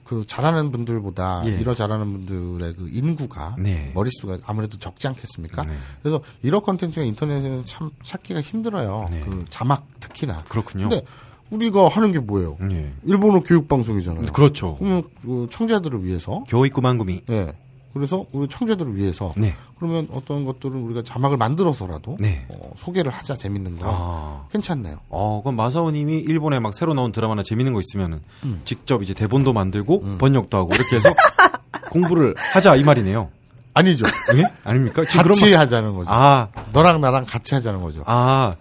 [0.09, 1.51] 그 잘하는 분들보다 예.
[1.51, 3.93] 일어 잘하는 분들의 그 인구가 네.
[3.95, 5.65] 머릿수가 아무래도 적지 않겠습니까?
[5.65, 5.73] 네.
[6.03, 9.07] 그래서 이런 컨텐츠가 인터넷에서 참 찾기가 힘들어요.
[9.11, 9.21] 네.
[9.21, 10.45] 그 자막 특히나.
[10.45, 10.89] 그렇군요.
[10.89, 11.05] 근데
[11.51, 12.57] 우리가 하는 게 뭐예요?
[12.71, 12.91] 예.
[13.05, 14.25] 일본어 교육 방송이잖아요.
[14.33, 14.79] 그렇죠.
[14.79, 17.21] 그 청자들을 위해서 교육이니만큼.
[17.29, 17.53] 예.
[17.95, 19.55] 그래서 우리 청자들을 위해서 네.
[19.79, 22.47] 그러면 어떤 것들은 우리가 자막을 만들어서라도 네.
[22.51, 24.47] 어, 소개를 하자 재밌는 거 아.
[24.53, 24.99] 괜찮네요.
[25.09, 28.61] 어, 그럼 마사오님이 일본에 막 새로 나온 드라마나 재밌는 거 있으면은 음.
[28.65, 31.09] 직접 이제 대본도 만들고 번역도 하고 이렇게 해서
[31.91, 33.31] 공부를 하자 이 말이네요.
[33.75, 34.05] 아니죠.
[34.37, 34.45] 예?
[34.65, 35.03] 아닙니까?
[35.03, 36.11] 같이 그러면- 하자는 거죠.
[36.11, 38.03] 아, 너랑 나랑 같이 하자는 거죠.
[38.07, 38.55] 아.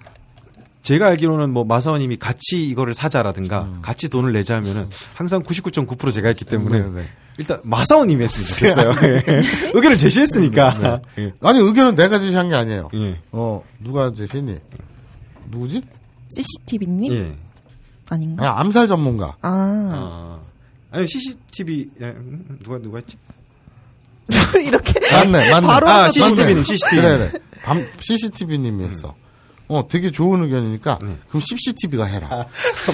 [0.88, 3.80] 제가 알기로는 뭐 마사오님이 같이 이거를 사자라든가 음.
[3.81, 7.09] 같이 돈을 내자 하면은 항상 99.9% 제가 했기 때문에 네, 네.
[7.38, 8.91] 일단 마사오님이 했으면 좋겠어요.
[9.03, 9.41] 예.
[9.73, 11.01] 의견을 제시했으니까.
[11.19, 11.34] 예.
[11.41, 12.88] 아니 의견은 내가 제시한 게 아니에요.
[12.93, 13.19] 예.
[13.34, 14.59] 어 누가 제시니?
[15.49, 15.81] 누구지?
[16.30, 17.11] CCTV님?
[17.11, 17.35] 예.
[18.07, 18.49] 아닌가?
[18.49, 19.35] 아, 암살 전문가.
[19.41, 20.39] 아, 아.
[20.91, 23.18] 아니 CCTV 예, 음, 누가 누가 했지?
[24.65, 25.68] 이렇게 맞네, 맞네.
[25.68, 26.64] 바로 아, 또 CCTV 님, 맞네.
[26.64, 27.01] CCTV.
[27.01, 27.39] 그래, 그래.
[27.61, 29.14] 밤 CCTV님이 했어.
[29.69, 31.18] 어, 되게 좋은 의견이니까 네.
[31.27, 32.48] 그럼 CCTV가 해라.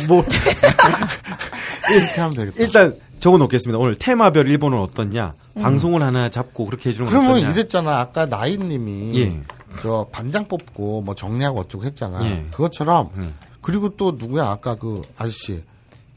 [0.07, 0.23] 뭐
[1.91, 2.63] 이렇게 하면 되겠다.
[2.63, 3.77] 일단 적어 놓겠습니다.
[3.77, 5.33] 오늘 테마별 일본은 어떻냐?
[5.61, 7.51] 방송을 하나 잡고 그렇게 해주는 건 그러면 어떠냐?
[7.53, 7.99] 이랬잖아.
[7.99, 9.39] 아까 나인님이 예.
[9.81, 12.19] 저 반장 뽑고 뭐 정리하고 어쩌고 했잖아.
[12.25, 12.45] 예.
[12.51, 13.29] 그것처럼 예.
[13.61, 15.63] 그리고 또 누구야 아까 그 아저씨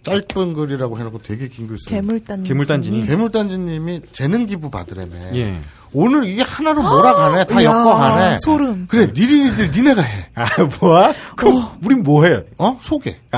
[0.02, 3.06] 짧은 글이라고 해놓고 되게 긴 글 쓰는 괴물단 괴물단지니.
[3.06, 5.34] 괴물단지님이 재능 기부 받으라며.
[5.36, 5.60] 예.
[5.92, 7.44] 오늘 이게 하나로 몰아가네.
[7.46, 8.38] 다 이야, 엮어가네.
[8.44, 8.86] 소름.
[8.88, 10.26] 그래, 니린이들 니네가 해.
[10.34, 10.44] 아,
[10.80, 11.12] 뭐야?
[11.36, 12.42] 그럼 우린 뭐 해?
[12.58, 12.78] 어?
[12.82, 13.16] 소개.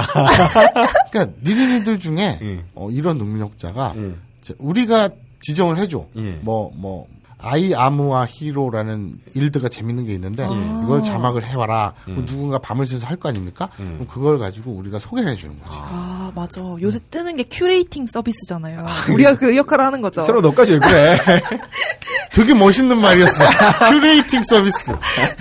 [1.11, 2.65] 그러니까 니린이들 중에 예.
[2.75, 4.13] 어, 이런 능력자가 예.
[4.43, 5.11] 이제 우리가
[5.41, 6.05] 지정을 해줘.
[6.17, 6.39] 예.
[6.41, 7.07] 뭐, 뭐,
[7.41, 10.45] I am a hero라는 일드가 재밌는 게 있는데
[10.83, 11.93] 이걸 자막을 해와라.
[12.05, 13.69] 그럼 누군가 밤을 새서 할 거 아닙니까?
[13.77, 15.77] 그럼 그걸 가지고 우리가 소개를 해주는 거지.
[15.81, 16.61] 아, 맞아.
[16.83, 18.85] 요새 뜨는 게 curating 서비스잖아요.
[19.13, 20.23] 우리가 그 역할을 하는 거죠.
[20.23, 21.19] 새로 너까지 왜 그래?
[22.33, 23.45] 되게 멋있는 말이었어.
[23.91, 24.93] curating 서비스.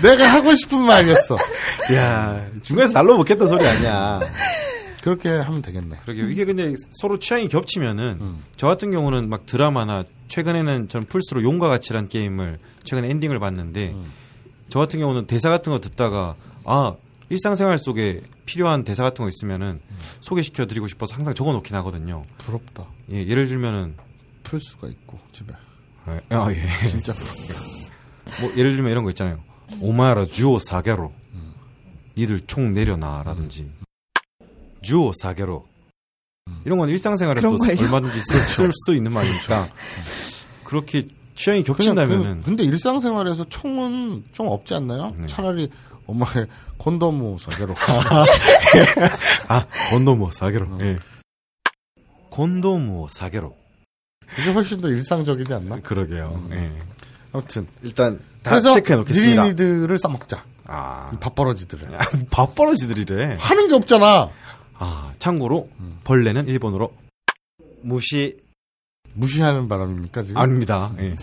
[0.02, 1.36] 내가 하고 싶은 말이었어.
[1.94, 4.20] 야 중간에서 날로 먹겠다 소리 아니야.
[5.02, 5.96] 그렇게 하면 되겠네.
[6.02, 6.28] 그러게요.
[6.28, 12.08] 이게 근데 서로 취향이 겹치면은 저 같은 경우는 막 드라마나 최근에는 전 플스로 용과 같이란
[12.08, 13.94] 게임을 최근에 엔딩을 봤는데
[14.68, 16.34] 저 같은 경우는 대사 같은 거 듣다가
[16.64, 16.94] 아
[17.30, 19.80] 일상생활 속에 필요한 대사 같은 거 있으면은
[20.20, 22.24] 소개시켜 드리고 싶어서 항상 적어 놓긴 하거든요.
[22.38, 22.86] 부럽다.
[23.12, 23.94] 예, 예를 들면은
[24.42, 25.52] 풀 수가 있고 집에.
[26.30, 26.88] 아, 예.
[26.88, 27.12] 진짜.
[28.40, 29.42] 뭐 예를 들면 이런 거 있잖아요.
[29.80, 31.12] 오마라 주오 사게로.
[32.16, 33.70] 니들 총 내려놔라든지.
[34.82, 35.66] 주오 사게로.
[36.64, 37.58] 이런 건 일상생활에서도?
[37.62, 39.68] 얼마든지 쓸 수 있는 말이니까.
[40.64, 45.14] 그렇게 취향이 겹친다면은 그, 근데 일상생활에서 총은 좀 없지 않나요?
[45.16, 45.26] 네.
[45.26, 45.70] 차라리
[46.06, 46.46] 엄마의
[46.78, 47.74] 콘돔 사계로.
[49.48, 50.78] 아 곤도모 사게로.
[50.80, 50.98] 예.
[52.30, 53.56] 곤도모 사게로.
[54.36, 55.80] 그게 훨씬 더 일상적이지 않나?
[55.80, 56.48] 그러게요.
[56.52, 56.72] 예.
[57.32, 57.66] 아무튼.
[57.82, 59.42] 일단 다 체크해 놓겠습니다.
[59.42, 60.44] 니린이들을 써먹자.
[60.66, 61.10] 아.
[61.98, 63.36] 아, 밥벌어지들이래.
[63.40, 64.30] 하는 게 없잖아.
[64.78, 65.68] 아, 참고로
[66.04, 66.92] 벌레는 일본어로
[67.82, 68.36] 무시
[69.14, 70.40] 무시하는 바람입니까, 지금?
[70.40, 70.92] 아닙니다.
[71.00, 71.14] 예.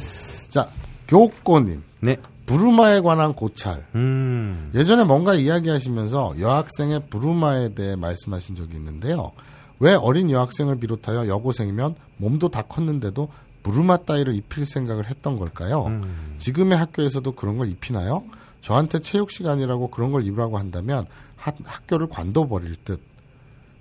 [0.50, 0.70] 자,
[1.08, 1.84] 교꼬님.
[2.02, 2.18] 네.
[2.46, 3.86] 부르마에 관한 고찰.
[3.96, 4.72] 음.
[4.76, 9.32] 예전에 뭔가 이야기하시면서 여학생의 부르마에 대해 말씀하신 적이 있는데요.
[9.80, 13.30] 왜 어린 여학생을 비롯하여 여고생이면 몸도 다 컸는데도
[13.64, 15.86] 부르마 따위를 입힐 생각을 했던 걸까요?
[15.88, 16.34] 음.
[16.38, 18.24] 지금의 학교에서도 그런 걸 입히나요?
[18.62, 23.02] 저한테 체육 시간이라고 그런 걸 입으라고 한다면 하- 학교를 관둬버릴 듯.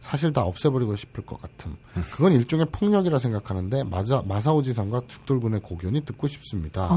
[0.00, 1.76] 사실 다 없애버리고 싶을 것 같음.
[2.12, 6.88] 그건 일종의 폭력이라 생각하는데 마자, 마사오 지상과 죽돌군의 고견이 듣고 싶습니다.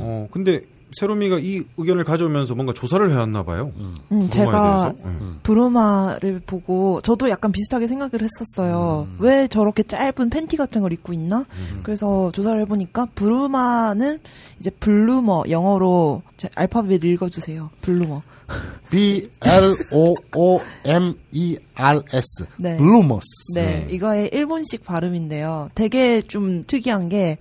[0.00, 0.62] 어, 근데
[0.92, 3.72] 세로미가 이 의견을 가져오면서 뭔가 조사를 해왔나 봐요.
[3.76, 4.94] 음, ブルマ에 제가?
[5.04, 5.38] 음.
[5.42, 9.08] ブルマ를 보고 저도 약간 비슷하게 생각을 했었어요.
[9.18, 11.44] 왜 저렇게 짧은 팬티 같은 걸 입고 있나?
[11.82, 14.20] 그래서 조사를 해보니까 ブルマ는
[14.60, 17.70] 이제 bloomer 영어로 제 알파벳 읽어주세요.
[17.82, 18.22] Bloomer.
[18.90, 22.46] B L O O M E R S.
[22.56, 22.76] 네.
[22.76, 23.26] Bloomers.
[23.54, 25.70] 네, 이거의 일본식 발음인데요.
[25.74, 27.38] 되게 좀 특이한 게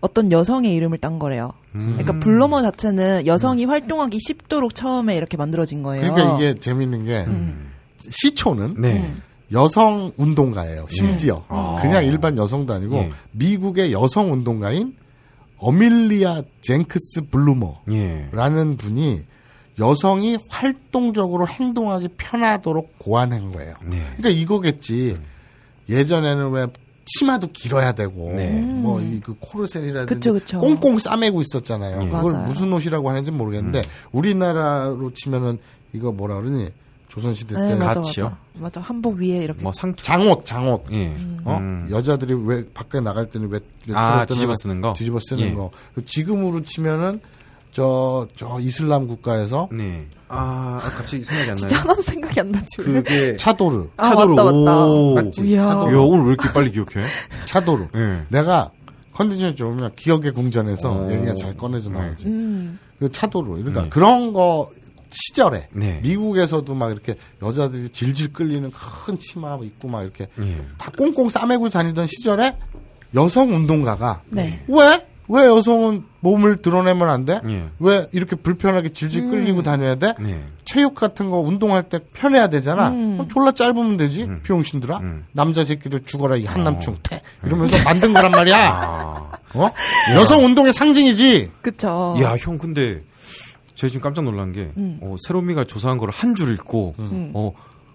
[0.00, 1.52] 어떤 여성의 이름을 딴 거래요.
[1.74, 1.96] 음.
[1.98, 6.12] 그러니까 bloomer 자체는 여성이 활동하기 쉽도록 처음에 이렇게 만들어진 거예요.
[6.12, 7.70] 그러니까 이게 재밌는 게 음.
[7.98, 9.12] 시초는 네.
[9.52, 10.86] 여성 운동가예요.
[10.90, 11.78] 심지어 아.
[11.80, 13.10] 그냥 일반 여성도 아니고 예.
[13.32, 14.94] 미국의 여성 운동가인
[15.56, 18.76] 어밀리아 젠크스 블루머라는 예.
[18.76, 19.22] 분이
[19.78, 23.74] 여성이 활동적으로 행동하기 편하도록 고안한 거예요.
[23.84, 24.02] 네.
[24.16, 25.18] 그러니까 이거겠지.
[25.88, 26.66] 예전에는 왜
[27.10, 28.60] 치마도 길어야 되고 네.
[28.60, 30.60] 뭐 이 그 코르셋이라든지 그쵸, 그쵸.
[30.60, 32.02] 꽁꽁 싸매고 있었잖아요.
[32.02, 32.06] 예.
[32.10, 32.46] 그걸 맞아요.
[32.48, 33.82] 무슨 옷이라고 하는지 모르겠는데
[34.12, 35.58] 우리나라로 치면은
[35.92, 36.68] 이거 뭐라 그러니
[37.08, 38.24] 조선시대 때 네, 맞아, 같이요?
[38.24, 38.38] 맞아.
[38.54, 38.80] 맞아.
[38.82, 39.62] 한복 위에 이렇게.
[39.62, 40.04] 뭐 상투.
[40.04, 41.06] 장옷 장옷 예.
[41.44, 41.88] 어 음.
[41.90, 43.60] 여자들이 왜 밖에 나갈 때는 왜
[43.94, 44.92] 아, 때는 뒤집어 왜 쓰는 거?
[44.92, 45.54] 뒤집어 쓰는 예.
[45.54, 45.70] 거
[46.04, 47.20] 지금으로 치면은
[47.72, 50.06] 저저 이슬람 국가에서 네.
[50.28, 51.82] 아, 아, 갑자기 생각이 안 진짜 나요.
[51.84, 52.66] 하나도 생각이 안 나지.
[52.78, 52.84] 왜?
[52.84, 54.84] 그게 차도르 아, 차도로 맞다, 맞다.
[54.84, 55.14] 오.
[55.14, 55.46] 맞지?
[55.46, 55.62] 이야.
[55.62, 57.06] 야, 오늘 왜 이렇게 빨리 기억해?
[57.46, 58.22] 차도르 예.
[58.28, 58.70] 내가
[59.12, 61.10] 컨디션이 좋으면 기억의 궁전에서 오.
[61.12, 62.78] 얘기가 잘 꺼내져 나오지 음.
[62.98, 63.88] 그 차도르 그러니까 네.
[63.88, 64.70] 그런 거
[65.10, 66.00] 시절에 네.
[66.02, 70.62] 미국에서도 막 이렇게 여자들이 질질 끌리는 큰 치마 입고 막 이렇게 예.
[70.76, 72.56] 다 꽁꽁 싸매고 다니던 시절에
[73.14, 74.62] 여성 운동가가 네.
[74.68, 75.06] 왜?
[75.28, 77.40] 왜 여성은 몸을 드러내면 안 돼?
[77.48, 77.68] 예.
[77.78, 80.14] 왜 이렇게 불편하게 질질 끌리고 다녀야 돼?
[80.18, 80.42] 네.
[80.64, 82.90] 체육 같은 거 운동할 때 편해야 되잖아.
[82.90, 84.28] 그럼 졸라 짧으면 되지.
[84.42, 84.98] 비용신들아.
[84.98, 85.26] 음.
[85.32, 88.56] 남자 새끼들 죽어라 이 한남충 태 이러면서 만든 거란 말이야.
[88.72, 89.30] 아.
[89.54, 89.70] 어?
[90.14, 91.50] 여성 운동의 상징이지.
[91.62, 92.16] 그쵸.
[92.20, 93.00] 야, 형, 근데,
[93.74, 94.98] 제가 지금 깜짝 놀란 게, 음.
[95.00, 97.52] 어, 세로미가 조사한 걸 한 줄 읽고, 어,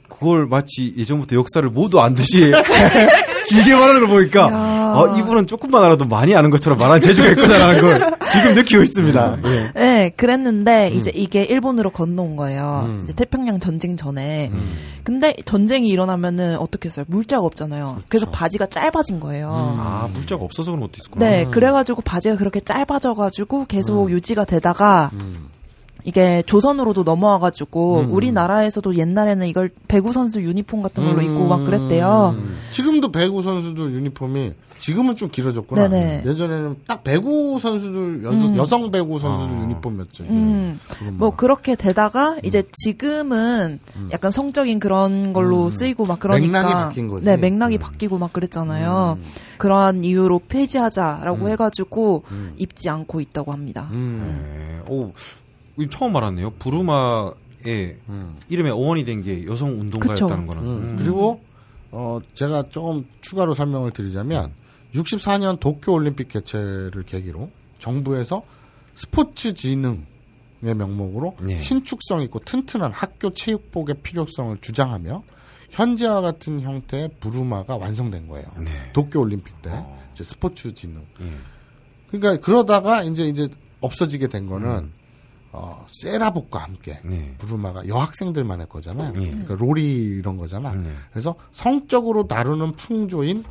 [0.10, 2.52] 그걸 마치 예전부터 역사를 모두 안 듯이
[3.48, 4.94] 길게 말하는 걸 보니까, 야.
[4.96, 8.00] 어, 이분은 조금만 알아도 많이 아는 것처럼 말하는 재주가 있구나라는 걸
[8.32, 9.38] 지금 느끼고 있습니다.
[9.46, 9.72] 예.
[9.76, 10.98] 네, 그랬는데 음.
[10.98, 12.88] 이제 이게 일본으로 건너온 거예요.
[13.04, 14.50] 이제 태평양 전쟁 전에.
[14.52, 14.74] 음.
[15.04, 17.06] 근데 전쟁이 일어나면은 어떻게 했어요?
[17.08, 18.02] 물자가 없잖아요.
[18.08, 19.50] 그래서 바지가 짧아진 거예요.
[19.78, 21.26] 아, 물자가 없어서 그런 것도 있었구나.
[21.26, 25.12] 네, 그래가지고 바지가 그렇게 짧아져가지고 계속 유지가 되다가
[26.04, 28.12] 이게 조선으로도 넘어와가지고 음.
[28.12, 32.36] 우리나라에서도 옛날에는 이걸 배구 선수 유니폼 같은 걸로 입고 막 그랬대요.
[32.38, 32.58] 음.
[32.72, 35.88] 지금도 배구 선수들 유니폼이 지금은 좀 길어졌구나.
[35.88, 36.24] 네네.
[36.26, 39.62] 예전에는 딱 배구 선수들 여성, 여성 배구 선수들 아.
[39.62, 40.24] 유니폼이었죠.
[40.26, 40.34] 이게.
[40.34, 40.80] 음.
[40.90, 43.80] 그건 뭐 그렇게 되다가 이제 지금은
[44.12, 45.70] 약간 성적인 그런 걸로 음.
[45.70, 47.26] 쓰이고 막 그러니까 맥락이 바뀐 거지.
[47.26, 47.80] 네 맥락이 음.
[47.80, 49.20] 바뀌고 막 그랬잖아요.
[49.20, 49.24] 음.
[49.58, 51.48] 그러한 이유로 폐지하자라고 음.
[51.52, 52.54] 해가지고 음.
[52.58, 53.88] 입지 않고 있다고 합니다.
[53.92, 54.84] 음.
[54.86, 54.94] 네.
[54.94, 55.14] 오,
[55.90, 56.52] 처음 알았네요.
[56.52, 58.38] 부르마의 음.
[58.50, 60.64] 이름에 어원이 된 게 여성 운동가였다는 거는.
[60.64, 60.68] 음.
[60.68, 60.96] 음.
[60.98, 61.42] 그리고
[61.92, 64.52] 어 제가 조금 추가로 설명을 드리자면
[64.94, 68.44] 64년 도쿄 올림픽 개최를 계기로 정부에서
[68.96, 70.04] 스포츠 진흥의
[70.76, 71.60] 명목으로 네.
[71.60, 75.24] 신축성 있고 튼튼한 학교 체육복의 필요성을 주장하며
[75.72, 78.46] 현재와 같은 형태의 부르마가 완성된 거예요.
[78.60, 78.72] 네.
[78.94, 80.04] 도쿄 올림픽 때 어.
[80.14, 81.02] 이제 스포츠 진흥.
[81.22, 81.32] 예.
[82.12, 83.48] 그러니까 그러다가 이제 이제
[83.82, 84.94] 없어지게 된 거는 음.
[85.56, 87.36] 어 세라복과 함께 네.
[87.38, 89.14] 부르마가 여학생들만 할 거잖아요.
[89.22, 89.30] 예.
[89.30, 90.74] 그러니까 롤이 이런 거잖아.
[90.74, 90.90] 네.
[91.12, 93.44] 그래서 성적으로 다루는 풍조인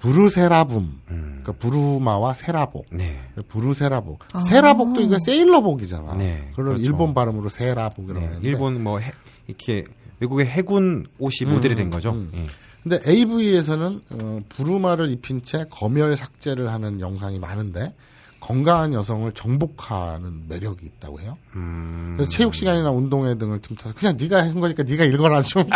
[0.00, 1.00] 부르세라붐.
[1.10, 1.40] 음.
[1.42, 2.86] 그러니까 부르마와 세라복.
[2.92, 3.20] 네.
[3.48, 4.24] 부르세라복.
[4.32, 4.40] 아.
[4.40, 6.14] 세라복도 이거 세일러복이잖아.
[6.14, 6.82] 네, 그걸 그렇죠.
[6.82, 8.26] 일본 발음으로 세라복이라고 네.
[8.26, 8.48] 하는데.
[8.48, 9.12] 일본 뭐 해,
[9.46, 9.84] 이렇게
[10.20, 12.12] 외국의 해군 옷이 음, 모델이 된 거죠.
[12.12, 12.30] 음.
[12.34, 12.46] 예.
[12.82, 17.94] 근데 AV에서는 어, 부르마를 입힌 채 검열 삭제를 하는 영상이 많은데
[18.40, 21.36] 건강한 여성을 정복하는 매력이 있다고 해요.
[21.56, 22.14] 음.
[22.16, 25.64] 그래서 체육 시간이나 운동회 등을 틈타서 그냥 네가 한 거니까 네가 읽어라 좀.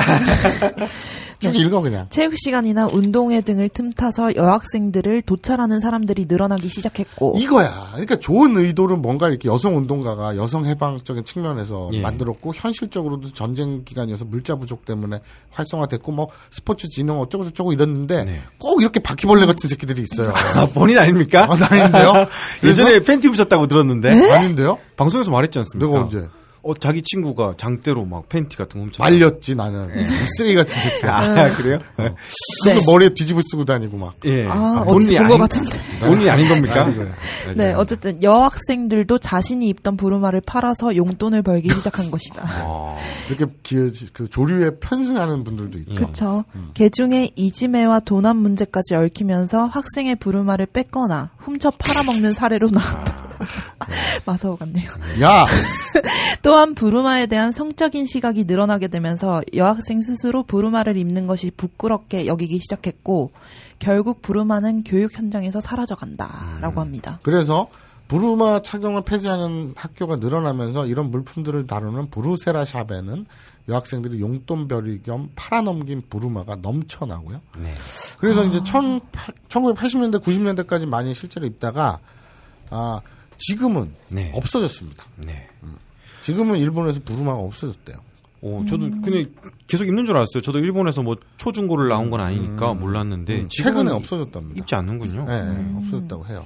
[1.42, 2.06] 쭉 읽어 그냥.
[2.08, 7.72] 체육 시간이나 운동회 등을 틈타서 여학생들을 도찰하는 사람들이 늘어나기 시작했고 이거야.
[7.92, 12.00] 그러니까 좋은 의도는 뭔가 이렇게 여성 운동가가 여성 해방적인 측면에서 예.
[12.00, 15.20] 만들었고 현실적으로도 전쟁 기간이어서 물자 부족 때문에
[15.50, 18.40] 활성화됐고 뭐 스포츠 진흥 어쩌고 저쩌고 이랬는데 네.
[18.58, 20.30] 꼭 이렇게 바퀴벌레 같은 새끼들이 있어요.
[20.30, 21.46] 아, 본인 아닙니까?
[21.50, 22.12] 아, 나 아닌데요?
[22.64, 24.78] 예전에 팬티 입으셨다고 들었는데 아닌데요?
[24.96, 25.86] 방송에서 말했지 않습니까?
[25.90, 26.28] 내가 언제?
[26.64, 29.02] 어 자기 친구가 장대로 막 팬티 같은 거 훔쳐.
[29.02, 30.00] 말렸지 나는.
[30.00, 30.04] 이
[30.36, 31.12] 쓰레기 같은 새끼야.
[31.16, 31.78] 아 그래요?
[31.98, 32.14] 네.
[32.62, 34.14] 그래서 머리에 뒤집어 쓰고 다니고 막.
[34.26, 34.46] 예.
[34.48, 35.98] 아, 본인이 본것 아닌- 같은데.
[36.06, 36.84] 본인이 아닌 겁니까?
[36.84, 37.08] 아니고요.
[37.56, 42.42] 네, 어쨌든 여학생들도 자신이 입던 부르마를 팔아서 용돈을 벌기 시작한 것이다.
[42.46, 42.96] 아,
[43.28, 43.76] 이렇게 기,
[44.12, 46.06] 그 조류에 편승하는 분들도 있죠.
[46.06, 46.44] 그쵸.
[46.74, 53.22] 개중에 이지매와 도난 문제까지 얽히면서 학생의 부르마를 뺏거나 훔쳐 팔아먹는 사례로 나왔다.
[54.24, 54.90] 마사오 같네요.
[55.22, 55.46] 야,
[56.42, 63.30] 또한 부르마에 대한 성적인 시각이 늘어나게 되면서 여학생 스스로 부르마를 입는 것이 부끄럽게 여기기 시작했고
[63.78, 67.18] 결국 부르마는 교육 현장에서 사라져간다라고 합니다.
[67.22, 67.68] 그래서
[68.08, 73.26] 부르마 착용을 폐지하는 학교가 늘어나면서 이런 물품들을 다루는 부르세라 샵에는
[73.68, 77.40] 여학생들이 용돈벌이 겸 팔아넘긴 부르마가 넘쳐나고요.
[77.58, 77.72] 네.
[78.18, 82.00] 그래서 이제 1980년대, 90년대까지 많이 실제로 입다가
[82.70, 83.00] 아
[83.46, 84.30] 지금은 네.
[84.34, 85.04] 없어졌습니다.
[85.16, 85.48] 네.
[86.22, 87.96] 지금은 일본에서 부르마가 없어졌대요.
[88.44, 89.26] 어, 저도 근데
[89.68, 90.40] 계속 입는 줄 알았어요.
[90.42, 94.58] 저도 일본에서 뭐 초중고를 나온 건 아니니까 몰랐는데 음, 최근에 없어졌답니다.
[94.58, 95.26] 입지 않는군요.
[95.26, 96.44] 네, 없어졌다고 해요.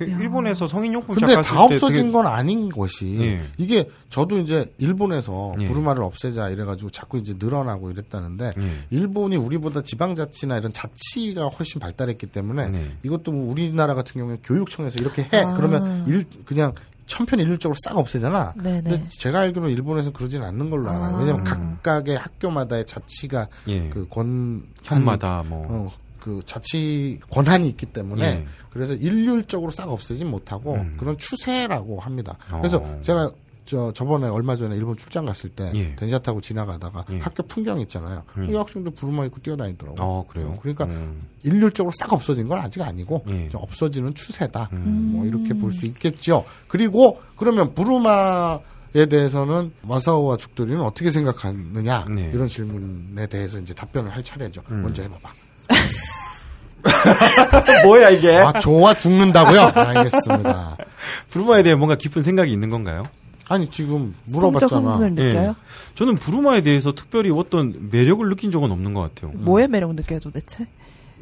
[0.00, 3.42] 그 일본에서 성인용품 근데 다때 없어진 되게- 건 아닌 것이 예.
[3.58, 5.68] 이게 저도 이제 일본에서 예.
[5.68, 8.70] 부르마를 없애자 이래가지고 자꾸 이제 늘어나고 이랬다는데 예.
[8.88, 12.90] 일본이 우리보다 지방자치나 이런 자치가 훨씬 발달했기 때문에 네.
[13.02, 15.52] 이것도 뭐 우리나라 같은 경우에 교육청에서 이렇게 해 아.
[15.54, 16.72] 그러면 일 그냥
[17.06, 18.54] 천편일률적으로 싹 없애잖아.
[18.56, 18.82] 네네.
[18.82, 21.16] 근데 제가 알기로는 일본에서는 그러지는 않는 걸로 알아요.
[21.16, 21.18] 아.
[21.18, 23.90] 왜냐면 각각의 학교마다의 자치가 예.
[23.90, 28.46] 그 권, 현마다 뭐 어, 그 자치 권한이 있기 때문에 예.
[28.70, 30.96] 그래서 일률적으로 싹 없애진 못하고 음.
[30.98, 32.36] 그런 추세라고 합니다.
[32.48, 32.98] 그래서 어.
[33.00, 33.32] 제가
[33.64, 37.18] 저 저번에 얼마 전에 일본 출장 갔을 때 예.電車 타고 지나가다가 예.
[37.18, 38.22] 학교 풍경 있잖아요.
[38.40, 38.52] 예.
[38.52, 39.96] 이 학생들 부르마 입고 뛰어다니더라고.
[40.00, 40.58] 어, 그래요.
[40.60, 41.28] 그러니까 음.
[41.42, 43.48] 일률적으로 싹 없어진 건 아직 아니고 예.
[43.48, 44.70] 좀 없어지는 추세다.
[44.72, 45.12] 음.
[45.14, 46.44] 뭐 이렇게 볼 수 있겠죠.
[46.68, 48.58] 그리고 그러면 부르마
[48.92, 52.28] 에 대해서는 마사오와 죽돌이는 어떻게 생각하느냐 네.
[52.34, 54.62] 이런 질문에 대해서 이제 답변을 할 차례죠.
[54.72, 54.82] 음.
[54.82, 55.30] 먼저 해봐봐.
[57.84, 58.36] 뭐야 이게?
[58.36, 59.72] 아 좋아 죽는다고요?
[59.74, 60.76] 알겠습니다.
[61.30, 63.02] 부르마에 대해 뭔가 깊은 생각이 있는 건가요?
[63.48, 65.10] 아니 지금 물어봤잖아.
[65.18, 65.52] 예.
[65.96, 69.32] 저는 부르마에 대해서 특별히 어떤 매력을 느낀 적은 없는 것 같아요.
[69.34, 70.66] 뭐의 매력 느껴요 도대체?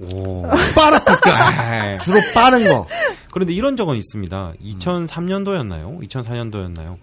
[0.00, 0.42] 오.
[0.76, 2.86] 빠르니까 주로 빠른 거.
[3.32, 4.52] 그런데 이런 적은 있습니다.
[4.62, 6.06] 2003년도였나요?
[6.08, 6.96] 2004년도였나요?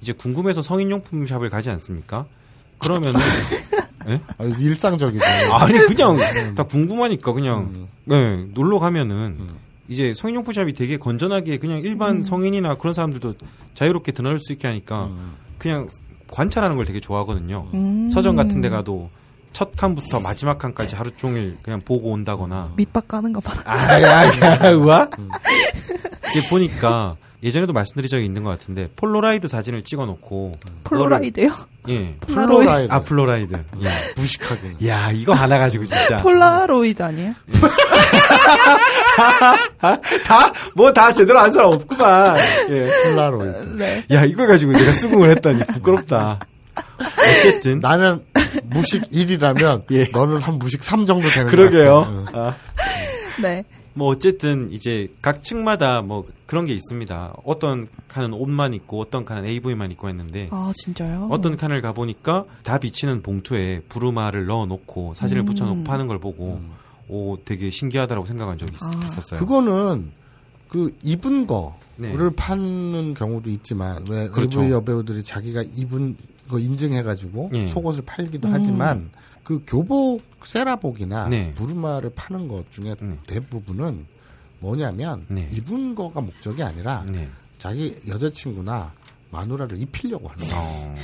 [0.00, 2.26] 이제 궁금해서 성인용품 샵을 가지 않습니까?
[2.78, 3.20] 그러면은
[4.08, 4.20] 예?
[4.38, 5.24] 아, 일상적이죠.
[5.54, 6.16] 아니 그냥
[6.54, 7.72] 다 궁금하니까 그냥
[8.04, 9.46] 네, 놀러 가면은
[9.88, 13.34] 이제 성인용품 샵이 되게 건전하게 그냥 일반 성인이나 그런 사람들도
[13.74, 15.10] 자유롭게 드나들 수 있게 하니까
[15.58, 15.88] 그냥
[16.30, 17.68] 관찰하는 걸 되게 좋아하거든요.
[17.74, 18.08] 음.
[18.10, 19.10] 서점 같은 데 가도
[19.52, 23.62] 첫 칸부터 마지막 칸까지 하루 종일 그냥 보고 온다거나 밑밥 까는 거 봐라.
[23.66, 25.08] 아 야 야 우와
[26.34, 30.52] 이게 보니까 예전에도 말씀드린 적이 있는 것 같은데 폴로라이드 사진을 찍어놓고
[30.84, 31.52] 폴로라이드요?
[31.90, 32.14] 예.
[32.26, 32.92] 플로라이드.
[32.92, 33.54] 아 플로라이드.
[33.54, 33.88] 예.
[34.16, 34.88] 무식하게.
[34.88, 37.34] 야 이거 하나 가지고 진짜 폴라로이드 아니에요?
[40.24, 42.36] 다뭐 다 제대로 한 사람 없구만.
[42.70, 42.90] 예.
[43.10, 43.76] 폴라로이드.
[43.76, 44.04] 네.
[44.12, 46.38] 야 이걸 가지고 내가 수긍을 했다니 부끄럽다.
[47.18, 48.24] 어쨌든 나는
[48.64, 50.08] 무식 1이라면 예.
[50.12, 52.00] 너는 한 무식 3 정도 되는 것 그러게요.
[52.00, 52.10] 같아.
[52.10, 52.26] 응.
[52.34, 52.54] 아,
[53.42, 53.64] 네.
[53.96, 57.34] 뭐 어쨌든 이제 각 층마다 뭐 그런 게 있습니다.
[57.44, 61.28] 어떤 칸은 옷만 입고 어떤 칸은 AV만 입고 했는데 아, 진짜요?
[61.30, 65.46] 어떤 칸을 가 보니까 다 비치는 봉투에 부르마를 넣어 놓고 사진을 음.
[65.46, 66.60] 붙여 놓고 파는 걸 보고
[67.08, 69.04] 오 되게 신기하다라고 생각한 적이 있- 아.
[69.04, 69.38] 있었어요.
[69.38, 70.10] 그거는
[70.68, 72.12] 그 입은 거를 네.
[72.34, 74.60] 파는 경우도 있지만 왜 그렇죠.
[74.60, 76.16] AV 여배우들이 자기가 입은
[76.48, 77.66] 거 인증해가지고 예.
[77.68, 78.52] 속옷을 팔기도 음.
[78.54, 79.10] 하지만
[79.44, 81.52] 그 교복 세라복이나 네.
[81.54, 83.18] 부르마를 파는 것 중에 네.
[83.26, 84.06] 대부분은
[84.58, 85.46] 뭐냐면 네.
[85.52, 87.28] 입은 거가 목적이 아니라 네.
[87.58, 88.92] 자기 여자친구나
[89.30, 90.62] 마누라를 입히려고 하는 거예요.
[90.62, 90.94] 어,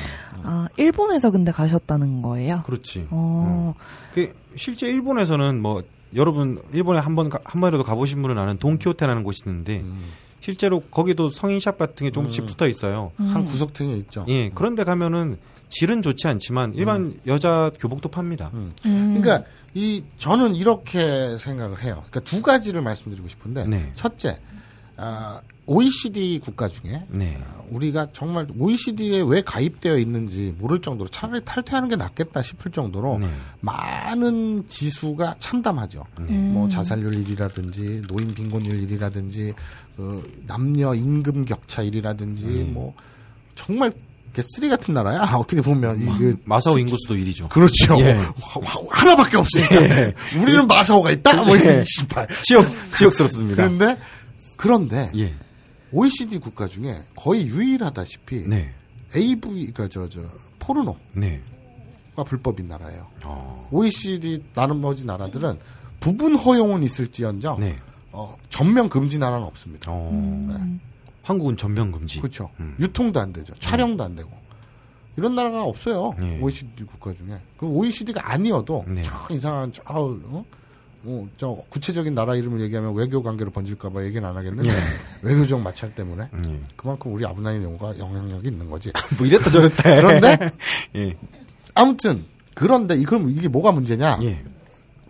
[0.44, 2.62] 아, 일본에서 근데 가셨다는 거예요?
[2.64, 3.08] 그렇지.
[3.10, 3.74] 어,
[4.14, 5.82] 그 실제 일본에서는 뭐
[6.14, 10.00] 여러분 일본에 한번 한 번이라도 가보신 분은 아는 돈키호테라는 곳이 있는데 음.
[10.40, 13.12] 실제로 거기도 성인샵 같은 게 조금씩 붙어 있어요.
[13.16, 14.24] 한 구석탱이에 있죠.
[14.28, 15.38] 예, 그런데 가면은
[15.70, 18.50] 질은 좋지 않지만 일반 여자 교복도 팝니다.
[18.54, 18.72] 음.
[18.84, 19.20] 음.
[19.20, 22.04] 그러니까 이 저는 이렇게 생각을 해요.
[22.10, 23.90] 그러니까 두 가지를 말씀드리고 싶은데 네.
[23.94, 24.40] 첫째,
[24.96, 27.40] 아, OECD 국가 중에 네.
[27.40, 33.18] 아, 우리가 정말 OECD에 왜 가입되어 있는지 모를 정도로 차라리 탈퇴하는 게 낫겠다 싶을 정도로
[33.18, 33.28] 네.
[33.60, 36.04] 많은 지수가 참담하죠.
[36.28, 36.36] 네.
[36.36, 39.54] 뭐 자살률 1이라든지 노인 빈곤율 1이라든지
[39.96, 42.64] 그 남녀 임금 격차 1이라든지 네.
[42.64, 42.92] 뭐
[43.54, 43.92] 정말
[44.40, 45.20] 개쓰리 같은 나라야.
[45.36, 47.48] 어떻게 보면 이그 마사오 인구수도 1위죠.
[47.48, 47.98] 그렇죠.
[48.00, 48.12] 예.
[48.12, 48.60] 하-
[48.90, 49.76] 하나밖에 없으니까.
[50.40, 51.44] 우리는 마사오가 있다.
[51.44, 52.28] 뭐 이런 씨발.
[52.42, 53.56] 지역 지역스럽습니다.
[53.56, 53.98] 그런데
[54.56, 55.34] 그런데 예.
[55.92, 58.72] OECD 국가 중에 거의 유일하다시피 네.
[59.14, 60.20] AV 그러니까 저저
[60.58, 61.40] 포르노가 네.
[62.26, 63.06] 불법인 나라예요.
[63.24, 63.68] 어.
[63.72, 65.58] OECD 나머지 나라들은
[66.00, 67.76] 부분 허용은 있을지언정 네.
[68.12, 69.90] 어, 전면 금지 나라는 없습니다.
[69.90, 70.10] 어.
[70.12, 70.80] 음.
[71.22, 72.20] 한국은 전면 금지.
[72.20, 72.50] 그렇죠.
[72.60, 72.76] 음.
[72.80, 73.54] 유통도 안 되죠.
[73.58, 74.30] 촬영도 안 되고.
[75.16, 76.14] 이런 나라가 없어요.
[76.18, 76.40] 네.
[76.40, 77.38] OECD 국가 중에.
[77.58, 79.02] 그 OECD가 아니어도 네.
[79.02, 80.44] 저 이상한 저, 어?
[81.04, 84.70] 어, 저 구체적인 나라 이름을 얘기하면 외교 관계로 번질까봐 얘기는 안 하겠는데
[85.22, 86.60] 외교적 마찰 때문에 예.
[86.76, 88.92] 그만큼 우리 아브나인 영가 영향력이 있는 거지.
[89.16, 89.90] 뭐 이랬다 저랬다.
[89.90, 89.96] 해.
[89.96, 90.50] 그런데
[90.96, 91.16] 예.
[91.74, 92.24] 아무튼
[92.54, 94.18] 그런데 이 그럼 이게 뭐가 문제냐?
[94.22, 94.44] 예.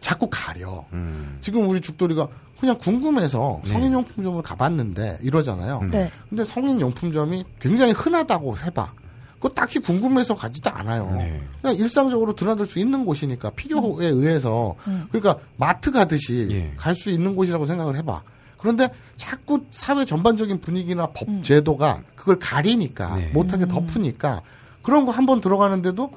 [0.00, 0.86] 자꾸 가려.
[0.92, 1.38] 음.
[1.40, 2.28] 지금 우리 죽돌이가
[2.60, 3.70] 그냥 궁금해서 네.
[3.72, 5.80] 성인 용품점을 가봤는데 이러잖아요.
[5.90, 6.10] 네.
[6.28, 8.92] 근데 성인 용품점이 굉장히 흔하다고 해봐.
[9.36, 11.10] 그거 딱히 궁금해서 가지도 않아요.
[11.16, 11.40] 네.
[11.62, 14.74] 그냥 일상적으로 드나들 수 있는 곳이니까 필요에 의해서
[15.10, 16.74] 그러니까 마트 가듯이 예.
[16.76, 18.22] 갈수 있는 곳이라고 생각을 해봐.
[18.58, 23.30] 그런데 자꾸 사회 전반적인 분위기나 법 제도가 그걸 가리니까 네.
[23.32, 24.42] 못하게 덮으니까
[24.82, 26.10] 그런 거 한 번 들어가는데도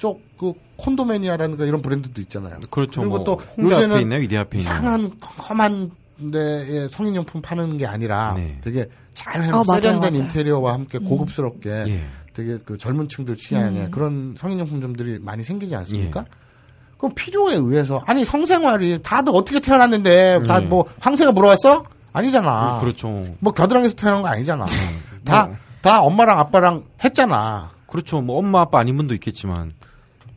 [0.00, 2.58] 저그 콘도매니아라든가 이런 브랜드도 있잖아요.
[2.70, 3.02] 그렇죠.
[3.02, 4.20] 그리고 뭐또 홍대 앞에 요새는 있나요?
[4.20, 4.58] 위대 앞에?
[4.58, 5.12] 이상한
[5.48, 5.90] 험한
[6.32, 8.58] 데에 성인용품 파는 게 아니라 네.
[8.62, 10.24] 되게 잘 어, 해놓은 세련된 맞아요.
[10.24, 12.02] 인테리어와 함께 고급스럽게 예.
[12.32, 13.90] 되게 그 젊은 층들 취향의 음.
[13.90, 16.20] 그런 성인용품점들이 많이 생기지 않습니까?
[16.20, 16.24] 예.
[16.96, 20.66] 그럼 필요에 의해서 아니 성생활이 다들 어떻게 태어났는데 다 예.
[20.66, 21.84] 뭐 황새가 물어왔어?
[22.12, 22.80] 아니잖아.
[22.80, 23.26] 그렇죠.
[23.38, 24.64] 뭐 겨드랑이에서 태어난 거 아니잖아.
[25.24, 25.56] 다 뭐.
[25.82, 27.70] 다 엄마랑 아빠랑 했잖아.
[27.86, 28.20] 그렇죠.
[28.20, 29.70] 뭐 엄마 아빠 아닌 분도 있겠지만.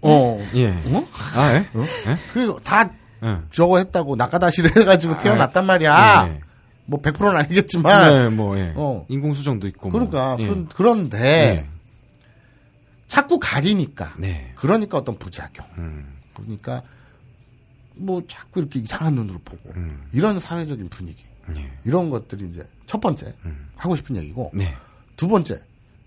[0.04, 0.40] 어.
[0.56, 0.70] 예.
[0.70, 1.08] 어?
[1.36, 1.70] 아, 예?
[2.34, 2.90] 그리고 다
[3.24, 3.40] 예.
[3.52, 6.28] 저거 했다고 낙가다시를 해가지고 태어났단 말이야.
[6.30, 6.42] 예.
[6.86, 8.12] 뭐 100%는 아니겠지만.
[8.12, 8.74] 네, 뭐 예.
[8.76, 9.06] 어.
[9.10, 10.00] 인공수정도 있고 뭐.
[10.00, 10.48] 그러니까 예.
[10.48, 11.70] 그런, 그런데 네.
[13.08, 14.14] 자꾸 가리니까.
[14.18, 14.52] 네.
[14.56, 15.66] 그러니까 어떤 부작용.
[15.78, 16.18] 음.
[16.34, 16.82] 그러니까
[17.96, 20.10] 뭐 자꾸 이렇게 이상한 눈으로 보고 음.
[20.12, 21.24] 이런 사회적인 분위기
[21.56, 21.72] 예.
[21.86, 23.70] 이런 것들이 이제 첫 번째 음.
[23.76, 24.74] 하고 싶은 얘기고 네.
[25.16, 25.62] 두 번째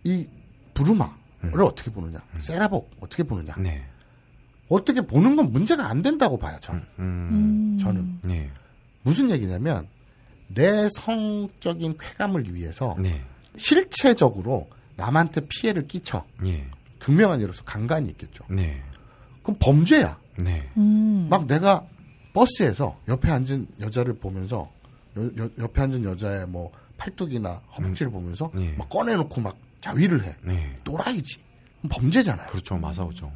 [0.04, 0.26] 이
[0.74, 3.84] 부르마 를 어떻게 보느냐 세라복 어떻게 보느냐 네.
[4.68, 7.78] 어떻게 보는 건 문제가 안 된다고 봐요 저는 음.
[7.80, 8.50] 저는 네.
[9.02, 9.86] 무슨 얘기냐면
[10.48, 13.22] 내 성적인 쾌감을 위해서 네.
[13.56, 16.64] 실체적으로 남한테 피해를 끼쳐 예.
[17.00, 18.82] 분명한 예로서 강간이 있겠죠 네.
[19.42, 20.68] 그럼 범죄야 네.
[20.76, 21.26] 음.
[21.30, 21.86] 막 내가
[22.32, 24.70] 버스에서 옆에 앉은 여자를 보면서
[25.16, 28.72] 여, 여- 옆에 앉은 여자의 뭐 팔뚝이나 허벅지를 보면서 예.
[28.72, 29.56] 막 꺼내놓고 막
[29.86, 30.34] 자위를 해.
[30.42, 30.76] 네.
[30.84, 31.38] 또라이지.
[31.88, 32.46] 범죄잖아요.
[32.48, 32.76] 그렇죠.
[32.76, 33.30] 마사오죠.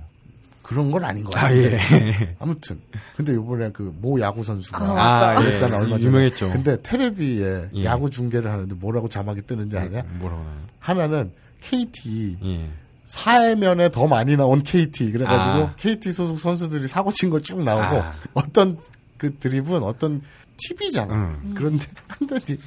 [0.62, 1.62] 그런 건 아닌 것 아, 같아요.
[1.62, 2.36] 예.
[2.38, 2.80] 아무튼
[3.16, 6.04] 근데 이번에 그 모 야구 선수가 아, 아, 그랬잖아 얼마 전에.
[6.04, 6.50] 유명했죠.
[6.50, 7.84] 근데 텔레비에 예.
[7.84, 10.02] 야구 중계를 하는데 뭐라고 자막이 뜨는지 아냐?
[10.18, 10.58] 뭐라고 하나요?
[10.78, 12.68] 하나는 KT 예.
[13.04, 15.74] 사회면에 더 많이 나온 KT 그래가지고 아.
[15.76, 18.12] KT 소속 선수들이 사고 친 거 쭉 나오고 아.
[18.34, 18.78] 어떤
[19.18, 20.22] 그 드립은 어떤
[20.56, 21.14] 팁이잖아.
[21.14, 21.54] 음.
[21.56, 22.58] 그런데 한다지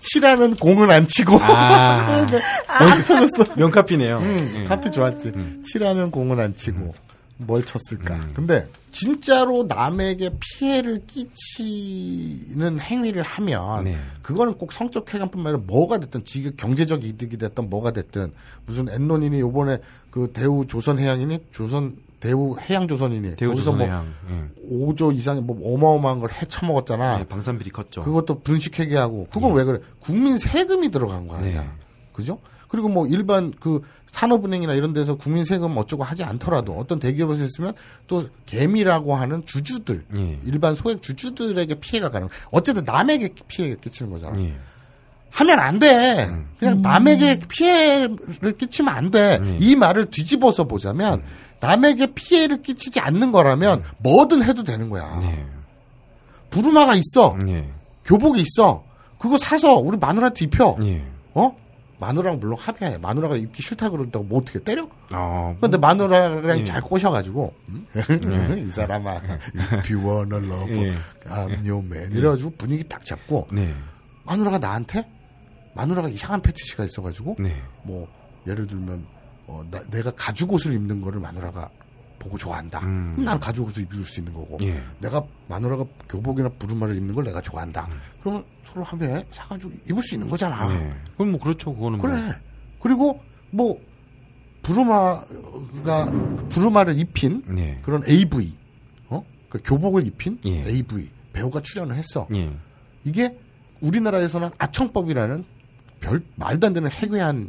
[0.00, 2.24] 치라는 공은 안 치고 아.
[2.26, 3.54] 그런데 안 터졌어.
[3.56, 4.18] 명카피네요.
[4.18, 4.64] 음, 예.
[4.64, 5.32] 카피 좋았지.
[5.64, 6.94] 치라는 공은 안 치고
[7.38, 8.20] 뭘 쳤을까.
[8.34, 13.96] 근데 진짜로 남에게 피해를 끼치는 행위를 하면 네.
[14.22, 18.32] 그거는 꼭 성적 쾌감뿐만 아니라 뭐가 됐든 지금 경제적 이득이 됐든 뭐가 됐든
[18.66, 19.78] 무슨 엔론이니 요번에
[20.10, 24.14] 그 대우 조선해양이니 조선 대우 해양조선이니 대우 거기서 뭐 조선해양.
[24.30, 24.76] 예.
[24.76, 27.20] 5조 이상의 뭐 어마어마한 걸 해쳐먹었잖아.
[27.20, 28.02] 예, 방산비리 컸죠.
[28.02, 29.78] 그것도 분식회계하고 그건 왜 그래?
[30.00, 31.62] 국민 세금이 들어간 거 아니야.
[31.62, 31.68] 네.
[32.12, 32.38] 그죠?
[32.68, 37.72] 그리고 뭐 일반 그 산업은행이나 이런 데서 국민 세금 어쩌고 하지 않더라도 어떤 대기업에서 했으면
[38.06, 40.38] 또 개미라고 하는 주주들 예.
[40.44, 42.28] 일반 소액 주주들에게 피해가 가는.
[42.50, 44.40] 어쨌든 남에게 피해가 끼치는 거잖아.
[44.40, 44.54] 예.
[45.30, 46.28] 하면 안 돼.
[46.58, 49.38] 그냥 남에게 피해를 끼치면 안 돼.
[49.40, 49.58] 음.
[49.60, 51.22] 이 말을 뒤집어서 보자면
[51.60, 55.20] 남에게 피해를 끼치지 않는 거라면 뭐든 해도 되는 거야.
[55.22, 55.44] 예.
[56.50, 57.36] 부르마가 있어.
[57.48, 57.68] 예.
[58.04, 58.84] 교복이 있어.
[59.18, 60.76] 그거 사서 우리 마누라한테 입혀.
[60.82, 61.04] 예.
[61.34, 61.54] 어?
[62.00, 62.98] 마누라랑 물론 합의해.
[62.98, 64.88] 마누라가 입기 싫다 그런다고 뭐 어떻게 때려?
[65.12, 66.64] 어, 근데 마누라랑 예.
[66.64, 67.52] 잘 꼬셔가지고
[68.66, 69.20] 이 사람아
[70.68, 70.94] 예.
[71.28, 73.74] I'm your man 이래가지고 분위기 딱 잡고 네.
[74.24, 75.08] 마누라가 나한테
[75.74, 77.52] 마누라가 이상한 패티시가 있어가지고 네.
[77.82, 78.06] 뭐
[78.46, 79.04] 예를 들면
[79.48, 81.68] 어, 나- 내가 가죽 옷을 입는 거를 마누라가
[82.18, 82.80] 보고 좋아한다.
[82.80, 83.16] 음.
[83.24, 84.80] 난 가죽 옷을 입을 수 있는 거고 예.
[84.98, 87.86] 내가 마누라가 교복이나 부르마를 입는 걸 내가 좋아한다.
[87.90, 87.98] 음.
[88.20, 90.66] 그러면 서로 합의해 사가지고 입을 수 있는 거잖아.
[90.68, 90.92] 네.
[91.16, 91.74] 그럼 뭐 그렇죠.
[91.74, 92.12] 그거는 그래.
[92.14, 92.32] 뭐.
[92.80, 93.20] 그리고
[93.50, 93.80] 뭐
[94.62, 96.06] 부르마가
[96.50, 97.78] 부르마를 입힌 네.
[97.82, 98.54] 그런 AV,
[99.08, 99.24] 어?
[99.48, 100.66] 그 교복을 입힌 예.
[100.66, 102.26] AV 배우가 출연을 했어.
[102.34, 102.52] 예.
[103.04, 103.38] 이게
[103.80, 105.44] 우리나라에서는 아청법이라는
[106.00, 107.48] 별 말도 안 되는 해괴한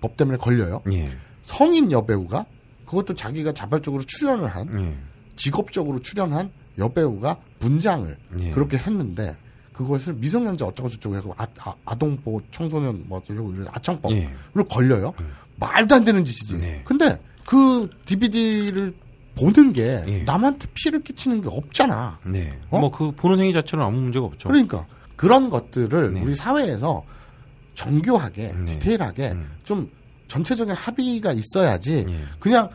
[0.00, 0.82] 법 때문에 걸려요.
[0.92, 1.10] 예.
[1.46, 2.44] 성인 여배우가
[2.86, 4.96] 그것도 자기가 자발적으로 출연을 한 예.
[5.36, 8.50] 직업적으로 출연한 여배우가 분장을 예.
[8.50, 9.36] 그렇게 했는데
[9.72, 14.28] 그것을 미성년자 어쩌고 저쩌고 해서 아, 동보 청소년 뭐 이런 아청법으로 예.
[14.68, 15.14] 걸려요.
[15.60, 16.58] 말도 안 되는 짓이지.
[16.58, 16.82] 네.
[16.84, 18.92] 근데 그 DVD를
[19.36, 20.22] 보는 게 예.
[20.24, 22.18] 남한테 피해를 끼치는 게 없잖아.
[22.24, 22.58] 네.
[22.70, 22.80] 어?
[22.80, 24.48] 뭐그 보는 행위 자체는 아무 문제가 없죠.
[24.48, 26.22] 그러니까 그런 것들을 네.
[26.22, 27.04] 우리 사회에서
[27.74, 28.72] 정교하게 네.
[28.72, 29.52] 디테일하게 음.
[29.62, 29.88] 좀
[30.28, 32.18] 전체적인 합의가 있어야지 예.
[32.38, 32.68] 그냥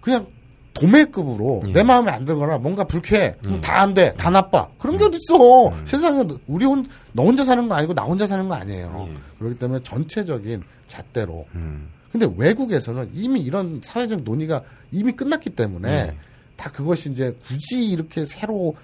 [0.00, 0.26] 그냥
[0.74, 1.72] 도매급으로 예.
[1.72, 3.60] 내 마음에 안 들거나 뭔가 불쾌해 예.
[3.60, 7.94] 다안 돼 다 나빠 그런 게 어딨어 세상에 우리 혼, 너 혼자 사는 거 아니고
[7.94, 9.14] 나 혼자 사는 거 아니에요 예.
[9.38, 11.88] 그렇기 때문에 전체적인 잣대로 음.
[12.10, 14.62] 근데 외국에서는 이미 이런 사회적 논의가
[14.92, 16.16] 이미 끝났기 때문에 예.
[16.56, 18.76] 다 그것이 이제 굳이 이렇게 새로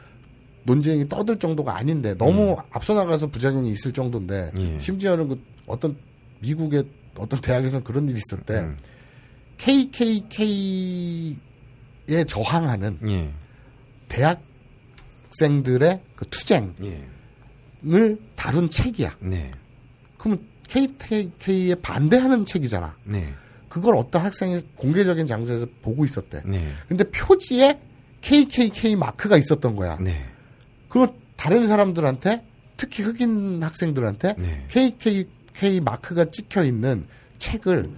[0.64, 4.78] 논쟁이 떠들 정도가 아닌데 너무 앞서 나가서 부작용이 있을 정도인데 예.
[4.78, 5.96] 심지어는 그 어떤
[6.40, 6.84] 미국의
[7.16, 8.76] 어떤 대학에서 그런 일이 있었대 음.
[9.58, 11.36] KKK에
[12.26, 13.30] 저항하는 예.
[15.28, 18.16] 대학생들의 그 투쟁을 예.
[18.36, 19.16] 다룬 책이야.
[19.20, 19.50] 네.
[20.18, 22.96] 그러면 KKK에 반대하는 책이잖아.
[23.04, 23.32] 네.
[23.68, 26.42] 그걸 어떤 학생이 공개적인 장소에서 보고 있었대.
[26.44, 26.68] 네.
[26.88, 27.78] 근데 표지에
[28.20, 29.96] KKK 마크가 있었던 거야.
[30.00, 30.24] 네.
[30.88, 32.44] 그리고 다른 사람들한테
[32.76, 34.64] 특히 흑인 학생들한테 네.
[35.60, 37.06] KKK 마크가 찍혀 있는
[37.38, 37.90] 책을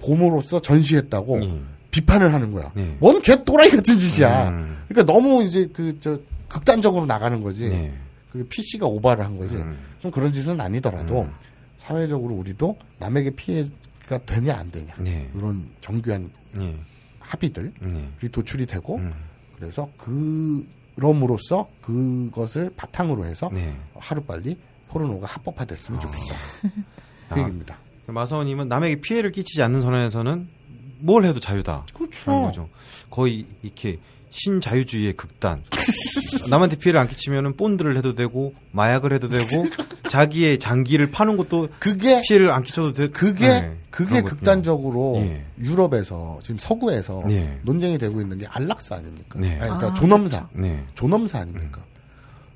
[0.00, 1.60] 봄으로써 전시했다고 예.
[1.90, 2.70] 비판을 하는 거야.
[2.74, 2.96] 네.
[3.00, 4.50] 뭔 개 또라이 같은 짓이야.
[4.50, 4.84] 음.
[4.88, 6.18] 그러니까 너무 이제 그 저
[6.48, 7.68] 극단적으로 나가는 거지.
[7.68, 7.92] 네.
[8.32, 9.56] 그 PC가 오바를 한 거지.
[9.56, 9.76] 음.
[9.98, 11.32] 좀 그런 짓은 아니더라도 음.
[11.76, 15.28] 사회적으로 우리도 남에게 피해가 되냐 안 되냐 네.
[15.34, 16.74] 이런 정교한 예.
[17.20, 18.28] 합의들이 네.
[18.30, 19.12] 도출이 되고 음.
[19.56, 19.90] 그래서
[20.94, 23.76] 그럼으로써 그것을 바탕으로 해서 네.
[23.96, 24.56] 하루빨리
[24.88, 26.34] 포르노가 합법화됐으면 좋겠다.
[27.28, 27.38] 그 아.
[27.38, 27.78] 얘기입니다.
[28.06, 30.48] 마사오님은 남에게 피해를 끼치지 않는 선에서는
[31.00, 31.86] 뭘 해도 자유다.
[31.94, 32.30] 그렇죠.
[32.42, 32.68] 거죠.
[33.10, 33.98] 거의 이렇게
[34.30, 35.62] 신자유주의의 극단.
[36.50, 39.66] 남한테 피해를 안 끼치면은 본드를 해도 되고 마약을 해도 되고
[40.08, 43.08] 자기의 장기를 파는 것도 그게 피해를 안 끼쳐도 돼.
[43.08, 44.22] 그게 네, 그게.
[44.22, 45.44] 극단적으로 예.
[45.60, 47.58] 유럽에서 지금 서구에서 네.
[47.62, 49.38] 논쟁이 되고 있는 게 안락사 아닙니까?
[49.38, 49.50] 네.
[49.52, 50.84] 아니, 그러니까 아, 존엄사, 네.
[50.94, 51.82] 존엄사 아닙니까?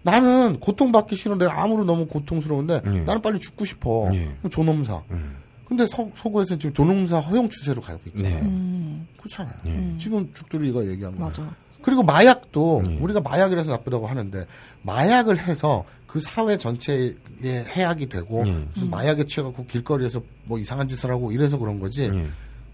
[0.02, 2.90] 나는 고통받기 싫은데 아무리 너무 고통스러운데 예.
[3.00, 4.08] 나는 빨리 죽고 싶어.
[4.12, 4.34] 예.
[4.38, 5.02] 그럼 존엄사.
[5.10, 5.36] 음.
[5.66, 8.34] 근데 서, 서구에서는 지금 존엄사 허용 추세로 가고 있잖아요.
[8.34, 8.42] 네.
[8.42, 9.54] 음, 그렇잖아요.
[9.66, 9.94] 예.
[9.98, 11.24] 지금 죽돌이가 얘기한 거.
[11.24, 11.48] 맞아.
[11.80, 12.96] 그리고 마약도 예.
[12.98, 14.46] 우리가 마약이라서 나쁘다고 하는데
[14.82, 18.52] 마약을 해서 그 사회 전체에 해악이 되고 예.
[18.74, 22.26] 무슨 마약에 취해갖고 길거리에서 뭐 이상한 짓을 하고 이래서 그런 거지 예.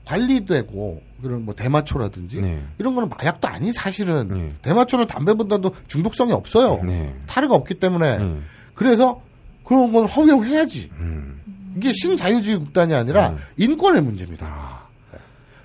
[0.08, 2.62] 관리되고 그런 뭐 대마초라든지 네.
[2.78, 4.54] 이런 거는 마약도 아니 사실은 예.
[4.62, 6.80] 대마초는 담배보다도 중독성이 없어요.
[6.82, 7.14] 네.
[7.26, 8.46] 타르가 없기 때문에 음.
[8.74, 9.20] 그래서
[9.64, 10.90] 그런 건 허용해야지.
[10.98, 11.40] 음.
[11.76, 13.36] 이게 신자유주의 국단이 아니라 음.
[13.58, 14.46] 인권의 문제입니다.
[14.46, 14.78] 아.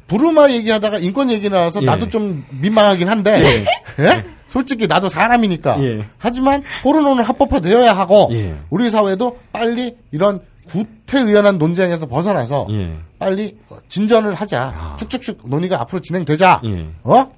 [0.08, 1.86] 부르마 얘기하다가 인권 얘기 나와서 예.
[1.86, 3.66] 나도 좀 민망하긴 한데
[4.00, 4.26] 예?
[4.48, 5.82] 솔직히 나도 사람이니까.
[5.82, 6.06] 예.
[6.18, 8.56] 하지만 포르노는 합법화되어야 하고 예.
[8.70, 12.98] 우리 사회도 빨리 이런 구태의연한 논쟁에서 벗어나서 예.
[13.20, 13.58] 빨리
[13.88, 14.96] 진전을 하자.
[15.00, 16.62] 쭉쭉쭉 논의가 앞으로 진행되자.
[16.66, 16.88] 예.
[17.04, 17.32] 어?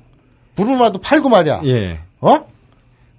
[0.56, 1.61] 부르마도 팔고 말이야.
[1.65, 1.99] 예.
[2.22, 2.39] 어?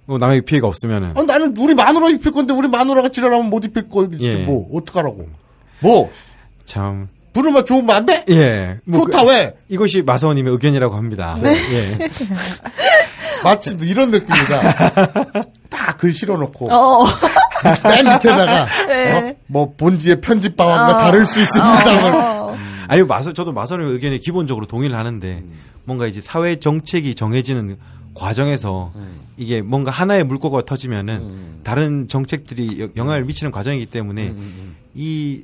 [0.05, 3.89] 뭐 남에게 피해가 없으면은 어, 나는 우리 마누라 입힐 건데 우리 마누라가 지랄하면 못 입힐
[3.89, 4.35] 거 예.
[4.45, 5.27] 뭐 어떡하라고.
[5.81, 6.09] 뭐
[6.65, 8.25] 참 부르마 좋으면 안 돼?
[8.29, 8.79] 예.
[8.85, 9.55] 뭐 좋다 그- 왜?
[9.69, 11.37] 이것이 마사오님의 의견이라고 합니다.
[11.43, 11.97] 예.
[13.43, 15.43] 마치 이런 느낌이다.
[15.69, 17.05] 다글 실어놓고 어.
[17.83, 19.11] 맨 밑에다가 네.
[19.31, 19.35] 어?
[19.47, 22.45] 뭐 본지의 편집 방안과 다를 수 있습니다.
[22.45, 22.57] 어.
[22.87, 25.53] 아니 마사 저도 마사오님의 의견에 기본적으로 동의를 하는데 음.
[25.83, 27.77] 뭔가 이제 사회 정책이 정해지는
[28.13, 29.19] 과정에서 음.
[29.37, 35.43] 이게 뭔가 하나의 물꼬가 터지면은 다른 정책들이 여- 영향을 미치는 과정이기 때문에 음, 이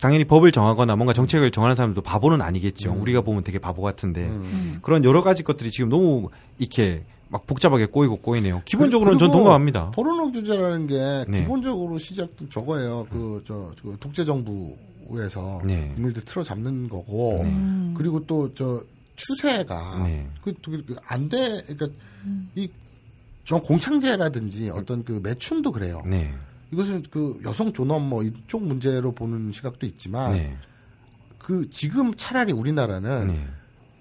[0.00, 2.92] 당연히 법을 정하거나 뭔가 정책을 정하는 사람들도 바보는 아니겠죠.
[2.92, 3.00] 음.
[3.00, 4.30] 우리가 보면 되게 바보 같은데
[4.82, 6.28] 그런 여러 가지 것들이 지금 너무
[6.58, 8.62] 이렇게 막 복잡하게 꼬이고 꼬이네요.
[8.64, 9.90] 기본적으로는 전 동감합니다.
[9.90, 11.40] 포르노 규제라는 게 네.
[11.42, 13.06] 기본적으로 시작도 저거예요.
[13.10, 15.92] 그, 저, 저 독재 정부에서 네.
[15.96, 17.44] 인물들 틀어 잡는 거고,
[17.94, 18.82] 그리고 또 저
[19.18, 20.26] 추세가 네.
[20.42, 21.88] 그, 그, 그안 돼, 그러니까
[22.54, 22.68] 이,
[23.44, 26.02] 저 공창제라든지 어떤 그 매춘도 그래요.
[26.06, 26.32] 네.
[26.72, 30.56] 이것은 그 여성 존엄 뭐 이쪽 문제로 보는 시각도 있지만, 네.
[31.36, 33.46] 그 지금 차라리 우리나라는 네.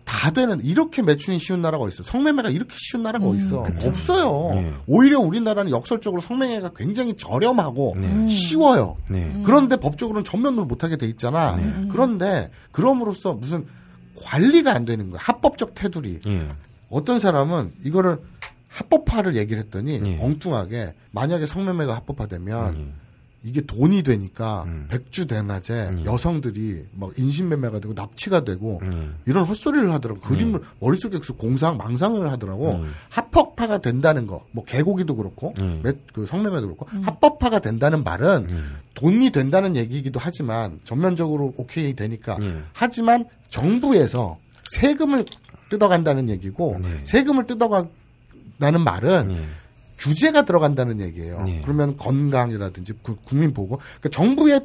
[0.08, 2.02] 다 되는 이렇게 매춘이 쉬운 나라가 어디 있어?
[2.02, 3.60] 성매매가 이렇게 쉬운 나라가 어디 있어?
[3.60, 4.52] 없어요.
[4.56, 4.74] 네.
[4.88, 8.26] 오히려 우리나라는 역설적으로 성매매가 굉장히 저렴하고 네.
[8.28, 8.96] 쉬워요.
[9.10, 9.42] 네.
[9.46, 11.58] 그런데 법적으로는 전면으로 못하게 돼 있잖아.
[11.92, 13.66] 그런데 그럼으로써 무슨
[14.16, 15.20] 관리가 안 되는 거야.
[15.22, 16.20] 합법적 테두리.
[16.26, 16.48] 예.
[16.90, 18.20] 어떤 사람은 이거를
[18.70, 20.20] 합법화를 얘기를 했더니 예.
[20.24, 23.07] 엉뚱하게 만약에 성매매가 합법화되면 예.
[23.44, 24.88] 이게 돈이 되니까 음.
[24.90, 26.06] 백주 대낮에 예.
[26.06, 29.10] 여성들이 막 인신매매가 되고 납치가 되고 예.
[29.26, 30.20] 이런 헛소리를 하더라고.
[30.22, 32.72] 그림을 머릿속에 그 공상 망상을 하더라고.
[32.74, 32.92] 음.
[33.10, 34.44] 합법화가 된다는 거.
[34.52, 35.82] 뭐 개고기도 그렇고 음.
[35.84, 38.50] 매- 그 성매매도 그렇고 합법화가 된다는 말은
[38.96, 42.64] 돈이 된다는 얘기이기도 하지만 전면적으로 오케이 되니까 예.
[42.74, 44.38] 하지만 정부에서
[44.72, 45.24] 세금을
[45.70, 46.90] 뜯어간다는 얘기고 네.
[47.06, 49.42] 세금을 뜯어간다는 말은 예.
[49.98, 51.42] 규제가 들어간다는 얘기예요.
[51.44, 51.62] 네.
[51.64, 54.62] 그러면 건강이라든지 구- 국민 보고 그러니까 정부의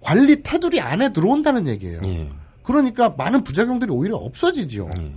[0.00, 2.00] 관리 테두리 안에 들어온다는 얘기예요.
[2.04, 2.28] 예.
[2.62, 4.88] 그러니까 많은 부작용들이 오히려 없어지지요.
[4.96, 5.12] 예.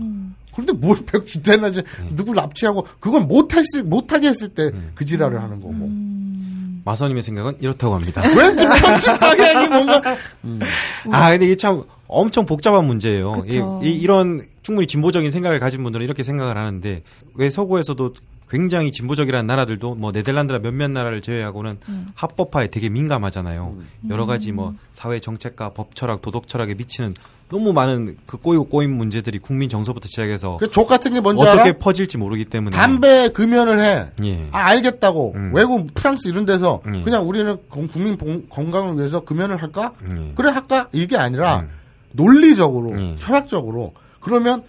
[0.53, 1.83] 그런데 뭘 백주 대낮에
[2.15, 5.89] 누굴 납치하고 그건 못했을 못하게 했을 때 그 지랄을 하는 거고.
[6.85, 8.21] 마사오님의 생각은 이렇다고 합니다.
[8.37, 10.01] 왠지 편집 방향이 뭔가
[11.11, 13.33] 아, 근데 이게 참 엄청 복잡한 문제예요.
[13.33, 13.81] 그쵸.
[13.83, 17.03] 이, 런 충분히 진보적인 생각을 가진 분들은 이렇게 생각을 하는데
[17.35, 18.13] 왜 서구에서도
[18.49, 21.77] 굉장히 진보적이라는 나라들도 뭐 네덜란드나 몇몇 나라를 제외하고는
[22.15, 23.75] 합법화에 되게 민감하잖아요.
[24.09, 27.13] 여러 가지 뭐 사회 정책과 법 철학, 도덕 철학에 미치는
[27.49, 31.77] 너무 많은 그 꼬이고 꼬인 문제들이 국민 정서부터 시작해서 그족 같은 게 뭔지 어떻게 알아?
[31.77, 34.07] 퍼질지 모르기 때문에 담배 금연을 해.
[34.25, 34.47] 예.
[34.51, 35.31] 아, 알겠다고.
[35.35, 35.51] 음.
[35.55, 37.03] 외국 프랑스 이런 데서 음.
[37.05, 39.93] 그냥 우리는 건- 국민 봉- 건강을 위해서 금연을 할까?
[40.03, 40.33] 음.
[40.35, 40.87] 그래 할까?
[40.91, 41.69] 이게 아니라 음.
[42.11, 43.15] 논리적으로, 음.
[43.19, 44.63] 철학적으로 그러면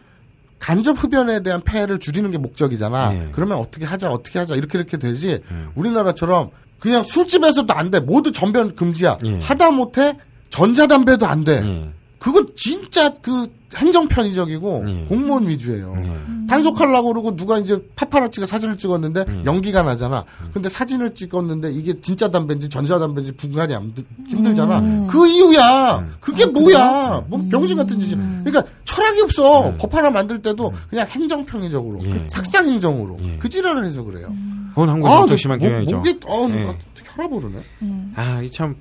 [0.58, 3.14] 간접 흡연에 대한 폐해를 줄이는 게 목적이잖아.
[3.14, 3.28] 예.
[3.32, 5.40] 그러면 어떻게 하자, 어떻게 하자 이렇게 이렇게 되지.
[5.50, 5.68] 음.
[5.74, 8.00] 우리나라처럼 그냥 술집에서도 안 돼.
[8.00, 9.18] 모두 전변 금지야.
[9.24, 9.38] 예.
[9.40, 10.16] 하다 못해
[10.50, 11.92] 전자담배도 안 돼.
[12.18, 12.24] 예.
[12.24, 13.46] 그건 진짜 그
[13.76, 15.04] 행정 편의적이고 예.
[15.08, 15.92] 공무원 위주예요.
[16.02, 16.16] 예.
[16.48, 19.42] 단속하려고 그러고 누가 이제 파파라치가 사진을 찍었는데 음.
[19.44, 20.24] 연기가 나잖아.
[20.54, 25.06] 근데 사진을 찍었는데 이게 진짜 담배인지 전자 담배인지 분간이 안 드- 힘들잖아.
[25.10, 25.98] 그 이유야.
[25.98, 26.14] 음.
[26.20, 27.24] 그게 뭐야?
[27.28, 28.16] 뭐 병신 같은 짓이.
[28.44, 29.74] 그러니까 철학이 없어.
[29.78, 32.22] 법 하나 만들 때도 그냥 행정 편의적으로, 음.
[32.24, 32.28] 예.
[32.28, 33.36] 삭상 행정으로 예.
[33.38, 34.32] 그 지랄을 해서 그래요.
[34.70, 35.96] 그건 한국에서 아, 너 심한 목- 경향이죠.
[35.98, 36.78] 목이 어, 예.
[37.18, 37.58] 혈압 오르네.
[38.14, 38.76] 아, 이 참,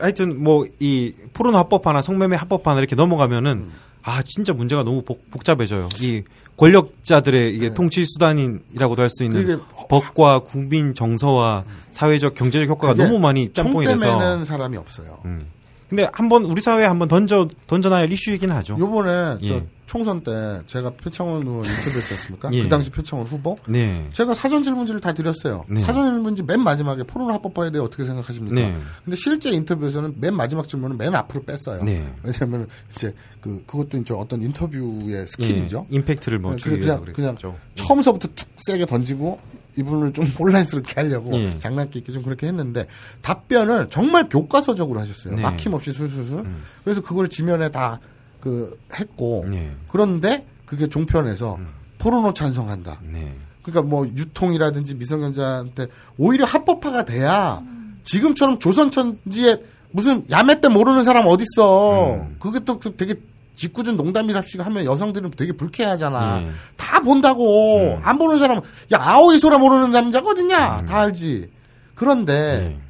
[0.00, 3.68] 하여튼, 뭐, 이, 포르노 합법화나 성매매 합법화나 이렇게 넘어가면은,
[4.02, 5.88] 아, 진짜 문제가 너무 복, 복잡해져요.
[6.00, 6.22] 이
[6.56, 9.40] 권력자들의 이게 통치 수단이라고도 할 수 있는
[9.88, 14.06] 법과 국민 정서와 사회적 경제적 효과가 너무 많이 짬뽕이 총 돼서.
[14.18, 15.18] 때매는 사람이 없어요.
[15.24, 15.46] 음.
[15.88, 18.76] 근데 한번 우리 사회에 한번 던져, 던져놔야 할 이슈이긴 하죠.
[18.78, 19.48] 요번에 예.
[19.48, 22.50] 저 총선 때 제가 표창원 의원 인터뷰했지 않습니까?
[22.52, 22.62] 예.
[22.62, 23.56] 그 당시 표창원 후보.
[23.68, 24.08] 네.
[24.12, 25.64] 제가 사전 질문지를 다 드렸어요.
[25.68, 25.80] 네.
[25.82, 28.54] 사전 질문지 맨 마지막에 포르노 합법화에 대해 어떻게 생각하십니까?
[28.56, 28.74] 네.
[29.04, 31.84] 근데 실제 인터뷰에서는 맨 마지막 질문은 맨 앞으로 뺐어요.
[31.84, 32.10] 네.
[32.22, 35.86] 왜냐하면 이제 그 그것도 이제 어떤 인터뷰의 skill이죠.
[35.92, 35.96] 예.
[35.96, 37.56] 임팩트를 뭐 네, 주기 그냥- 그냥 그랬죠.
[37.74, 39.38] 처음서부터 툭 세게 던지고
[39.76, 41.58] 이분을 좀 혼란스럽게 하려고 예.
[41.58, 42.86] 장난기 있게 좀 그렇게 했는데
[43.22, 45.34] 답변을 정말 교과서적으로 하셨어요.
[45.36, 45.42] 네.
[45.42, 46.44] 막힘없이 술술술.
[46.84, 48.00] 그래서 그걸 지면에 다
[48.44, 49.70] 그 했고 예.
[49.90, 51.58] 그런데 그게 종편에서
[51.98, 53.00] 포르노 찬성한다.
[53.10, 53.34] 네.
[53.62, 55.86] 그러니까 뭐 유통이라든지 미성년자한테
[56.18, 57.62] 오히려 합법화가 돼야
[58.02, 62.16] 지금처럼 조선천지에 무슨 야매 때 모르는 사람 어딨어.
[62.16, 62.36] 음.
[62.38, 63.14] 그게 또그 되게
[63.54, 66.42] 짓궂은 농담이랍시고 하면 여성들은 되게 불쾌하잖아.
[66.42, 66.48] 예.
[66.76, 67.98] 다 본다고.
[68.02, 68.58] 안 보는 사람,
[68.92, 70.84] 야, 아오이소라 모르는 남자가 어딨냐?
[70.86, 71.50] 다 알지.
[71.94, 72.80] 그런데, 예.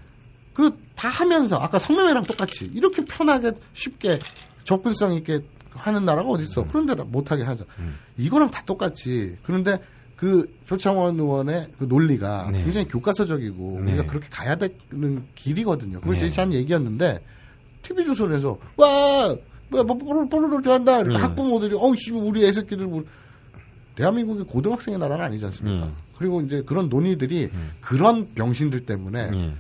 [0.55, 4.19] 그, 다 하면서, 아까 성매매랑 똑같이, 이렇게 편하게, 쉽게,
[4.65, 5.41] 접근성 있게
[5.73, 6.65] 하는 나라가 어딨어.
[6.71, 7.65] 그런데 못하게 하자.
[8.17, 9.37] 이거랑 다 똑같이.
[9.43, 9.79] 그런데,
[10.17, 12.63] 그, 표창원 의원의 그 논리가 네.
[12.63, 13.93] 굉장히 교과서적이고, 네.
[13.93, 16.01] 우리가 그렇게 가야 되는 길이거든요.
[16.01, 16.21] 그걸 네.
[16.21, 17.23] 제시한 얘기였는데,
[17.83, 19.37] TV조선에서, 와!
[19.71, 21.03] 뭐야, 뭐, 뽀로로, 뽀로로 좋아한다.
[21.03, 21.15] 네.
[21.17, 23.05] 학부모들이, 어우, 씨, 우리 애새끼들, 뭐.
[23.95, 25.87] 대한민국이 고등학생의 나라는 아니지 않습니까?
[25.87, 25.91] 예.
[26.19, 27.49] 그리고 이제 그런 논의들이
[27.81, 29.53] 그런 병신들 때문에 예.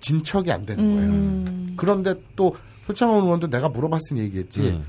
[0.00, 1.10] 진척이 안 되는 거예요.
[1.10, 1.74] 음.
[1.76, 2.56] 그런데 또
[2.86, 4.64] 표창원 의원도 내가 물어봤으니 얘기했지.
[4.64, 4.80] 예.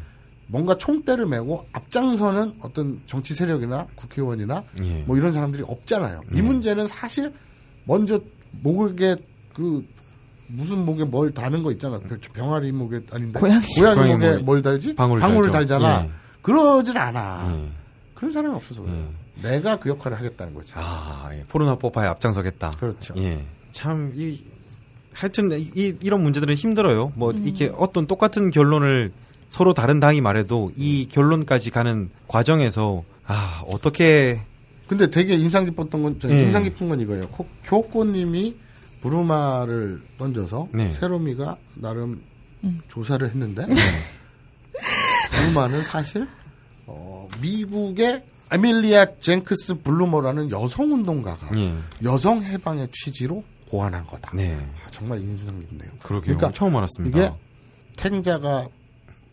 [0.48, 5.04] 뭔가 총대를 메고 앞장서는 어떤 정치 세력이나 국회의원이나 예.
[5.06, 6.22] 뭐 이런 사람들이 없잖아요.
[6.34, 7.34] 이 문제는 사실
[7.86, 8.20] 먼저
[8.62, 9.16] 목에
[9.54, 9.86] 그
[10.48, 12.00] 무슨 목에 뭘 다는 거 있잖아.
[12.00, 13.66] 병- 병아리 목에 아닌데 고양이.
[13.76, 14.96] 고양이 목에 목에 뭘 달지?
[14.96, 15.52] 방울을 달죠.
[15.52, 16.04] 달잖아.
[16.06, 16.12] 예.
[16.42, 17.52] 그러질 않아.
[17.64, 17.70] 예.
[18.14, 19.08] 그런 사람이 없어서 그래요.
[19.42, 20.74] 내가 그 역할을 하겠다는 거지.
[20.76, 21.44] 아, 예.
[21.48, 22.72] 포르노포파에 앞장서겠다.
[22.80, 23.14] 그렇죠.
[23.18, 23.44] 예.
[23.72, 24.40] 참, 이,
[25.14, 27.12] 하여튼, 이, 이런 문제들은 힘들어요.
[27.16, 29.12] 뭐, 이렇게 어떤 똑같은 결론을
[29.50, 34.42] 서로 다른 답이 말해도 이 결론까지 가는 과정에서, 아, 어떻게,
[34.88, 36.44] 근데 되게 인상 깊었던 건, 저 예.
[36.44, 37.28] 인상 깊은 건 이거예요.
[37.30, 38.56] 코- 교코님이
[39.06, 40.90] 부르마를 던져서 네.
[40.90, 42.24] 세로미가 나름
[42.88, 43.64] 조사를 했는데
[45.30, 46.28] 부르마는 사실
[46.88, 51.72] 어, 미국의 에밀리아 젠크스 블루머라는 여성 운동가가 예.
[52.04, 54.32] 여성 해방의 취지로 고안한 거다.
[54.34, 54.58] 네.
[54.84, 55.92] 아, 정말 인상 깊네요.
[56.02, 56.38] 그러게요.
[56.38, 57.20] 그러니까 처음 알았습니다.
[57.20, 57.34] 이게
[57.98, 58.68] 탱자가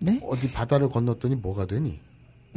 [0.00, 0.20] 네?
[0.22, 1.98] 어디 바다를 건넜더니 뭐가 되니?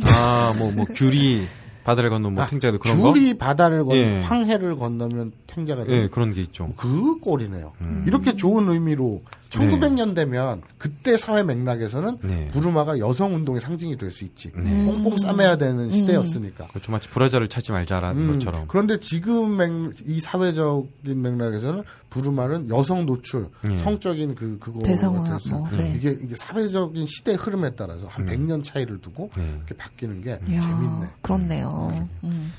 [0.03, 1.45] 아, 뭐, 뭐, 귤이
[1.85, 3.13] 바다를 건너 뭐, 아, 탱자도 그런 거?
[3.13, 4.19] 줄이 바다를 건 예.
[4.21, 5.97] 황해를 건너면 탱자가 되니?
[6.03, 6.73] 예, 그런 게 있죠.
[6.75, 7.73] 그 꼴이네요.
[7.81, 8.03] 음.
[8.07, 9.21] 이렇게 좋은 의미로
[9.59, 12.47] 1900년 되면 그때 사회 맥락에서는 네.
[12.51, 14.51] 부르마가 여성 운동의 상징이 될 수 있지.
[14.55, 14.85] 네.
[14.85, 16.67] 꽁꽁 싸매야 되는 시대였으니까.
[16.67, 16.91] 그렇죠.
[16.91, 18.65] 마치 브라자를 찾지 말자라는 음, 것처럼.
[18.67, 19.69] 그런데 지금 맥,
[20.05, 23.75] 이 사회적인 맥락에서는 부르마는 여성 노출, 예.
[23.75, 25.93] 성적인 그 그거 같아서 뭐, 네.
[25.97, 29.53] 이게 이게 사회적인 시대 흐름에 따라서 한 100년 차이를 두고 네.
[29.57, 31.07] 이렇게 바뀌는 게 이야, 재밌네.
[31.21, 32.07] 그렇네요.
[32.23, 32.53] 음.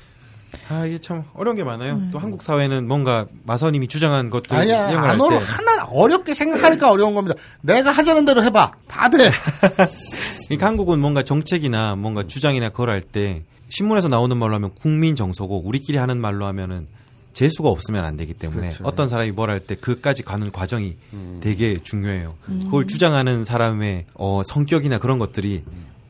[0.69, 2.01] 아, 이게 참 어려운 게 많아요.
[2.11, 6.89] 또 한국 사회는 뭔가 마선님이 주장한 것들 아니야, 이용을 할안 어려 때 하나 어렵게 생각하니까
[6.91, 7.35] 어려운 겁니다.
[7.61, 9.17] 내가 하자는 대로 해봐, 다 돼.
[10.47, 15.61] 그러니까 한국은 뭔가 정책이나 뭔가 주장이나 그걸 할 때 신문에서 나오는 말로 하면 국민 정서고
[15.65, 16.87] 우리끼리 하는 말로 하면은
[17.33, 18.83] 재수가 없으면 안 되기 때문에 그렇죠.
[18.85, 20.95] 어떤 사람이 뭘 할 때 그까지 가는 과정이
[21.41, 22.35] 되게 중요해요.
[22.63, 25.63] 그걸 주장하는 사람의 어, 성격이나 그런 것들이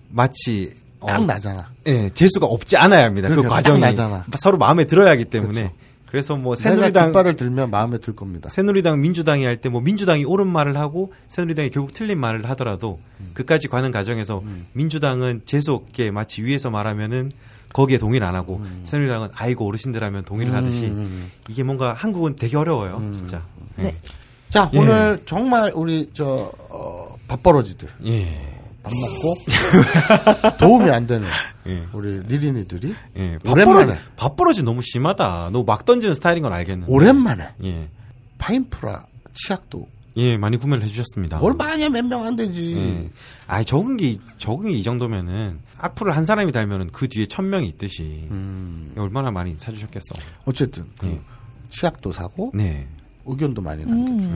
[0.09, 1.69] 마치 어, 딱 나잖아.
[1.85, 3.27] 예, 재수가 없지 않아야 합니다.
[3.29, 4.25] 그 그러니까 과정이 딱 나잖아.
[4.35, 5.71] 서로 마음에 들어야 하기 때문에
[6.07, 8.47] 그래서뭐 내가 새누리당 깃발을 들면 마음에 들 겁니다.
[8.49, 12.99] 새누리당 민주당이 할 때 뭐 민주당이 옳은 말을 하고 새누리당이 결국 틀린 말을 하더라도
[13.33, 14.41] 그까지 가는 과정에서
[14.73, 17.31] 민주당은 재수 없게 마치 위에서 말하면은
[17.73, 20.93] 거기에 동의를 안 하고 새누리당은 아이고 어르신들 하면 동의를 하듯이
[21.49, 23.43] 이게 뭔가 한국은 되게 어려워요 진짜
[23.79, 23.83] 예.
[23.83, 23.95] 네.
[24.49, 24.79] 자, 예.
[24.79, 28.56] 오늘 정말 우리 저 어, 밥벌어지들 예.
[28.87, 31.27] 밥 먹고 도움이 안 되는
[31.67, 31.85] 예.
[31.93, 33.37] 우리 니린이들이 예.
[33.45, 33.97] 오랜만에.
[34.15, 35.49] 밥벌어지, 너무 심하다.
[35.51, 36.91] 너막 던지는 스타일인 건 알겠는데.
[36.91, 37.89] 오랜만에 예.
[38.37, 39.87] 파인프라 치약도
[40.17, 41.37] 예, 많이 구매를 해주셨습니다.
[41.37, 42.75] 뭘 많이 몇명 안 되지.
[42.75, 43.09] 예.
[43.45, 48.27] 아, 적은 게, 적은 게이 정도면은, 악플을 한 사람이 달면은 그 뒤에 천 명이 있듯이,
[48.31, 50.15] 음, 얼마나 많이 사주셨겠어.
[50.45, 51.21] 어쨌든 그 예.
[51.69, 52.87] 치약도 사고 네.
[53.25, 54.35] 의견도 많이 남겨주고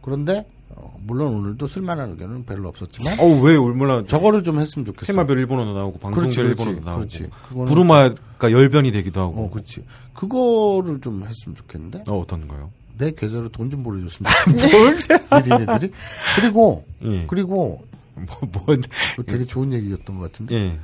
[0.00, 0.46] 그런데
[0.76, 5.12] 어, 물론 오늘도 쓸만한 의견은 별로 없었지만 어우, 왜 얼마나, 저거를 좀 했으면 좋겠어.
[5.12, 7.28] 테마별 일본어도 나오고, 방송별 일본어도 나오고, 그렇지.
[7.66, 9.44] 부르마가 열변이 되기도 하고.
[9.44, 9.84] 어, 그렇지.
[10.14, 12.70] 그거를 좀 했으면 좋겠는데 어, 어떤 거요?
[12.98, 15.92] 내 계좌로 돈 좀 보내줬으면 좋겠는데 니린이들이
[16.36, 17.26] 그리고 예.
[17.26, 17.82] 그리고
[18.14, 20.78] 뭐, 뭐, 그거 되게 좋은 얘기였던 것 같은데 예.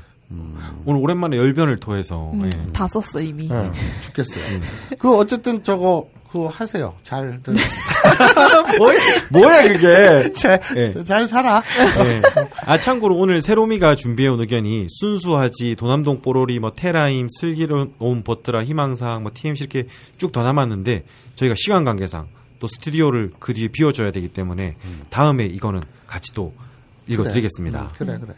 [0.84, 2.72] 오늘 오랜만에 열변을 토해서, 예.
[2.72, 3.48] 다 썼어 이미.
[3.50, 3.70] 예,
[4.02, 4.60] 죽겠어요.
[4.98, 6.94] 그 어쨌든 저거 그 하세요.
[7.02, 7.40] 잘
[8.78, 8.98] 뭐야,
[9.30, 10.32] 뭐야, 그게.
[10.34, 11.02] 잘, 예.
[11.02, 11.62] 잘 살아.
[12.04, 12.22] 네.
[12.64, 19.32] 아 참고로 오늘 세로미가 준비해온 의견이 순수하지 도남동 뽀로리 뭐 테라임 슬기로운 버트라 희망사항 뭐
[19.34, 19.84] TMC 이렇게
[20.16, 21.04] 쭉 더 남았는데
[21.36, 22.28] 저희가 시간 관계상
[22.60, 24.76] 또 스튜디오를 그 뒤에 비워줘야 되기 때문에
[25.10, 26.52] 다음에 이거는 같이 또
[27.06, 27.82] 읽어드리겠습니다.
[27.82, 28.34] 음, 그래 그래.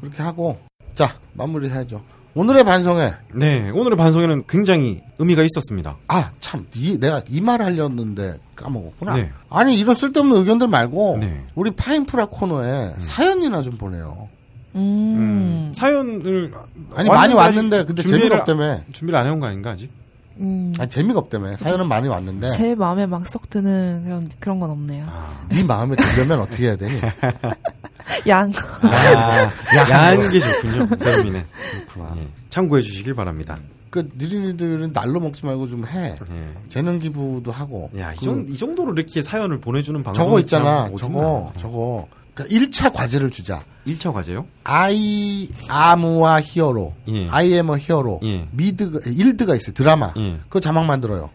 [0.00, 0.58] 그렇게 하고
[0.94, 2.02] 자 마무리해야죠.
[2.34, 3.14] 오늘의 반성회.
[3.34, 5.96] 네 오늘의 반성에는 굉장히 의미가 있었습니다.
[6.08, 9.14] 아, 참, 이, 내가 이 말 하려는데 까먹었구나.
[9.14, 9.30] 네.
[9.50, 11.44] 아니, 이런 쓸데없는 의견들 말고, 네.
[11.54, 14.28] 우리 파인프라 코너에 사연이나 좀 보내요.
[14.74, 15.72] 음.
[15.76, 16.52] 사연을
[16.96, 18.80] 아니, 많이 왔는데 근데 재미가 없다며.
[18.92, 19.88] 준비를 안 해온 거 아닌가 아직?
[20.38, 20.72] 음.
[20.78, 21.56] 아니, 재미가 없다며.
[21.56, 25.06] 사연은 많이 왔는데, 제 마음에 막 썩 드는 그런 그런 건 없네요.
[25.48, 27.00] 네 마음에 들려면 어떻게 해야 되니?
[28.28, 28.50] 양.
[28.82, 29.50] 아,
[29.90, 30.88] 야한 게 좋군요.
[30.98, 31.38] 세롬이네.
[31.38, 33.58] 예, 참고해 주시길 바랍니다.
[33.90, 36.16] 그 니린이들은 날로 먹지 말고 좀 해.
[36.30, 36.54] 예.
[36.68, 37.88] 재능 기부도 하고.
[37.96, 40.90] 야, 이, 그 정, 이 정도로 이렇게 사연을 보내주는 방송 저거 있잖아.
[40.98, 42.08] 저거 저거.
[42.34, 43.62] 그러니까 1차 과제를 주자.
[43.86, 44.46] 1차 과제요?
[44.64, 46.94] I am a hero.
[47.08, 47.28] 예.
[47.30, 48.18] I am a hero.
[48.24, 48.48] 예.
[48.50, 49.72] 미드가 일드가 있어요.
[49.74, 50.12] 드라마.
[50.16, 50.38] 예.
[50.48, 51.30] 그 자막 만들어요.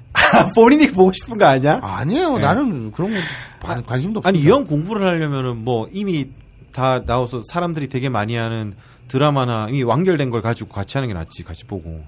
[0.56, 1.80] 본인이 보고 싶은 거 아니야?
[1.82, 2.38] 아니에요.
[2.40, 3.18] 나는 그런 거
[3.62, 4.28] 관- 관심도 없어.
[4.30, 6.30] 아니 일어 공부를 하려면은 뭐 이미
[6.72, 8.74] 다 나와서 사람들이 되게 많이 하는
[9.08, 12.04] 드라마나 이미 완결된 걸 가지고 같이 하는 게 낫지 같이 보고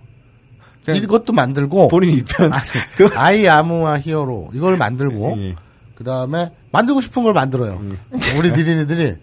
[0.87, 2.51] 이것도 만들고 본인이 입편
[2.97, 5.55] 그 I am a hero 이걸 만들고 예.
[6.01, 7.79] 그 다음에 만들고 싶은 걸 만들어요.
[8.39, 9.17] 우리 니린이들이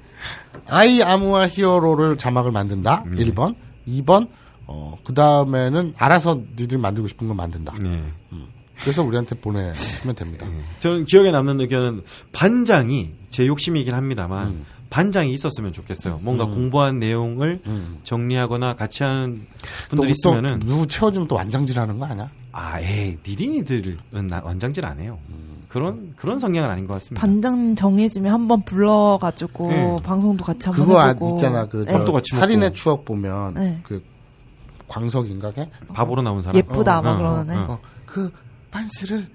[0.69, 3.03] I am와 히어로를 자막을 만든다.
[3.03, 3.57] 1번.
[3.89, 4.29] 2번.
[4.69, 7.75] 어, 그 다음에는 알아서 니들이 만들고 싶은 걸 만든다.
[7.81, 8.05] 네.
[8.81, 10.47] 그래서 우리한테 보내시면 됩니다.
[10.79, 12.03] 저는 기억에 남는 의견은
[12.33, 14.67] 반장이 제 욕심이긴 합니다만 음.
[14.89, 16.21] 반장이 있었으면 좋겠어요.
[16.23, 17.61] 뭔가 공부한 내용을
[18.05, 19.47] 정리하거나 같이 하는
[19.91, 22.31] 또, 분들이 또 있으면은 누구 채워주면 또 완장질 하는 거 아니야?
[22.53, 25.19] 아, 에이, 니린이들은 나- 완장질 안 해요.
[25.69, 27.21] 그런 그런 성향은 아닌 것 같습니다.
[27.21, 29.97] 반장 정해지면 한번 불러가지고 네.
[30.03, 31.37] 방송도 같이 한번 그거 아, 해보고.
[31.37, 31.67] 있잖아.
[31.67, 32.75] 그, 같이 살인의 먹고.
[32.75, 33.81] 추억 보면, 네.
[33.83, 34.03] 그,
[34.89, 35.71] 광석인가, 걔?
[35.93, 36.57] 밥으로 나온 사람.
[36.57, 37.57] 예쁘다 어, 막 어, 그러네.
[37.57, 37.73] 어, 어.
[37.75, 38.31] 어, 그,
[38.71, 39.29] 반스를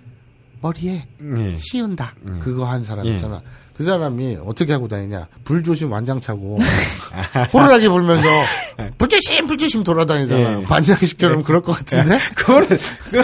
[0.61, 1.57] 머리에 예.
[1.57, 2.15] 씌운다.
[2.39, 3.13] 그거 한 사람 예.
[3.13, 3.41] 있잖아.
[3.83, 5.27] 그 사람이 어떻게 하고 다니냐.
[5.43, 6.57] 불조심 완장 차고,
[7.51, 8.25] 호루라기 불면서,
[8.97, 10.61] 불조심, 불조심 돌아다니잖아.
[10.61, 10.63] 예.
[10.63, 12.17] 반장 시켜놓으면 그럴 것 같은데?
[12.33, 13.23] 그거는 그,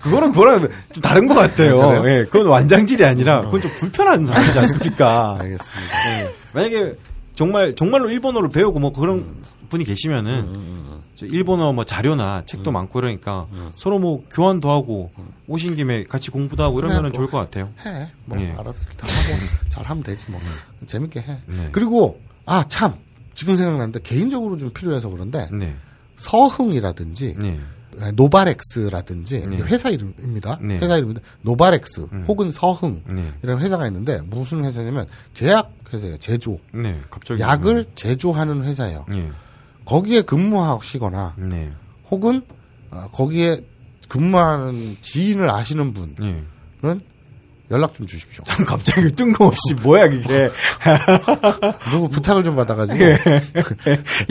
[0.00, 1.82] 그거는 그거랑 좀 다른 것 같아요.
[1.82, 2.08] 아?
[2.08, 5.36] 예, 그건 완장질이 아니라 그건 좀 불편한 상황이지 않습니까?
[5.40, 6.20] 알겠습니다.
[6.20, 6.34] 예.
[6.54, 6.94] 만약에
[7.34, 10.48] 정말 정말로 일본어를 배우고 뭐 그런 분이 계시면은
[10.92, 13.46] 저 일본어 뭐 자료나 책도 많고 이러니까
[13.76, 15.10] 서로 뭐 교환도 하고
[15.46, 17.16] 오신 김에 같이 공부도 하고 이러면은 그래, 뭐.
[17.16, 17.70] 좋을 것 같아요.
[17.84, 18.10] 해.
[18.24, 18.52] 뭐, 예.
[18.52, 19.38] 알아서 다 하고,
[19.68, 20.40] 잘 하면 되지, 뭐.
[20.86, 21.38] 재밌게 해.
[21.46, 21.68] 네.
[21.72, 22.94] 그리고, 아, 참.
[23.34, 25.76] 지금 생각났는데, 개인적으로 좀 필요해서 그런데, 네,
[26.16, 27.58] 서흥이라든지, 네,
[28.14, 29.56] 노바렉스라든지 네.
[29.62, 30.58] 회사 이름입니다.
[30.60, 30.78] 네.
[30.78, 33.32] 회사 이름인데 노바렉스 혹은 서흥 네.
[33.42, 36.16] 이런 회사가 있는데 무슨 회사냐면 제약 회사예요.
[36.18, 37.00] 제조 네.
[37.08, 39.06] 갑자기 약을 제조하는 회사예요.
[39.84, 41.72] 네, 거기에 근무하시거나 네,
[42.10, 42.42] 혹은
[42.90, 43.60] 어, 거기에
[44.08, 46.14] 근무하는 지인을 아시는 분은
[46.82, 46.98] 네.
[47.70, 48.44] 연락 좀 주십시오.
[48.66, 50.50] 갑자기 뜬금없이 뭐야 그게?
[51.90, 53.18] 누구 부탁을 좀 받아가지고 예.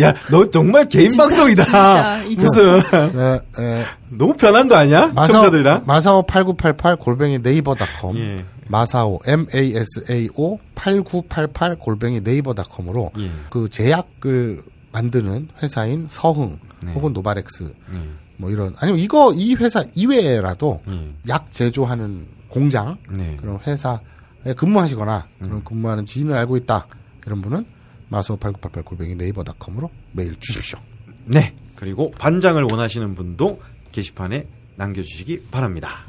[0.02, 1.64] 야, 너 정말 개인 방송이다.
[1.64, 5.12] 진짜, 이 무슨 에, 에, 너무 편한 거 아니야?
[5.14, 5.84] 마사오 청자들이랑?
[5.86, 8.46] 마사오 8988 골뱅이 네이버닷컴 예.
[8.68, 13.32] 마사오 M A S A O 8988 골뱅이 네이버닷컴으로 예.
[13.50, 14.62] 그 제약을
[14.94, 16.94] 만드는 회사인 서흥 네.
[16.94, 18.10] 혹은 노바렉스 네.
[18.38, 21.14] 뭐 이런 아니면 이거 이 회사 이외에라도 예.
[21.28, 23.36] 약 제조하는 공장 네.
[23.38, 26.88] 그런 회사에 근무하시거나 그런 근무하는 지인을 알고 있다
[27.26, 27.65] 이런 분은
[28.10, 30.80] 마사오 8988 골뱅이 네이버닷컴으로 메일 주십시오.
[31.26, 31.56] 네.
[31.76, 33.60] 그리고 반장을 원하시는 분도
[33.91, 36.06] 게시판에 남겨주시기 바랍니다.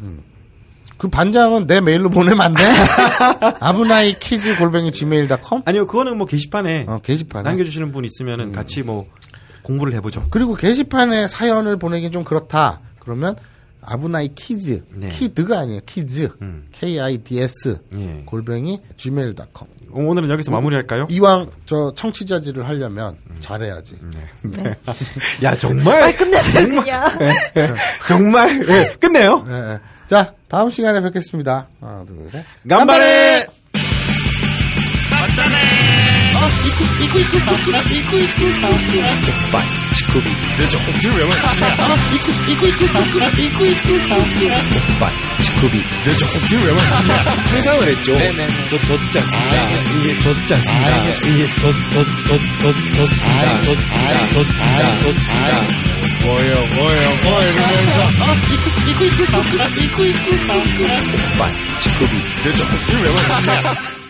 [1.05, 2.63] 그 반장은 내 메일로 보내면 안 돼?
[3.61, 9.07] 아브나이 kids 골뱅이 gmail.com 아니요, 그거는 뭐 게시판에 어, 게시판에 남겨주시는 분 있으면은 같이 뭐
[9.65, 10.29] 공부를 해보죠.
[10.31, 12.81] 그리고 게시판에 사연을 보내긴 좀 그렇다.
[13.01, 13.37] 그러면
[13.83, 15.11] 아브나이 kids 네.
[15.11, 16.65] kid가 아니에요 kids 음.
[16.73, 18.23] K I D S 예.
[18.25, 21.07] 골뱅이 gmail.com 오늘은 여기서 마무리할까요?
[21.11, 23.99] 이왕 저 청취자질을 하려면 잘해야지.
[25.45, 27.19] 야, 정말, 끝내세요 그냥.
[28.09, 29.45] 정말, 예, 끝내요.
[29.49, 29.81] 예, 예.
[30.07, 31.67] 자 다음 시간에 뵙겠습니다.
[31.81, 32.45] 하나 둘 셋.
[32.69, 33.45] 간발에!
[35.11, 36.05] 상상을 했죠.
[36.33, 37.11] 저 덧지 않습니다.
[37.11, 37.83] 이게 덧지 않습니다.
[37.91, 38.55] 이게 덧덧덧덧덧습니다.
[38.61, 38.95] 덧습니다.
[38.95, 38.95] 덧습니다.
[38.95, 38.95] 덧습니다.
[38.95, 40.21] 뭐요 뭐요 뭐 이러면서 오빠, 치쿠 乳首。
[40.59, 41.37] で、ちょ、乳首やばい。
[41.37, 41.47] 行
[42.19, 44.47] く、行く、行く、行く、行く、行く、行く。
[44.47, 45.79] おっぱい、乳首。
[45.79, 46.85] で、ちょ、乳首やばい。
[46.85, 49.59] 手触れ、ちょ、ちょ、取っちゃすぎだ。
[49.81, 51.15] すげえ、取っちゃすぎだ。
[51.15, 55.63] すげえ、と、と、と、と、と、と、つだ、と、取っ、と、つだ、と、つだ。
[56.27, 58.15] おいおいおいおい、みのりさん。
[58.15, 60.85] 行く、行く、行く、行く、行く、行く、行く。
[60.85, 62.03] おっぱい、乳首。
[62.43, 64.04] で、ちょ、乳首やばい。